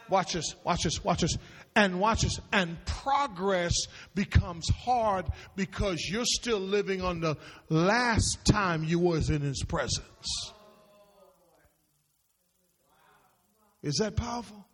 Watch 0.09 0.35
this, 0.35 0.55
watch 0.65 0.83
this, 0.85 1.03
watch 1.03 1.23
this, 1.23 1.37
and 1.77 2.01
watch 2.01 2.23
this. 2.23 2.39
And 2.53 2.77
progress 2.85 3.75
becomes 4.15 4.69
hard 4.71 5.27
because 5.57 6.01
you're 6.11 6.25
still 6.25 6.61
living 6.61 7.03
on 7.03 7.21
the 7.21 7.37
last 7.69 8.39
time 8.45 8.85
you 8.85 8.99
was 8.99 9.31
in 9.31 9.43
His 9.43 9.63
presence. 9.65 10.53
Is 13.83 13.97
that 13.97 14.17
powerful? 14.17 14.65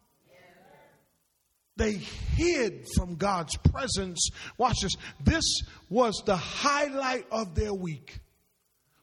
They 1.77 1.93
hid 1.93 2.87
from 2.95 3.17
God's 3.17 3.57
presence. 3.57 4.29
Watch 4.59 4.83
this. 4.83 4.97
This 5.25 5.63
was 5.89 6.23
the 6.27 6.37
highlight 6.37 7.27
of 7.31 7.55
their 7.55 7.73
week. 7.73 8.21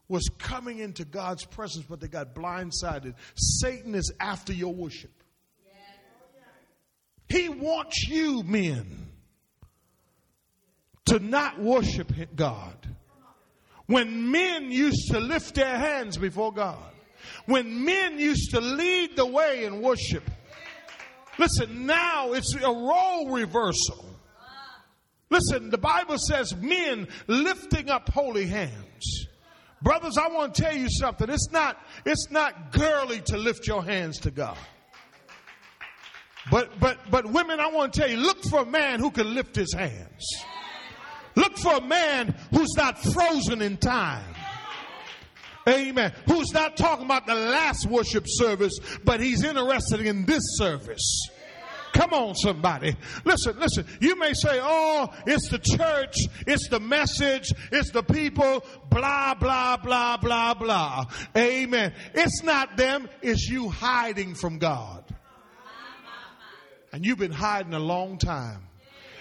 Was 0.09 0.29
coming 0.37 0.79
into 0.79 1.03
God's 1.03 1.43
presence, 1.43 1.85
but 1.89 1.99
they 1.99 2.07
got 2.07 2.33
blindsided. 2.33 3.15
Satan 3.35 3.95
is 3.95 4.13
after 4.21 4.53
your 4.53 4.73
worship. 4.73 5.16
He 7.29 7.49
wants 7.49 8.07
you, 8.07 8.43
men, 8.43 9.09
to 11.05 11.19
not 11.19 11.59
worship 11.59 12.11
God. 12.35 12.75
When 13.85 14.31
men 14.31 14.71
used 14.71 15.11
to 15.11 15.19
lift 15.19 15.55
their 15.55 15.77
hands 15.77 16.17
before 16.17 16.51
God, 16.53 16.77
when 17.45 17.85
men 17.85 18.19
used 18.19 18.51
to 18.51 18.59
lead 18.59 19.15
the 19.15 19.25
way 19.25 19.63
in 19.65 19.81
worship, 19.81 20.23
Listen, 21.37 21.85
now 21.85 22.33
it's 22.33 22.55
a 22.55 22.71
role 22.71 23.29
reversal. 23.29 24.03
Listen, 25.29 25.69
the 25.69 25.77
Bible 25.77 26.17
says 26.17 26.55
men 26.55 27.07
lifting 27.27 27.89
up 27.89 28.09
holy 28.09 28.47
hands. 28.47 29.27
Brothers, 29.81 30.17
I 30.17 30.29
want 30.29 30.55
to 30.55 30.61
tell 30.61 30.75
you 30.75 30.89
something. 30.89 31.29
It's 31.29 31.51
not, 31.51 31.77
it's 32.05 32.31
not 32.31 32.71
girly 32.71 33.21
to 33.25 33.37
lift 33.37 33.67
your 33.67 33.83
hands 33.83 34.19
to 34.21 34.31
God. 34.31 34.57
But, 36.49 36.79
but, 36.79 36.97
but 37.11 37.25
women, 37.25 37.59
I 37.59 37.67
want 37.67 37.93
to 37.93 37.99
tell 37.99 38.09
you, 38.09 38.17
look 38.17 38.43
for 38.43 38.61
a 38.61 38.65
man 38.65 38.99
who 38.99 39.11
can 39.11 39.33
lift 39.33 39.55
his 39.55 39.73
hands. 39.73 40.23
Look 41.35 41.57
for 41.57 41.75
a 41.75 41.81
man 41.81 42.35
who's 42.51 42.73
not 42.75 42.97
frozen 42.97 43.61
in 43.61 43.77
time. 43.77 44.33
Amen. 45.67 46.13
Who's 46.27 46.51
not 46.53 46.77
talking 46.77 47.05
about 47.05 47.27
the 47.27 47.35
last 47.35 47.85
worship 47.87 48.23
service, 48.25 48.79
but 49.03 49.19
he's 49.19 49.43
interested 49.43 50.01
in 50.01 50.25
this 50.25 50.41
service. 50.57 51.29
Come 51.93 52.13
on, 52.13 52.35
somebody. 52.35 52.95
Listen, 53.25 53.59
listen. 53.59 53.85
You 53.99 54.17
may 54.17 54.33
say, 54.33 54.59
oh, 54.61 55.09
it's 55.25 55.49
the 55.49 55.59
church, 55.59 56.15
it's 56.45 56.69
the 56.69 56.79
message, 56.79 57.51
it's 57.71 57.91
the 57.91 58.03
people, 58.03 58.63
blah, 58.89 59.33
blah, 59.33 59.77
blah, 59.77 60.17
blah, 60.17 60.53
blah. 60.53 61.05
Amen. 61.35 61.93
It's 62.13 62.43
not 62.43 62.77
them, 62.77 63.09
it's 63.21 63.49
you 63.49 63.69
hiding 63.69 64.35
from 64.35 64.59
God. 64.59 65.06
And 66.91 67.05
you've 67.05 67.19
been 67.19 67.31
hiding 67.31 67.73
a 67.73 67.79
long 67.79 68.17
time 68.17 68.67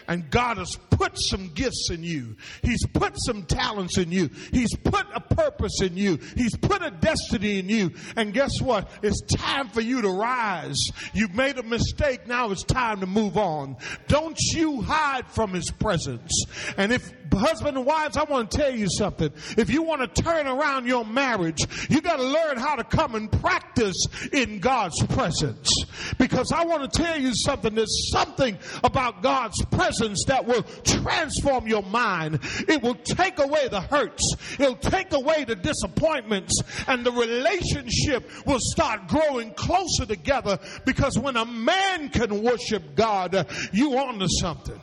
and 0.08 0.30
God 0.30 0.58
has 0.58 0.76
put 0.90 1.18
some 1.18 1.48
gifts 1.54 1.88
in 1.90 2.02
you. 2.02 2.36
He's 2.62 2.84
put 2.86 3.14
some 3.16 3.44
talents 3.44 3.98
in 3.98 4.12
you. 4.12 4.30
He's 4.52 4.74
put 4.76 5.06
a 5.14 5.20
purpose 5.20 5.80
in 5.82 5.96
you. 5.96 6.18
He's 6.36 6.56
put 6.56 6.82
a 6.82 6.90
destiny 6.90 7.58
in 7.58 7.68
you. 7.68 7.92
And 8.16 8.32
guess 8.32 8.60
what? 8.60 8.88
It's 9.02 9.20
time 9.22 9.68
for 9.68 9.80
you 9.80 10.02
to 10.02 10.08
rise. 10.08 10.90
You've 11.12 11.34
made 11.34 11.58
a 11.58 11.62
mistake. 11.62 12.26
Now 12.26 12.50
it's 12.50 12.64
time 12.64 13.00
to 13.00 13.06
move 13.06 13.36
on. 13.36 13.76
Don't 14.08 14.38
you 14.52 14.82
hide 14.82 15.26
from 15.28 15.52
His 15.52 15.70
presence. 15.70 16.32
And 16.76 16.92
if 16.92 17.25
husband 17.34 17.76
and 17.76 17.86
wives, 17.86 18.16
I 18.16 18.24
want 18.24 18.50
to 18.50 18.58
tell 18.58 18.74
you 18.74 18.86
something. 18.88 19.30
If 19.56 19.70
you 19.70 19.82
want 19.82 20.14
to 20.14 20.22
turn 20.22 20.46
around 20.46 20.86
your 20.86 21.04
marriage, 21.04 21.64
you 21.88 22.00
got 22.00 22.16
to 22.16 22.24
learn 22.24 22.58
how 22.58 22.76
to 22.76 22.84
come 22.84 23.14
and 23.14 23.30
practice 23.30 24.06
in 24.32 24.60
God's 24.60 25.02
presence. 25.06 25.70
Because 26.18 26.52
I 26.52 26.64
want 26.64 26.90
to 26.90 27.02
tell 27.02 27.18
you 27.18 27.32
something. 27.34 27.74
There's 27.74 28.10
something 28.10 28.58
about 28.84 29.22
God's 29.22 29.62
presence 29.66 30.24
that 30.26 30.46
will 30.46 30.62
transform 30.84 31.66
your 31.66 31.82
mind. 31.82 32.40
It 32.68 32.82
will 32.82 32.94
take 32.94 33.38
away 33.38 33.68
the 33.68 33.80
hurts. 33.80 34.36
It'll 34.58 34.76
take 34.76 35.12
away 35.12 35.44
the 35.44 35.56
disappointments 35.56 36.62
and 36.86 37.04
the 37.04 37.12
relationship 37.12 38.30
will 38.46 38.60
start 38.60 39.08
growing 39.08 39.52
closer 39.54 40.06
together 40.06 40.58
because 40.84 41.18
when 41.18 41.36
a 41.36 41.44
man 41.44 42.08
can 42.08 42.42
worship 42.42 42.94
God, 42.94 43.46
you 43.72 43.98
on 43.98 44.18
to 44.18 44.28
something. 44.28 44.80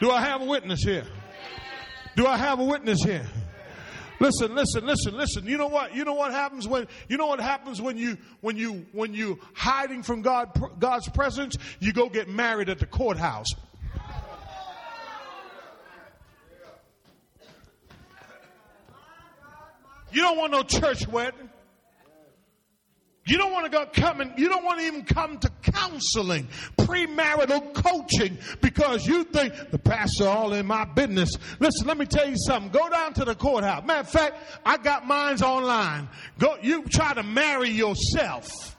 Do 0.00 0.10
I 0.10 0.22
have 0.22 0.40
a 0.40 0.46
witness 0.46 0.82
here? 0.82 1.04
Do 2.16 2.26
I 2.26 2.38
have 2.38 2.58
a 2.58 2.64
witness 2.64 3.02
here? 3.02 3.26
Listen, 4.18 4.54
listen, 4.54 4.84
listen, 4.84 5.16
listen. 5.16 5.46
You 5.46 5.56
know 5.56 5.68
what? 5.68 5.94
You 5.94 6.04
know 6.04 6.14
what 6.14 6.32
happens 6.32 6.66
when 6.66 6.88
you 7.08 7.16
know 7.16 7.26
what 7.26 7.40
happens 7.40 7.80
when 7.80 7.96
you 7.96 8.16
when 8.40 8.56
you 8.56 8.86
when 8.92 9.14
you 9.14 9.38
hiding 9.54 10.02
from 10.02 10.22
God 10.22 10.50
God's 10.78 11.08
presence, 11.08 11.56
you 11.80 11.92
go 11.92 12.08
get 12.08 12.28
married 12.28 12.68
at 12.68 12.78
the 12.78 12.86
courthouse. 12.86 13.48
You 20.12 20.22
don't 20.22 20.38
want 20.38 20.52
no 20.52 20.62
church 20.62 21.06
wedding. 21.06 21.49
You 23.30 23.38
don't 23.38 23.52
want 23.52 23.64
to 23.64 23.70
go 23.70 23.86
come 23.86 24.20
and 24.20 24.36
you 24.36 24.48
don't 24.48 24.64
want 24.64 24.80
to 24.80 24.86
even 24.86 25.04
come 25.04 25.38
to 25.38 25.48
counseling, 25.62 26.48
premarital 26.76 27.74
coaching, 27.74 28.36
because 28.60 29.06
you 29.06 29.22
think 29.22 29.54
the 29.70 29.78
pastor 29.78 30.26
all 30.26 30.52
in 30.52 30.66
my 30.66 30.84
business. 30.84 31.36
Listen, 31.60 31.86
let 31.86 31.96
me 31.96 32.06
tell 32.06 32.28
you 32.28 32.36
something. 32.36 32.72
Go 32.72 32.90
down 32.90 33.14
to 33.14 33.24
the 33.24 33.36
courthouse. 33.36 33.86
Matter 33.86 34.00
of 34.00 34.08
fact, 34.10 34.36
I 34.66 34.78
got 34.78 35.06
mines 35.06 35.42
online. 35.42 36.08
Go, 36.40 36.56
you 36.60 36.82
try 36.88 37.14
to 37.14 37.22
marry 37.22 37.70
yourself. 37.70 38.76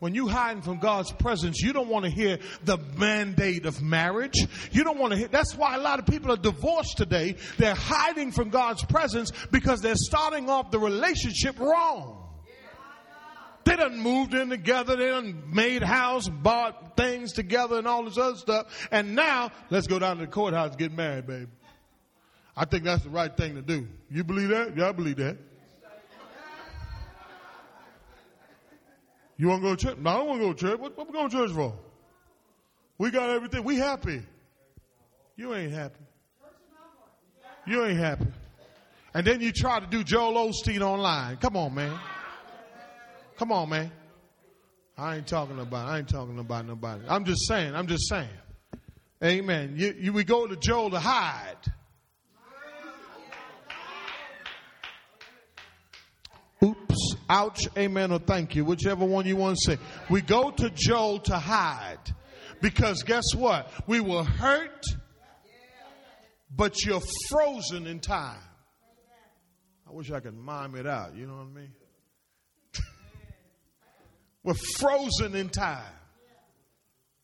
When 0.00 0.14
you 0.14 0.28
hiding 0.28 0.62
from 0.62 0.78
God's 0.78 1.12
presence, 1.12 1.60
you 1.60 1.74
don't 1.74 1.88
want 1.88 2.06
to 2.06 2.10
hear 2.10 2.38
the 2.64 2.78
mandate 2.96 3.66
of 3.66 3.82
marriage. 3.82 4.46
You 4.72 4.82
don't 4.82 4.98
want 4.98 5.12
to 5.12 5.18
hear. 5.18 5.28
That's 5.28 5.54
why 5.54 5.76
a 5.76 5.80
lot 5.80 5.98
of 5.98 6.06
people 6.06 6.32
are 6.32 6.38
divorced 6.38 6.96
today. 6.96 7.36
They're 7.58 7.74
hiding 7.74 8.32
from 8.32 8.48
God's 8.48 8.82
presence 8.82 9.30
because 9.50 9.82
they're 9.82 9.94
starting 9.94 10.48
off 10.48 10.70
the 10.70 10.78
relationship 10.78 11.60
wrong. 11.60 12.16
They 13.64 13.76
done 13.76 13.98
moved 13.98 14.32
in 14.32 14.48
together. 14.48 14.96
They 14.96 15.08
done 15.08 15.42
made 15.52 15.82
house, 15.82 16.28
bought 16.28 16.96
things 16.96 17.32
together, 17.32 17.76
and 17.76 17.86
all 17.86 18.04
this 18.04 18.16
other 18.16 18.38
stuff. 18.38 18.88
And 18.90 19.14
now 19.14 19.50
let's 19.68 19.86
go 19.86 19.98
down 19.98 20.16
to 20.16 20.24
the 20.24 20.32
courthouse 20.32 20.70
and 20.70 20.78
get 20.78 20.92
married, 20.92 21.26
baby. 21.26 21.46
I 22.56 22.64
think 22.64 22.84
that's 22.84 23.04
the 23.04 23.10
right 23.10 23.36
thing 23.36 23.54
to 23.56 23.62
do. 23.62 23.86
You 24.10 24.24
believe 24.24 24.48
that? 24.48 24.76
Yeah, 24.78 24.88
I 24.88 24.92
believe 24.92 25.16
that. 25.16 25.36
You 29.40 29.48
want 29.48 29.62
to 29.62 29.68
go 29.68 29.74
to 29.74 29.86
church? 29.86 29.96
No, 29.96 30.10
I 30.10 30.16
don't 30.18 30.26
want 30.26 30.40
to 30.40 30.46
go 30.48 30.52
to 30.52 30.66
church. 30.66 30.78
What, 30.78 30.98
what 30.98 31.06
we 31.06 31.14
going 31.14 31.30
to 31.30 31.34
church 31.34 31.50
for? 31.52 31.74
We 32.98 33.10
got 33.10 33.30
everything. 33.30 33.64
We 33.64 33.76
happy. 33.76 34.20
You 35.34 35.54
ain't 35.54 35.72
happy. 35.72 36.04
You 37.66 37.86
ain't 37.86 37.98
happy. 37.98 38.26
And 39.14 39.26
then 39.26 39.40
you 39.40 39.50
try 39.50 39.80
to 39.80 39.86
do 39.86 40.04
Joel 40.04 40.34
Osteen 40.34 40.82
online. 40.82 41.38
Come 41.38 41.56
on, 41.56 41.74
man. 41.74 41.98
Come 43.38 43.50
on, 43.50 43.70
man. 43.70 43.90
I 44.98 45.16
ain't 45.16 45.26
talking 45.26 45.58
about. 45.58 45.88
I 45.88 46.00
ain't 46.00 46.08
talking 46.10 46.38
about 46.38 46.66
nobody. 46.66 47.04
I'm 47.08 47.24
just 47.24 47.48
saying. 47.48 47.74
I'm 47.74 47.86
just 47.86 48.10
saying. 48.10 48.28
Amen. 49.24 49.72
You, 49.74 49.96
you, 49.98 50.12
we 50.12 50.22
go 50.22 50.46
to 50.46 50.56
Joel 50.56 50.90
to 50.90 50.98
hide. 50.98 51.56
Oops, 56.62 57.16
ouch, 57.30 57.68
amen, 57.78 58.12
or 58.12 58.18
thank 58.18 58.54
you, 58.54 58.64
whichever 58.64 59.04
one 59.04 59.24
you 59.24 59.36
want 59.36 59.56
to 59.56 59.72
say. 59.72 59.82
We 60.10 60.20
go 60.20 60.50
to 60.50 60.68
Joel 60.70 61.20
to 61.20 61.38
hide. 61.38 61.98
Because 62.60 63.02
guess 63.04 63.34
what? 63.34 63.70
We 63.86 64.00
were 64.00 64.24
hurt, 64.24 64.84
but 66.54 66.84
you're 66.84 67.00
frozen 67.28 67.86
in 67.86 68.00
time. 68.00 68.42
I 69.88 69.92
wish 69.92 70.10
I 70.10 70.20
could 70.20 70.36
mime 70.36 70.74
it 70.74 70.86
out, 70.86 71.14
you 71.16 71.26
know 71.26 71.36
what 71.36 71.46
I 71.46 71.60
mean? 71.60 71.72
we're 74.44 74.54
frozen 74.78 75.34
in 75.34 75.48
time. 75.48 75.94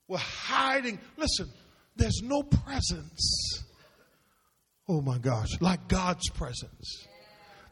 We're 0.09 0.19
hiding. 0.19 0.99
Listen, 1.17 1.51
there's 1.97 2.21
no 2.23 2.43
presence. 2.43 3.65
Oh 4.89 5.01
my 5.01 5.19
gosh, 5.19 5.49
like 5.61 5.89
God's 5.89 6.29
presence. 6.31 7.06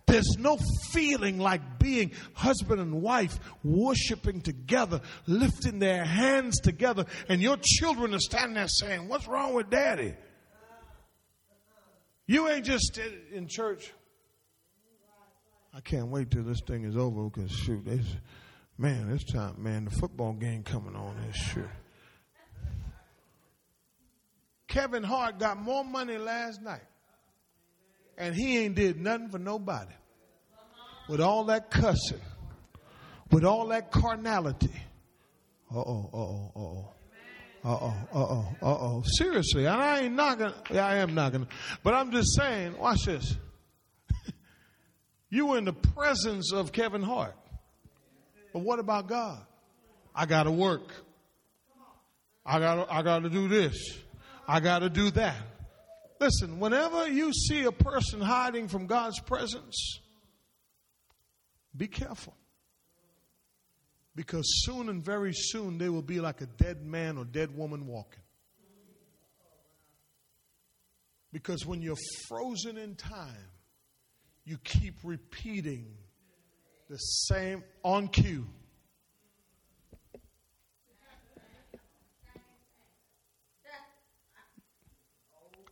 There's 0.06 0.36
no 0.38 0.58
feeling 0.92 1.38
like 1.38 1.78
being 1.78 2.12
husband 2.34 2.80
and 2.80 3.00
wife 3.00 3.38
worshiping 3.62 4.42
together, 4.42 5.00
lifting 5.26 5.78
their 5.78 6.04
hands 6.04 6.60
together, 6.60 7.06
and 7.28 7.40
your 7.40 7.56
children 7.62 8.14
are 8.14 8.18
standing 8.18 8.54
there 8.54 8.68
saying, 8.68 9.08
What's 9.08 9.26
wrong 9.26 9.54
with 9.54 9.70
daddy? 9.70 10.14
You 12.26 12.48
ain't 12.48 12.64
just 12.64 12.98
in 13.32 13.48
church. 13.48 13.92
I 15.74 15.80
can't 15.80 16.08
wait 16.08 16.30
till 16.30 16.44
this 16.44 16.60
thing 16.60 16.84
is 16.84 16.96
over 16.96 17.24
because 17.24 17.50
shoot, 17.50 17.82
it's, 17.86 18.06
man, 18.78 19.10
this 19.10 19.24
time, 19.24 19.54
man, 19.58 19.86
the 19.86 19.90
football 19.90 20.32
game 20.32 20.62
coming 20.62 20.94
on 20.94 21.16
this 21.26 21.36
shoot. 21.36 21.68
Kevin 24.68 25.02
Hart 25.02 25.38
got 25.38 25.58
more 25.58 25.84
money 25.84 26.16
last 26.16 26.62
night 26.62 26.82
and 28.18 28.34
he 28.34 28.58
ain't 28.58 28.74
did 28.74 29.00
nothing 29.00 29.28
for 29.28 29.38
nobody. 29.38 29.92
With 31.08 31.20
all 31.20 31.44
that 31.44 31.70
cussing, 31.70 32.20
with 33.30 33.44
all 33.44 33.68
that 33.68 33.90
carnality. 33.90 34.72
Uh 35.70 35.78
oh, 35.78 36.10
uh 36.12 36.16
oh, 36.16 36.52
uh 36.54 36.58
oh. 36.58 36.90
Uh 37.64 37.78
oh, 37.80 37.94
uh 38.12 38.18
oh, 38.18 38.56
uh 38.62 38.66
oh. 38.66 39.02
Seriously, 39.06 39.64
and 39.66 39.80
I 39.80 40.00
ain't 40.00 40.14
knocking. 40.14 40.52
Yeah, 40.70 40.86
I 40.86 40.96
am 40.96 41.14
knocking. 41.14 41.46
But 41.82 41.94
I'm 41.94 42.10
just 42.10 42.36
saying, 42.36 42.76
watch 42.76 43.04
this. 43.06 43.36
you 45.30 45.46
were 45.46 45.58
in 45.58 45.64
the 45.64 45.72
presence 45.72 46.52
of 46.52 46.72
Kevin 46.72 47.02
Hart. 47.02 47.34
But 48.52 48.60
what 48.60 48.78
about 48.78 49.08
God? 49.08 49.40
I 50.14 50.26
got 50.26 50.42
to 50.44 50.50
work. 50.50 50.92
I 52.46 52.58
got 52.58 52.90
I 52.90 53.02
got 53.02 53.22
to 53.22 53.30
do 53.30 53.48
this. 53.48 53.98
I 54.46 54.60
got 54.60 54.80
to 54.80 54.90
do 54.90 55.10
that. 55.12 55.36
Listen, 56.24 56.58
whenever 56.58 57.06
you 57.06 57.34
see 57.34 57.64
a 57.64 57.72
person 57.72 58.18
hiding 58.18 58.66
from 58.66 58.86
God's 58.86 59.20
presence, 59.20 60.00
be 61.76 61.86
careful. 61.86 62.34
Because 64.16 64.46
soon 64.64 64.88
and 64.88 65.04
very 65.04 65.34
soon 65.34 65.76
they 65.76 65.90
will 65.90 66.00
be 66.00 66.20
like 66.20 66.40
a 66.40 66.46
dead 66.46 66.82
man 66.82 67.18
or 67.18 67.26
dead 67.26 67.54
woman 67.54 67.86
walking. 67.86 68.22
Because 71.30 71.66
when 71.66 71.82
you're 71.82 71.98
frozen 72.26 72.78
in 72.78 72.94
time, 72.94 73.50
you 74.46 74.56
keep 74.64 74.94
repeating 75.04 75.94
the 76.88 76.96
same 76.96 77.62
on 77.82 78.08
cue. 78.08 78.46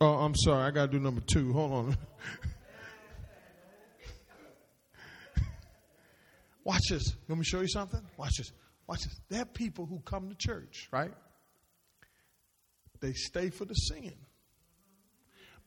Oh, 0.03 0.15
I'm 0.15 0.35
sorry. 0.35 0.63
I 0.63 0.71
got 0.71 0.87
to 0.87 0.91
do 0.91 0.99
number 0.99 1.21
two. 1.21 1.53
Hold 1.53 1.71
on. 1.71 1.95
Watch 6.65 6.81
this. 6.89 7.15
Let 7.29 7.37
me 7.37 7.45
show 7.45 7.61
you 7.61 7.69
something? 7.69 8.01
Watch 8.17 8.33
this. 8.37 8.51
Watch 8.85 8.99
this. 9.05 9.17
There 9.29 9.43
are 9.43 9.45
people 9.45 9.85
who 9.85 10.01
come 10.01 10.27
to 10.27 10.35
church, 10.35 10.89
right? 10.91 11.13
They 12.99 13.13
stay 13.13 13.49
for 13.49 13.63
the 13.63 13.75
singing. 13.75 14.17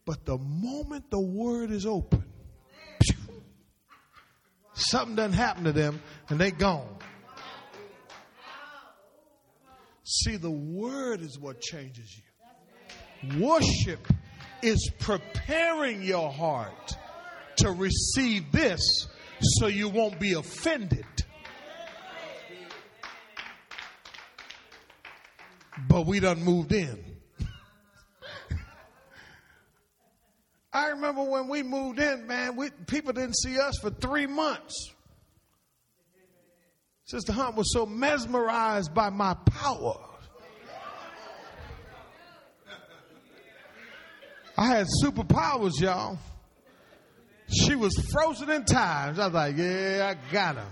But 0.04 0.26
the 0.26 0.36
moment 0.36 1.10
the 1.10 1.18
word 1.18 1.70
is 1.70 1.86
open, 1.86 2.22
something 4.74 5.16
doesn't 5.16 5.32
happen 5.32 5.64
to 5.64 5.72
them 5.72 6.02
and 6.28 6.38
they 6.38 6.50
gone. 6.50 6.98
See, 10.04 10.36
the 10.36 10.50
word 10.50 11.22
is 11.22 11.38
what 11.38 11.62
changes 11.62 12.14
you. 12.18 13.40
Worship 13.40 14.06
is 14.66 14.90
preparing 14.98 16.02
your 16.02 16.30
heart 16.30 16.96
to 17.58 17.70
receive 17.70 18.50
this 18.52 19.06
so 19.40 19.66
you 19.66 19.88
won't 19.88 20.18
be 20.18 20.32
offended. 20.32 21.06
But 25.88 26.06
we 26.06 26.20
done 26.20 26.42
moved 26.42 26.72
in. 26.72 27.04
I 30.72 30.88
remember 30.88 31.22
when 31.22 31.48
we 31.48 31.62
moved 31.62 31.98
in, 32.00 32.26
man, 32.26 32.56
we, 32.56 32.70
people 32.86 33.12
didn't 33.12 33.36
see 33.36 33.58
us 33.58 33.78
for 33.80 33.90
three 33.90 34.26
months. 34.26 34.94
Sister 37.04 37.32
Hunt 37.32 37.54
was 37.56 37.72
so 37.72 37.86
mesmerized 37.86 38.92
by 38.92 39.10
my 39.10 39.34
power 39.34 39.96
I 44.56 44.66
had 44.66 44.86
superpowers, 45.02 45.80
y'all. 45.80 46.18
She 47.48 47.74
was 47.74 47.94
frozen 48.12 48.50
in 48.50 48.64
time. 48.64 49.20
I 49.20 49.24
was 49.26 49.34
like, 49.34 49.56
yeah, 49.56 50.14
I 50.14 50.32
got 50.32 50.56
her. 50.56 50.66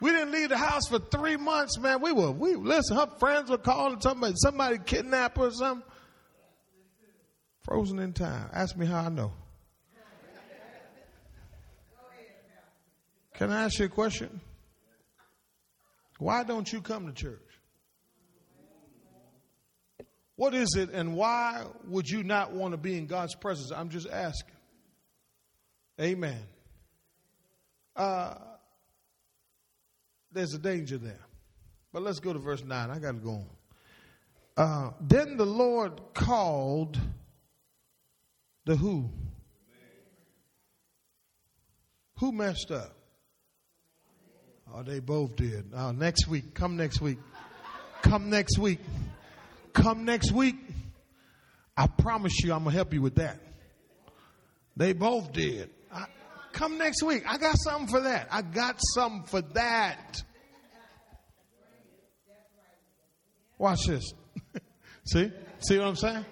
We 0.00 0.10
didn't 0.10 0.32
leave 0.32 0.50
the 0.50 0.58
house 0.58 0.86
for 0.88 0.98
three 0.98 1.36
months, 1.36 1.78
man. 1.78 2.00
We 2.00 2.12
were, 2.12 2.30
we 2.30 2.54
listen, 2.54 2.96
her 2.96 3.08
friends 3.18 3.50
were 3.50 3.58
calling 3.58 4.00
somebody, 4.00 4.34
somebody 4.36 4.78
kidnapped 4.78 5.38
her 5.38 5.44
or 5.44 5.50
something. 5.50 5.88
Frozen 7.62 7.98
in 7.98 8.12
time. 8.12 8.50
Ask 8.52 8.76
me 8.76 8.86
how 8.86 9.00
I 9.00 9.08
know. 9.08 9.32
Can 13.34 13.50
I 13.50 13.64
ask 13.64 13.78
you 13.78 13.86
a 13.86 13.88
question? 13.88 14.40
Why 16.18 16.44
don't 16.44 16.72
you 16.72 16.80
come 16.80 17.06
to 17.06 17.12
church? 17.12 17.40
What 20.36 20.54
is 20.54 20.74
it 20.76 20.90
and 20.90 21.14
why 21.14 21.64
would 21.86 22.08
you 22.08 22.22
not 22.24 22.52
want 22.52 22.72
to 22.72 22.78
be 22.78 22.98
in 22.98 23.06
God's 23.06 23.34
presence? 23.34 23.70
I'm 23.70 23.88
just 23.88 24.08
asking. 24.08 24.54
Amen. 26.00 26.42
Uh, 27.94 28.34
there's 30.32 30.52
a 30.54 30.58
danger 30.58 30.98
there. 30.98 31.20
But 31.92 32.02
let's 32.02 32.18
go 32.18 32.32
to 32.32 32.40
verse 32.40 32.64
9. 32.64 32.90
I 32.90 32.98
got 32.98 33.12
to 33.12 33.18
go 33.18 33.30
on. 33.30 33.46
Uh, 34.56 34.90
then 35.00 35.36
the 35.36 35.46
Lord 35.46 35.92
called 36.12 36.98
the 38.64 38.74
who? 38.74 39.10
Who 42.18 42.32
messed 42.32 42.70
up? 42.72 42.96
Oh, 44.72 44.82
they 44.82 44.98
both 44.98 45.36
did. 45.36 45.66
Oh, 45.74 45.92
next 45.92 46.26
week. 46.26 46.54
Come 46.54 46.76
next 46.76 47.00
week. 47.00 47.18
Come 48.02 48.30
next 48.30 48.58
week. 48.58 48.80
Come 49.74 50.04
next 50.04 50.32
week. 50.32 50.56
I 51.76 51.86
promise 51.88 52.42
you, 52.42 52.52
I'm 52.52 52.60
going 52.60 52.70
to 52.70 52.76
help 52.76 52.94
you 52.94 53.02
with 53.02 53.16
that. 53.16 53.38
They 54.76 54.92
both 54.92 55.32
did. 55.32 55.70
I, 55.92 56.06
come 56.52 56.78
next 56.78 57.02
week. 57.02 57.24
I 57.28 57.36
got 57.36 57.56
something 57.58 57.88
for 57.88 58.00
that. 58.00 58.28
I 58.30 58.42
got 58.42 58.76
something 58.94 59.24
for 59.24 59.42
that. 59.54 60.22
Watch 63.58 63.86
this. 63.86 64.12
See? 65.04 65.32
See 65.60 65.78
what 65.78 65.88
I'm 65.88 65.96
saying? 65.96 66.24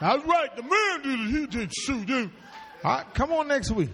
That's 0.00 0.24
right. 0.24 0.56
The 0.56 0.62
man 0.62 1.02
did 1.02 1.20
it. 1.20 1.40
He 1.40 1.46
did 1.46 1.74
shoot 1.74 2.06
dude. 2.06 2.30
Come 3.14 3.32
on 3.32 3.48
next 3.48 3.72
week. 3.72 3.90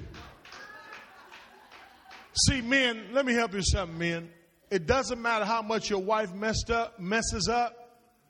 See, 2.49 2.61
men, 2.61 3.07
let 3.13 3.25
me 3.25 3.33
help 3.33 3.55
you 3.55 3.63
something, 3.63 3.97
men. 3.97 4.31
It 4.71 4.87
doesn't 4.87 5.21
matter 5.23 5.45
how 5.45 5.63
much 5.63 5.89
your 5.89 6.01
wife 6.01 6.35
messed 6.35 6.71
up, 6.71 6.99
messes 6.99 7.49
up, 7.49 7.84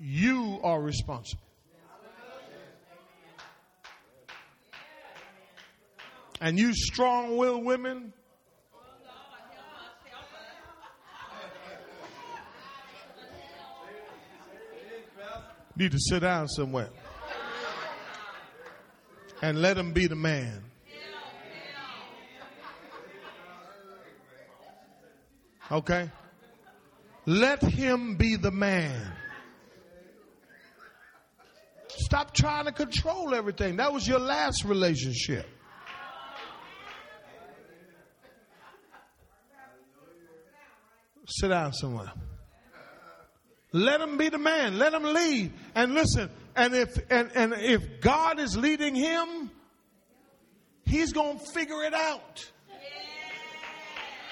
you 0.07 0.61
are 0.63 0.83
responsible. 0.83 1.41
And 6.43 6.59
you 6.59 6.75
strong 6.75 7.39
willed 7.39 7.65
women, 7.65 8.13
need 15.75 15.91
to 15.91 15.99
sit 15.99 16.21
down 16.21 16.49
somewhere 16.49 16.91
and 19.41 19.63
let 19.63 19.79
him 19.79 19.93
be 19.95 20.07
the 20.07 20.15
man. 20.15 20.63
Okay? 25.73 26.11
Let 27.25 27.63
him 27.63 28.17
be 28.17 28.37
the 28.37 28.51
man. 28.51 29.24
Stop 32.05 32.35
trying 32.35 32.67
to 32.67 32.73
control 32.73 33.35
everything. 33.35 33.77
That 33.77 33.93
was 33.93 34.07
your 34.07 34.19
last 34.19 34.65
relationship. 34.65 35.47
Sit 41.27 41.49
down 41.49 41.73
somewhere. 41.73 42.13
Let 43.73 44.03
him 44.03 44.19
be 44.19 44.29
the 44.29 44.39
man. 44.39 44.79
Let 44.79 44.93
him 44.93 45.03
lead. 45.03 45.53
And 45.75 45.95
listen, 45.95 46.29
and 46.55 46.75
if 46.75 46.99
and, 47.11 47.31
and 47.35 47.55
if 47.55 48.03
God 48.03 48.39
is 48.39 48.55
leading 48.55 48.95
him, 48.95 49.51
he's 50.85 51.15
gonna 51.15 51.39
figure 51.39 51.83
it 51.85 51.95
out. 51.95 52.51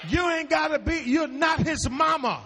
You 0.09 0.29
ain't 0.29 0.49
gotta 0.49 0.77
be, 0.77 1.01
you're 1.05 1.27
not 1.27 1.59
his 1.65 1.89
mama. 1.89 2.41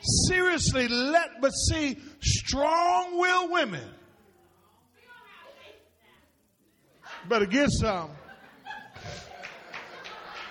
Seriously, 0.00 0.88
let 0.88 1.40
but 1.40 1.50
see 1.50 1.98
strong 2.20 3.18
willed 3.18 3.50
women. 3.50 3.88
Better 7.28 7.46
get 7.46 7.70
some. 7.70 8.10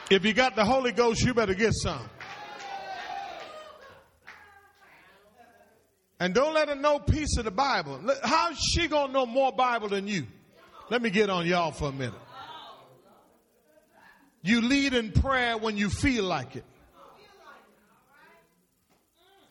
If 0.09 0.23
you 0.25 0.33
got 0.33 0.55
the 0.55 0.63
Holy 0.63 0.91
Ghost, 0.91 1.21
you 1.21 1.33
better 1.33 1.53
get 1.53 1.73
some. 1.73 2.09
And 6.19 6.33
don't 6.33 6.53
let 6.53 6.69
her 6.69 6.75
know 6.75 6.99
piece 6.99 7.37
of 7.37 7.45
the 7.45 7.51
Bible. 7.51 7.99
How's 8.23 8.57
she 8.57 8.87
gonna 8.87 9.13
know 9.13 9.25
more 9.25 9.51
Bible 9.51 9.89
than 9.89 10.07
you? 10.07 10.25
Let 10.89 11.01
me 11.01 11.09
get 11.09 11.29
on 11.29 11.45
y'all 11.45 11.71
for 11.71 11.89
a 11.89 11.91
minute. 11.91 12.13
You 14.41 14.61
lead 14.61 14.93
in 14.93 15.11
prayer 15.11 15.57
when 15.57 15.77
you 15.77 15.89
feel 15.89 16.23
like 16.23 16.55
it. 16.55 16.63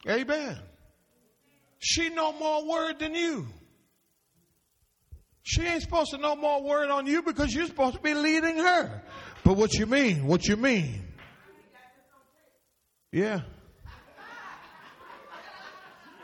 Amen. 0.09 0.59
She 1.79 2.09
know 2.11 2.33
more 2.33 2.65
word 2.65 2.99
than 3.01 3.15
you. 3.15 3.47
She 5.43 5.63
ain't 5.63 5.83
supposed 5.83 6.11
to 6.11 6.19
know 6.19 6.35
more 6.35 6.63
word 6.63 6.91
on 6.91 7.07
you 7.07 7.23
because 7.23 7.55
you're 7.55 7.67
supposed 7.67 7.97
to 7.97 8.01
be 8.01 8.15
leading 8.15 8.57
her. 8.57 9.03
But 9.45 9.57
what 9.57 9.75
you 9.75 9.87
mean? 9.87 10.27
What 10.27 10.47
you 10.47 10.57
mean? 10.57 11.03
Yeah. 13.13 13.43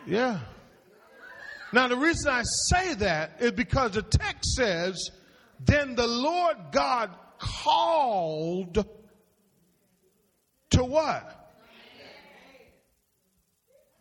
Yeah. 0.06 0.40
Now 1.72 1.88
the 1.88 1.96
reason 1.96 2.32
I 2.32 2.42
say 2.42 2.94
that 2.94 3.40
is 3.40 3.52
because 3.52 3.92
the 3.92 4.02
text 4.02 4.54
says, 4.56 5.10
then 5.60 5.94
the 5.94 6.06
Lord 6.06 6.56
God 6.72 7.10
called 7.38 8.84
to 10.70 10.84
what? 10.84 11.41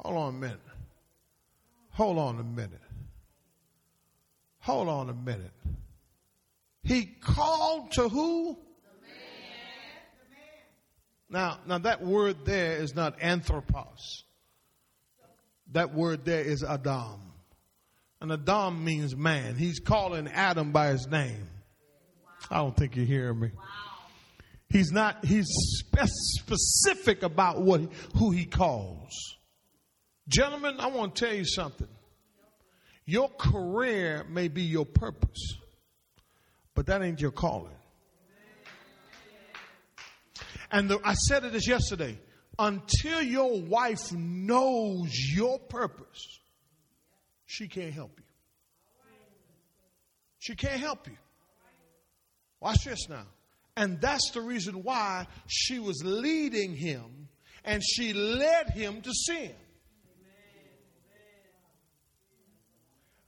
Hold 0.01 0.17
on 0.17 0.29
a 0.35 0.37
minute. 0.37 0.59
Hold 1.91 2.17
on 2.17 2.39
a 2.39 2.43
minute. 2.43 2.81
Hold 4.59 4.87
on 4.87 5.09
a 5.09 5.13
minute. 5.13 5.51
He 6.83 7.05
called 7.05 7.91
to 7.93 8.09
who? 8.09 8.57
Now, 11.29 11.59
now 11.65 11.77
that 11.77 12.01
word 12.01 12.45
there 12.45 12.77
is 12.77 12.95
not 12.95 13.21
anthropos. 13.21 14.23
That 15.71 15.93
word 15.93 16.25
there 16.25 16.43
is 16.43 16.63
Adam. 16.63 17.31
And 18.19 18.31
Adam 18.31 18.83
means 18.83 19.15
man. 19.15 19.55
He's 19.55 19.79
calling 19.79 20.27
Adam 20.27 20.71
by 20.71 20.89
his 20.89 21.07
name. 21.07 21.47
I 22.49 22.57
don't 22.57 22.75
think 22.75 22.95
you're 22.95 23.05
hearing 23.05 23.39
me. 23.39 23.51
He's 24.69 24.91
not, 24.91 25.23
he's 25.25 25.47
specific 26.39 27.23
about 27.23 27.61
what, 27.61 27.81
who 28.17 28.31
he 28.31 28.45
calls. 28.45 29.37
Gentlemen, 30.27 30.79
I 30.79 30.87
want 30.87 31.15
to 31.15 31.25
tell 31.25 31.35
you 31.35 31.45
something. 31.45 31.87
Your 33.05 33.29
career 33.29 34.25
may 34.29 34.47
be 34.47 34.61
your 34.63 34.85
purpose, 34.85 35.57
but 36.75 36.85
that 36.85 37.01
ain't 37.01 37.19
your 37.19 37.31
calling. 37.31 37.73
And 40.71 40.89
the, 40.89 40.99
I 41.03 41.13
said 41.15 41.43
it 41.43 41.51
this 41.51 41.67
yesterday. 41.67 42.17
Until 42.57 43.21
your 43.21 43.59
wife 43.61 44.11
knows 44.11 45.09
your 45.33 45.59
purpose, 45.59 46.39
she 47.45 47.67
can't 47.67 47.93
help 47.93 48.11
you. 48.17 48.25
She 50.39 50.55
can't 50.55 50.79
help 50.79 51.07
you. 51.07 51.17
Watch 52.59 52.85
this 52.85 53.09
now. 53.09 53.25
And 53.75 53.99
that's 53.99 54.31
the 54.31 54.41
reason 54.41 54.83
why 54.83 55.27
she 55.47 55.79
was 55.79 56.01
leading 56.03 56.75
him 56.75 57.29
and 57.63 57.81
she 57.83 58.13
led 58.13 58.69
him 58.69 59.01
to 59.01 59.11
sin. 59.13 59.53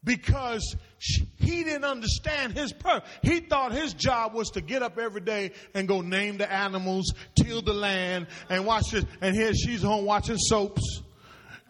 Because 0.03 0.75
he 0.99 1.63
didn't 1.63 1.85
understand 1.85 2.53
his 2.53 2.73
purpose. 2.73 3.09
He 3.21 3.39
thought 3.39 3.71
his 3.71 3.93
job 3.93 4.33
was 4.33 4.49
to 4.51 4.61
get 4.61 4.81
up 4.81 4.97
every 4.97 5.21
day 5.21 5.51
and 5.73 5.87
go 5.87 6.01
name 6.01 6.37
the 6.37 6.51
animals, 6.51 7.13
till 7.35 7.61
the 7.61 7.73
land, 7.73 8.27
and 8.49 8.65
watch 8.65 8.91
this. 8.91 9.05
And 9.21 9.35
here 9.35 9.53
she's 9.53 9.81
home 9.81 10.05
watching 10.05 10.37
soaps, 10.37 11.01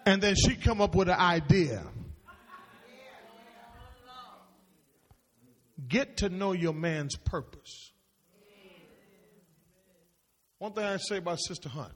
and 0.06 0.22
then 0.22 0.36
she 0.36 0.56
come 0.56 0.82
up 0.82 0.96
with 0.96 1.10
an 1.10 1.20
idea. 1.20 1.84
Get 5.88 6.18
to 6.18 6.30
know 6.30 6.54
your 6.54 6.74
man's 6.74 7.16
purpose. 7.16 7.92
One 10.58 10.72
thing 10.72 10.86
I 10.86 10.98
say 10.98 11.18
about 11.18 11.40
Sister 11.42 11.68
Hunt, 11.68 11.94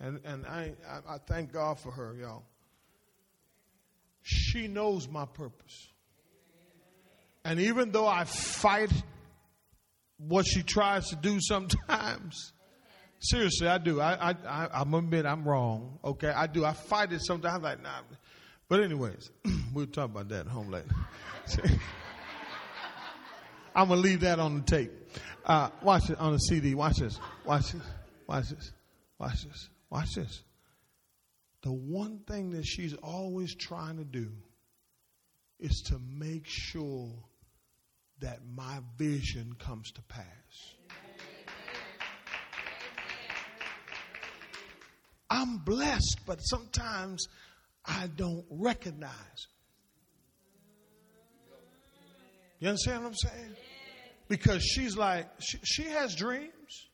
and, 0.00 0.20
and 0.24 0.46
I, 0.46 0.72
I, 0.88 1.14
I 1.14 1.18
thank 1.18 1.52
God 1.52 1.78
for 1.78 1.90
her, 1.92 2.16
y'all 2.18 2.44
she 4.28 4.68
knows 4.68 5.08
my 5.08 5.24
purpose. 5.24 5.88
And 7.46 7.58
even 7.60 7.92
though 7.92 8.06
I 8.06 8.24
fight 8.24 8.92
what 10.18 10.46
she 10.46 10.62
tries 10.62 11.08
to 11.08 11.16
do 11.16 11.38
sometimes, 11.40 12.52
seriously, 13.20 13.68
I 13.68 13.78
do. 13.78 14.02
I, 14.02 14.30
I, 14.30 14.34
I, 14.46 14.68
I'm 14.80 14.92
admit 14.92 15.24
I'm 15.24 15.48
wrong. 15.48 15.98
Okay, 16.04 16.28
I 16.28 16.46
do. 16.46 16.62
I 16.66 16.74
fight 16.74 17.10
it 17.12 17.22
sometimes. 17.24 17.56
I'm 17.56 17.62
like, 17.62 17.82
nah. 17.82 18.02
But 18.68 18.82
anyways, 18.82 19.30
we'll 19.72 19.86
talk 19.86 20.10
about 20.10 20.28
that 20.28 20.40
at 20.40 20.48
home 20.48 20.70
later. 20.70 20.94
I'm 23.74 23.88
gonna 23.88 23.98
leave 24.00 24.20
that 24.20 24.38
on 24.40 24.56
the 24.56 24.62
tape. 24.62 24.92
Uh, 25.42 25.70
watch 25.82 26.10
it 26.10 26.18
on 26.18 26.34
the 26.34 26.38
CD. 26.38 26.74
Watch 26.74 26.98
this. 26.98 27.18
Watch 27.46 27.72
this. 27.72 27.82
Watch 28.26 28.50
this. 28.50 28.72
Watch 29.18 29.44
this. 29.44 29.68
Watch 29.88 30.14
this 30.16 30.42
the 31.68 31.74
one 31.74 32.20
thing 32.26 32.52
that 32.52 32.64
she's 32.64 32.94
always 32.94 33.54
trying 33.54 33.98
to 33.98 34.04
do 34.04 34.30
is 35.60 35.82
to 35.86 36.00
make 36.18 36.44
sure 36.46 37.12
that 38.20 38.38
my 38.56 38.78
vision 38.96 39.54
comes 39.58 39.92
to 39.92 40.00
pass. 40.04 40.24
I'm 45.28 45.58
blessed, 45.58 46.20
but 46.24 46.38
sometimes 46.38 47.26
I 47.84 48.06
don't 48.16 48.46
recognize. 48.48 49.12
You 52.60 52.68
understand 52.68 53.02
what 53.02 53.08
I'm 53.10 53.14
saying? 53.14 53.56
Because 54.26 54.64
she's 54.64 54.96
like, 54.96 55.28
she, 55.40 55.58
she 55.64 55.82
has 55.82 56.14
dreams. 56.14 56.88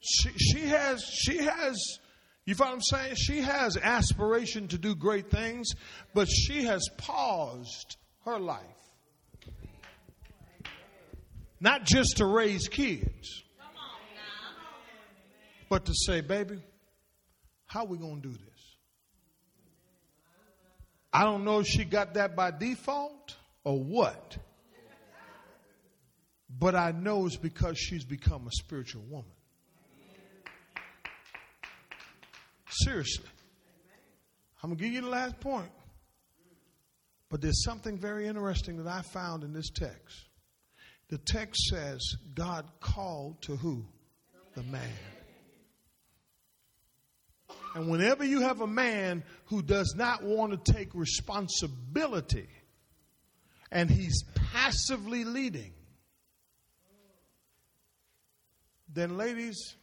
She, 0.00 0.30
she 0.30 0.60
has, 0.66 1.00
she 1.04 1.38
has, 1.38 1.76
you 2.48 2.54
what 2.54 2.72
I'm 2.72 2.80
saying? 2.80 3.14
She 3.16 3.42
has 3.42 3.76
aspiration 3.76 4.68
to 4.68 4.78
do 4.78 4.94
great 4.94 5.30
things, 5.30 5.72
but 6.14 6.28
she 6.30 6.64
has 6.64 6.88
paused 6.96 7.98
her 8.24 8.38
life. 8.38 8.64
Not 11.60 11.84
just 11.84 12.16
to 12.16 12.24
raise 12.24 12.66
kids, 12.68 13.42
but 15.68 15.84
to 15.84 15.92
say, 16.06 16.22
baby, 16.22 16.62
how 17.66 17.84
we 17.84 17.98
going 17.98 18.22
to 18.22 18.28
do 18.28 18.32
this? 18.32 18.76
I 21.12 21.24
don't 21.24 21.44
know 21.44 21.58
if 21.58 21.66
she 21.66 21.84
got 21.84 22.14
that 22.14 22.34
by 22.34 22.50
default 22.50 23.36
or 23.62 23.78
what. 23.78 24.38
But 26.48 26.74
I 26.74 26.92
know 26.92 27.26
it's 27.26 27.36
because 27.36 27.78
she's 27.78 28.06
become 28.06 28.46
a 28.46 28.52
spiritual 28.52 29.02
woman. 29.02 29.32
Seriously. 32.70 33.28
I'm 34.62 34.70
going 34.70 34.78
to 34.78 34.84
give 34.84 34.92
you 34.92 35.00
the 35.02 35.08
last 35.08 35.40
point. 35.40 35.70
But 37.30 37.40
there's 37.40 37.62
something 37.62 37.98
very 37.98 38.26
interesting 38.26 38.82
that 38.82 38.90
I 38.90 39.02
found 39.02 39.44
in 39.44 39.52
this 39.52 39.70
text. 39.70 40.28
The 41.08 41.18
text 41.18 41.62
says 41.68 42.00
God 42.34 42.66
called 42.80 43.42
to 43.42 43.56
who? 43.56 43.84
The 44.54 44.62
man. 44.62 44.82
And 47.74 47.88
whenever 47.88 48.24
you 48.24 48.40
have 48.40 48.60
a 48.60 48.66
man 48.66 49.22
who 49.46 49.62
does 49.62 49.94
not 49.96 50.22
want 50.22 50.64
to 50.64 50.72
take 50.72 50.94
responsibility 50.94 52.48
and 53.70 53.90
he's 53.90 54.24
passively 54.52 55.24
leading, 55.24 55.72
then, 58.92 59.18
ladies, 59.18 59.76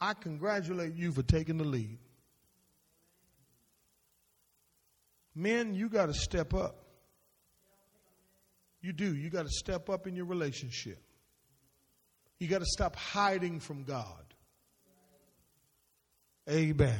I 0.00 0.14
congratulate 0.14 0.94
you 0.94 1.12
for 1.12 1.22
taking 1.22 1.58
the 1.58 1.64
lead. 1.64 1.98
Men, 5.34 5.74
you 5.74 5.88
got 5.88 6.06
to 6.06 6.14
step 6.14 6.54
up. 6.54 6.76
You 8.82 8.92
do. 8.92 9.14
You 9.14 9.30
got 9.30 9.44
to 9.44 9.50
step 9.50 9.88
up 9.88 10.06
in 10.06 10.16
your 10.16 10.26
relationship. 10.26 11.00
You 12.38 12.48
got 12.48 12.58
to 12.58 12.66
stop 12.66 12.96
hiding 12.96 13.60
from 13.60 13.84
God. 13.84 14.22
Amen. 16.50 16.98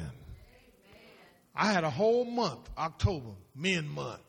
I 1.54 1.72
had 1.72 1.84
a 1.84 1.90
whole 1.90 2.24
month, 2.24 2.70
October, 2.78 3.32
men 3.54 3.88
month. 3.88 4.22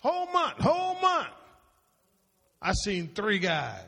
Whole 0.00 0.26
month, 0.32 0.58
whole 0.58 0.98
month. 1.00 1.28
I 2.60 2.72
seen 2.72 3.10
three 3.14 3.38
guys. 3.38 3.84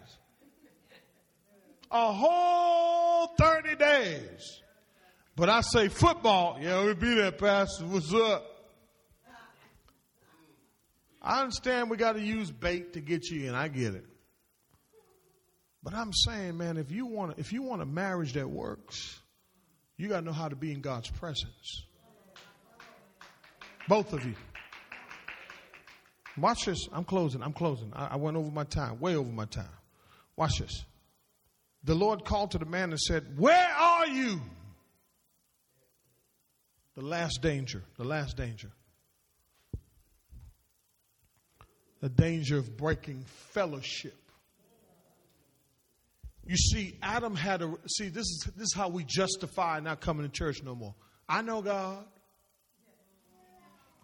A 1.90 2.12
whole 2.12 3.28
30 3.38 3.76
days. 3.76 4.60
But 5.36 5.48
I 5.48 5.62
say 5.62 5.88
football, 5.88 6.58
yeah, 6.60 6.84
we 6.84 6.94
be 6.94 7.14
there, 7.14 7.32
Pastor. 7.32 7.84
What's 7.86 8.12
up? 8.14 8.50
I 11.20 11.40
understand 11.40 11.90
we 11.90 11.96
got 11.96 12.12
to 12.12 12.20
use 12.20 12.50
bait 12.50 12.92
to 12.92 13.00
get 13.00 13.28
you 13.30 13.48
in. 13.48 13.54
I 13.54 13.68
get 13.68 13.94
it. 13.94 14.04
But 15.82 15.94
I'm 15.94 16.12
saying, 16.12 16.56
man, 16.56 16.76
if 16.76 16.90
you 16.90 17.06
want 17.06 17.38
if 17.38 17.52
you 17.52 17.62
want 17.62 17.82
a 17.82 17.86
marriage 17.86 18.34
that 18.34 18.48
works, 18.48 19.20
you 19.96 20.08
got 20.08 20.20
to 20.20 20.26
know 20.26 20.32
how 20.32 20.48
to 20.48 20.56
be 20.56 20.70
in 20.72 20.80
God's 20.80 21.10
presence. 21.10 21.84
Both 23.88 24.12
of 24.12 24.24
you. 24.24 24.34
Watch 26.38 26.64
this. 26.66 26.88
I'm 26.92 27.04
closing. 27.04 27.42
I'm 27.42 27.52
closing. 27.52 27.92
I, 27.94 28.08
I 28.12 28.16
went 28.16 28.36
over 28.36 28.50
my 28.50 28.64
time, 28.64 28.98
way 29.00 29.16
over 29.16 29.30
my 29.30 29.44
time. 29.44 29.68
Watch 30.36 30.58
this. 30.58 30.84
The 31.84 31.94
Lord 31.94 32.24
called 32.24 32.52
to 32.52 32.58
the 32.58 32.64
man 32.64 32.90
and 32.90 33.00
said, 33.00 33.38
Where 33.38 33.68
are 33.68 34.06
you? 34.06 34.40
The 36.94 37.02
last 37.02 37.42
danger. 37.42 37.82
The 37.96 38.04
last 38.04 38.36
danger. 38.36 38.70
The 42.00 42.08
danger 42.08 42.58
of 42.58 42.76
breaking 42.76 43.24
fellowship. 43.52 44.14
You 46.46 46.56
see, 46.56 46.98
Adam 47.02 47.34
had 47.34 47.62
a 47.62 47.74
see. 47.88 48.08
This 48.08 48.26
is 48.26 48.48
this 48.54 48.66
is 48.66 48.74
how 48.74 48.88
we 48.88 49.04
justify 49.04 49.80
not 49.80 50.00
coming 50.00 50.26
to 50.26 50.32
church 50.32 50.62
no 50.62 50.74
more. 50.74 50.94
I 51.28 51.40
know 51.40 51.62
God. 51.62 52.04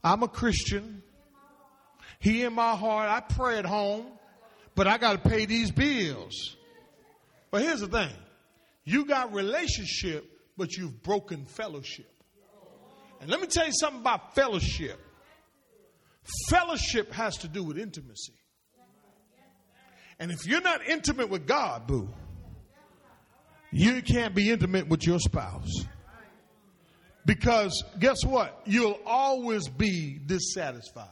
I'm 0.02 0.22
a 0.22 0.28
Christian. 0.28 1.02
He 2.18 2.42
in 2.42 2.54
my 2.54 2.74
heart. 2.74 3.10
I 3.10 3.20
pray 3.20 3.58
at 3.58 3.66
home, 3.66 4.06
but 4.74 4.86
I 4.86 4.96
got 4.96 5.22
to 5.22 5.28
pay 5.28 5.44
these 5.44 5.70
bills. 5.70 6.56
But 7.50 7.62
here's 7.62 7.80
the 7.80 7.88
thing: 7.88 8.14
you 8.84 9.04
got 9.04 9.34
relationship, 9.34 10.24
but 10.56 10.74
you've 10.76 11.02
broken 11.02 11.44
fellowship. 11.44 12.10
And 13.20 13.28
let 13.28 13.40
me 13.40 13.46
tell 13.46 13.66
you 13.66 13.72
something 13.72 14.00
about 14.00 14.34
fellowship. 14.34 14.98
Fellowship 16.48 17.12
has 17.12 17.36
to 17.38 17.48
do 17.48 17.62
with 17.62 17.78
intimacy. 17.78 18.32
And 20.18 20.30
if 20.30 20.46
you're 20.46 20.60
not 20.60 20.86
intimate 20.86 21.28
with 21.28 21.46
God, 21.46 21.86
boo, 21.86 22.08
you 23.72 24.02
can't 24.02 24.34
be 24.34 24.50
intimate 24.50 24.88
with 24.88 25.06
your 25.06 25.18
spouse. 25.18 25.86
Because 27.26 27.84
guess 27.98 28.24
what? 28.24 28.62
You'll 28.64 28.98
always 29.06 29.68
be 29.68 30.18
dissatisfied. 30.24 31.08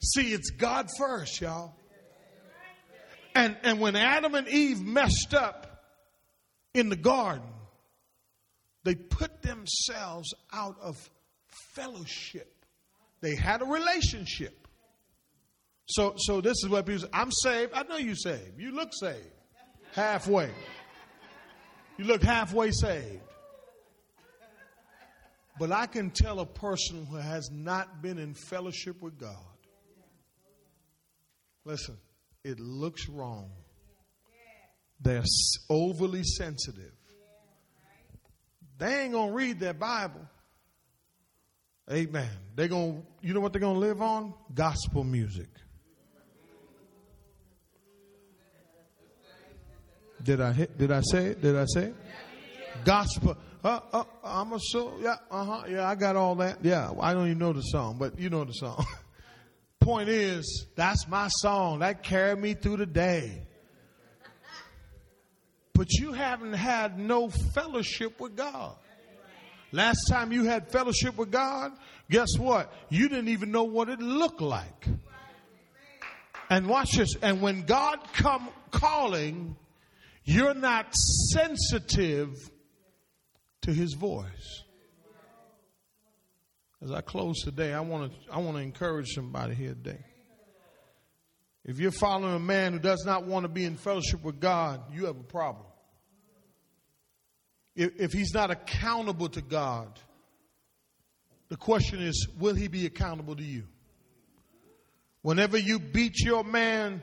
See, 0.00 0.32
it's 0.32 0.50
God 0.50 0.88
first, 0.98 1.40
y'all. 1.40 1.74
And, 3.34 3.56
and 3.62 3.80
when 3.80 3.96
Adam 3.96 4.34
and 4.34 4.46
Eve 4.48 4.80
messed 4.80 5.34
up 5.34 5.82
in 6.72 6.88
the 6.88 6.96
garden, 6.96 7.42
they 8.84 8.94
put 8.94 9.42
themselves 9.42 10.32
out 10.52 10.76
of 10.80 10.96
fellowship. 11.74 12.64
They 13.20 13.34
had 13.34 13.62
a 13.62 13.64
relationship. 13.64 14.68
So, 15.86 16.14
so 16.16 16.40
this 16.40 16.56
is 16.62 16.68
what 16.68 16.86
people 16.86 17.02
say. 17.02 17.08
I'm 17.12 17.30
saved. 17.30 17.72
I 17.74 17.82
know 17.84 17.96
you 17.96 18.14
saved. 18.14 18.58
You 18.58 18.72
look 18.72 18.90
saved. 18.92 19.26
Halfway. 19.92 20.50
You 21.98 22.04
look 22.04 22.22
halfway 22.22 22.70
saved. 22.70 23.20
But 25.58 25.70
I 25.70 25.86
can 25.86 26.10
tell 26.10 26.40
a 26.40 26.46
person 26.46 27.06
who 27.06 27.16
has 27.16 27.48
not 27.52 28.02
been 28.02 28.18
in 28.18 28.34
fellowship 28.34 29.00
with 29.00 29.18
God. 29.18 29.36
Listen, 31.64 31.96
it 32.42 32.58
looks 32.58 33.08
wrong. 33.08 33.50
They're 35.00 35.24
overly 35.70 36.24
sensitive. 36.24 36.93
They 38.78 39.02
ain't 39.02 39.12
going 39.12 39.30
to 39.30 39.34
read 39.34 39.60
their 39.60 39.74
Bible. 39.74 40.20
Amen. 41.90 42.28
They're 42.54 42.68
going 42.68 43.02
to, 43.02 43.26
you 43.26 43.34
know 43.34 43.40
what 43.40 43.52
they're 43.52 43.60
going 43.60 43.74
to 43.74 43.80
live 43.80 44.00
on? 44.00 44.34
Gospel 44.54 45.04
music. 45.04 45.48
Did 50.22 50.40
I 50.40 50.52
hit, 50.52 50.78
did 50.78 50.90
I 50.90 51.02
say 51.02 51.26
it? 51.26 51.42
Did 51.42 51.56
I 51.56 51.66
say 51.66 51.84
it? 51.84 51.94
Gospel. 52.84 53.36
Uh, 53.62 53.80
uh, 53.92 54.04
I'm 54.22 54.52
a 54.52 54.58
soul. 54.58 54.94
Yeah, 55.00 55.16
uh 55.30 55.44
huh. 55.44 55.62
Yeah, 55.68 55.88
I 55.88 55.94
got 55.94 56.16
all 56.16 56.34
that. 56.36 56.58
Yeah, 56.62 56.92
I 57.00 57.12
don't 57.12 57.26
even 57.26 57.38
know 57.38 57.52
the 57.52 57.60
song, 57.60 57.96
but 57.98 58.18
you 58.18 58.30
know 58.30 58.44
the 58.44 58.52
song. 58.52 58.84
Point 59.80 60.08
is, 60.08 60.66
that's 60.76 61.06
my 61.08 61.28
song. 61.28 61.80
That 61.80 62.02
carried 62.02 62.38
me 62.38 62.54
through 62.54 62.78
the 62.78 62.86
day. 62.86 63.42
But 65.74 65.92
you 65.92 66.12
haven't 66.12 66.52
had 66.52 66.98
no 66.98 67.28
fellowship 67.28 68.20
with 68.20 68.36
God. 68.36 68.76
Last 69.72 70.06
time 70.08 70.30
you 70.30 70.44
had 70.44 70.70
fellowship 70.70 71.16
with 71.18 71.32
God, 71.32 71.72
guess 72.08 72.38
what? 72.38 72.72
You 72.90 73.08
didn't 73.08 73.28
even 73.28 73.50
know 73.50 73.64
what 73.64 73.88
it 73.88 73.98
looked 73.98 74.40
like. 74.40 74.86
And 76.48 76.68
watch 76.68 76.92
this. 76.92 77.16
And 77.20 77.42
when 77.42 77.62
God 77.62 77.98
come 78.12 78.48
calling, 78.70 79.56
you're 80.22 80.54
not 80.54 80.94
sensitive 80.94 82.50
to 83.62 83.72
his 83.72 83.94
voice. 83.94 84.62
As 86.80 86.92
I 86.92 87.00
close 87.00 87.40
today, 87.42 87.72
I 87.72 87.80
want 87.80 88.12
to 88.12 88.32
I 88.32 88.38
want 88.38 88.58
to 88.58 88.62
encourage 88.62 89.14
somebody 89.14 89.54
here 89.54 89.74
today. 89.74 90.04
If 91.64 91.78
you're 91.78 91.92
following 91.92 92.34
a 92.34 92.40
man 92.40 92.74
who 92.74 92.78
does 92.78 93.04
not 93.06 93.24
want 93.24 93.44
to 93.44 93.48
be 93.48 93.64
in 93.64 93.76
fellowship 93.76 94.22
with 94.22 94.38
God, 94.38 94.82
you 94.92 95.06
have 95.06 95.18
a 95.18 95.24
problem. 95.24 95.64
If, 97.74 97.98
if 97.98 98.12
he's 98.12 98.34
not 98.34 98.50
accountable 98.50 99.30
to 99.30 99.40
God, 99.40 99.98
the 101.48 101.56
question 101.56 102.02
is, 102.02 102.28
will 102.38 102.54
he 102.54 102.68
be 102.68 102.84
accountable 102.84 103.36
to 103.36 103.42
you? 103.42 103.64
Whenever 105.22 105.56
you 105.56 105.78
beat 105.78 106.20
your 106.20 106.44
man 106.44 107.00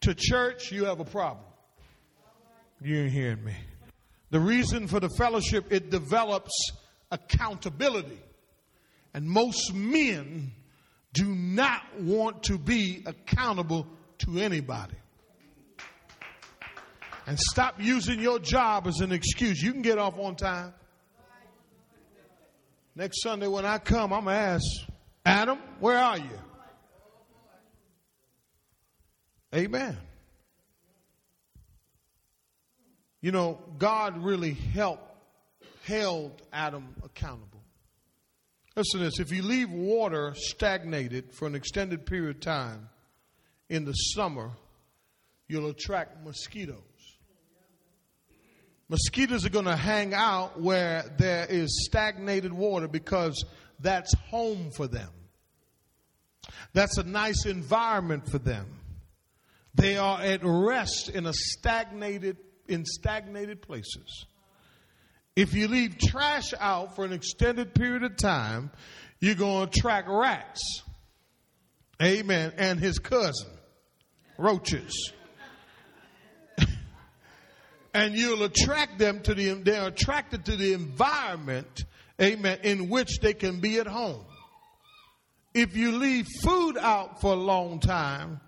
to 0.00 0.14
church, 0.14 0.72
you 0.72 0.86
have 0.86 1.00
a 1.00 1.04
problem. 1.04 1.44
You 2.80 3.02
ain't 3.02 3.12
hearing 3.12 3.44
me. 3.44 3.56
The 4.30 4.40
reason 4.40 4.88
for 4.88 5.00
the 5.00 5.10
fellowship, 5.10 5.66
it 5.70 5.90
develops 5.90 6.52
accountability. 7.10 8.20
And 9.12 9.26
most 9.26 9.74
men 9.74 10.52
do 11.12 11.26
not 11.26 11.82
want 12.00 12.44
to 12.44 12.58
be 12.58 13.02
accountable 13.06 13.86
to 14.20 14.38
anybody. 14.38 14.96
And 17.26 17.38
stop 17.38 17.74
using 17.78 18.20
your 18.20 18.38
job 18.38 18.86
as 18.86 19.00
an 19.00 19.12
excuse. 19.12 19.60
You 19.60 19.72
can 19.72 19.82
get 19.82 19.98
off 19.98 20.18
on 20.18 20.36
time. 20.36 20.72
Next 22.94 23.22
Sunday 23.22 23.46
when 23.46 23.64
I 23.64 23.78
come, 23.78 24.12
I'm 24.12 24.24
going 24.24 24.34
to 24.34 24.40
ask, 24.40 24.64
Adam, 25.24 25.58
where 25.78 25.98
are 25.98 26.18
you? 26.18 26.38
Amen. 29.54 29.96
You 33.20 33.32
know, 33.32 33.58
God 33.78 34.22
really 34.22 34.52
helped, 34.52 35.14
held 35.84 36.42
Adam 36.52 36.94
accountable. 37.04 37.62
Listen 38.74 39.00
to 39.00 39.06
this 39.06 39.18
if 39.18 39.32
you 39.32 39.42
leave 39.42 39.70
water 39.70 40.34
stagnated 40.36 41.34
for 41.34 41.46
an 41.46 41.54
extended 41.54 42.06
period 42.06 42.36
of 42.36 42.40
time 42.40 42.88
in 43.68 43.84
the 43.84 43.92
summer, 43.92 44.50
you'll 45.46 45.70
attract 45.70 46.24
mosquitoes. 46.24 46.82
Mosquitoes 48.88 49.44
are 49.44 49.50
going 49.50 49.66
to 49.66 49.76
hang 49.76 50.14
out 50.14 50.60
where 50.60 51.04
there 51.18 51.46
is 51.48 51.86
stagnated 51.86 52.52
water 52.52 52.88
because 52.88 53.44
that's 53.80 54.14
home 54.30 54.70
for 54.70 54.86
them. 54.86 55.10
That's 56.72 56.96
a 56.96 57.02
nice 57.02 57.44
environment 57.44 58.30
for 58.30 58.38
them. 58.38 58.66
They 59.74 59.96
are 59.96 60.20
at 60.20 60.40
rest 60.42 61.10
in 61.10 61.26
a 61.26 61.32
stagnated 61.32 62.38
in 62.66 62.84
stagnated 62.84 63.62
places. 63.62 64.26
If 65.36 65.54
you 65.54 65.68
leave 65.68 65.98
trash 65.98 66.52
out 66.58 66.96
for 66.96 67.04
an 67.04 67.12
extended 67.12 67.74
period 67.74 68.02
of 68.02 68.16
time, 68.16 68.70
you're 69.20 69.34
going 69.34 69.68
to 69.68 69.78
attract 69.78 70.08
rats. 70.08 70.82
Amen. 72.02 72.52
And 72.56 72.78
his 72.78 72.98
cousin, 72.98 73.48
roaches 74.38 75.12
and 77.94 78.14
you'll 78.14 78.44
attract 78.44 78.98
them 78.98 79.20
to 79.22 79.34
the, 79.34 79.52
they're 79.54 79.88
attracted 79.88 80.44
to 80.46 80.56
the 80.56 80.72
environment, 80.72 81.84
amen, 82.20 82.58
in 82.62 82.88
which 82.88 83.18
they 83.20 83.34
can 83.34 83.60
be 83.60 83.78
at 83.78 83.86
home. 83.86 84.24
If 85.54 85.76
you 85.76 85.92
leave 85.92 86.26
food 86.42 86.78
out 86.78 87.20
for 87.20 87.32
a 87.32 87.36
long 87.36 87.80
time, 87.80 88.40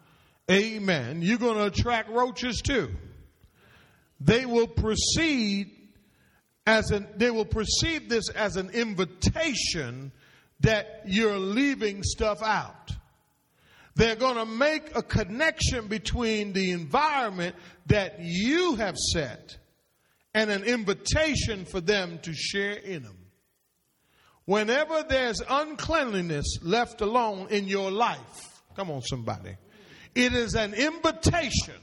amen, 0.51 1.23
you're 1.23 1.39
going 1.39 1.57
to 1.57 1.67
attract 1.67 2.11
roaches 2.11 2.63
too. 2.63 2.91
They 4.21 4.47
will 4.47 4.69
proceed 4.69 5.71
as 6.67 6.91
an, 6.91 7.09
they 7.17 7.31
will 7.31 7.47
perceive 7.47 8.09
this 8.09 8.29
as 8.31 8.57
an 8.57 8.71
invitation 8.71 10.13
that 10.61 11.03
you're 11.07 11.39
leaving 11.39 12.03
stuff 12.03 12.43
out. 12.43 12.93
They're 13.97 14.17
going 14.17 14.37
to 14.37 14.47
make 14.47 14.97
a 14.97 15.03
connection 15.03 15.89
between 15.89 16.53
the 16.53 16.71
environment 16.71 17.57
that 17.87 18.21
you 18.21 18.77
have 18.77 18.97
set 18.97 19.59
and 20.35 20.51
an 20.51 20.63
invitation 20.63 21.65
for 21.65 21.81
them 21.81 22.19
to 22.23 22.33
share 22.33 22.75
in 22.75 23.03
them. 23.03 23.17
Whenever 24.45 25.05
there's 25.09 25.41
uncleanliness 25.49 26.59
left 26.63 27.01
alone 27.01 27.49
in 27.51 27.67
your 27.67 27.91
life, 27.91 28.63
come 28.75 28.91
on, 28.91 29.03
somebody, 29.03 29.57
it 30.15 30.33
is 30.33 30.55
an 30.55 30.75
invitation 30.75 31.75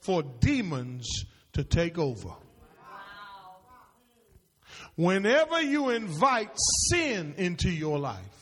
for 0.00 0.22
demons 0.22 1.24
to 1.52 1.64
take 1.64 1.98
over. 1.98 2.30
Whenever 4.96 5.62
you 5.62 5.90
invite 5.90 6.50
sin 6.90 7.34
into 7.36 7.70
your 7.70 7.98
life, 7.98 8.39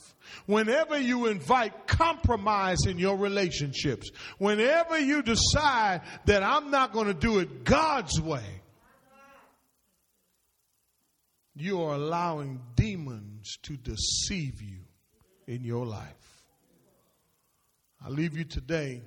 whenever 0.48 0.98
you 0.98 1.26
invite 1.26 1.86
compromise 1.86 2.86
in 2.86 2.98
your 2.98 3.18
relationships, 3.18 4.10
whenever 4.38 4.98
you 4.98 5.20
decide 5.22 6.00
that 6.24 6.42
I'm 6.42 6.70
not 6.70 6.94
going 6.94 7.06
to 7.06 7.14
do 7.14 7.38
it 7.38 7.64
God's 7.64 8.18
way, 8.18 8.62
you 11.54 11.82
are 11.82 11.94
allowing 11.94 12.62
demons 12.76 13.58
to 13.64 13.76
deceive 13.76 14.62
you 14.62 14.78
in 15.46 15.64
your 15.64 15.84
life. 15.84 16.42
I 18.02 18.08
leave 18.08 18.34
you 18.34 18.44
today 18.44 19.02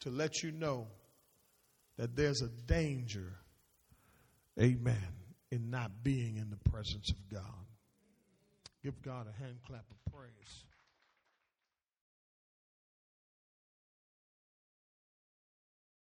to 0.00 0.10
let 0.10 0.42
you 0.42 0.52
know 0.52 0.88
that 1.96 2.14
there's 2.14 2.42
a 2.42 2.48
danger, 2.66 3.38
amen, 4.60 5.08
in 5.50 5.70
not 5.70 6.02
being 6.02 6.36
in 6.36 6.50
the 6.50 6.70
presence 6.70 7.10
of 7.10 7.16
God. 7.32 7.64
Give 8.84 9.00
God 9.00 9.28
a 9.28 9.42
hand 9.42 9.56
clap 9.66 9.84
praise. 10.18 10.67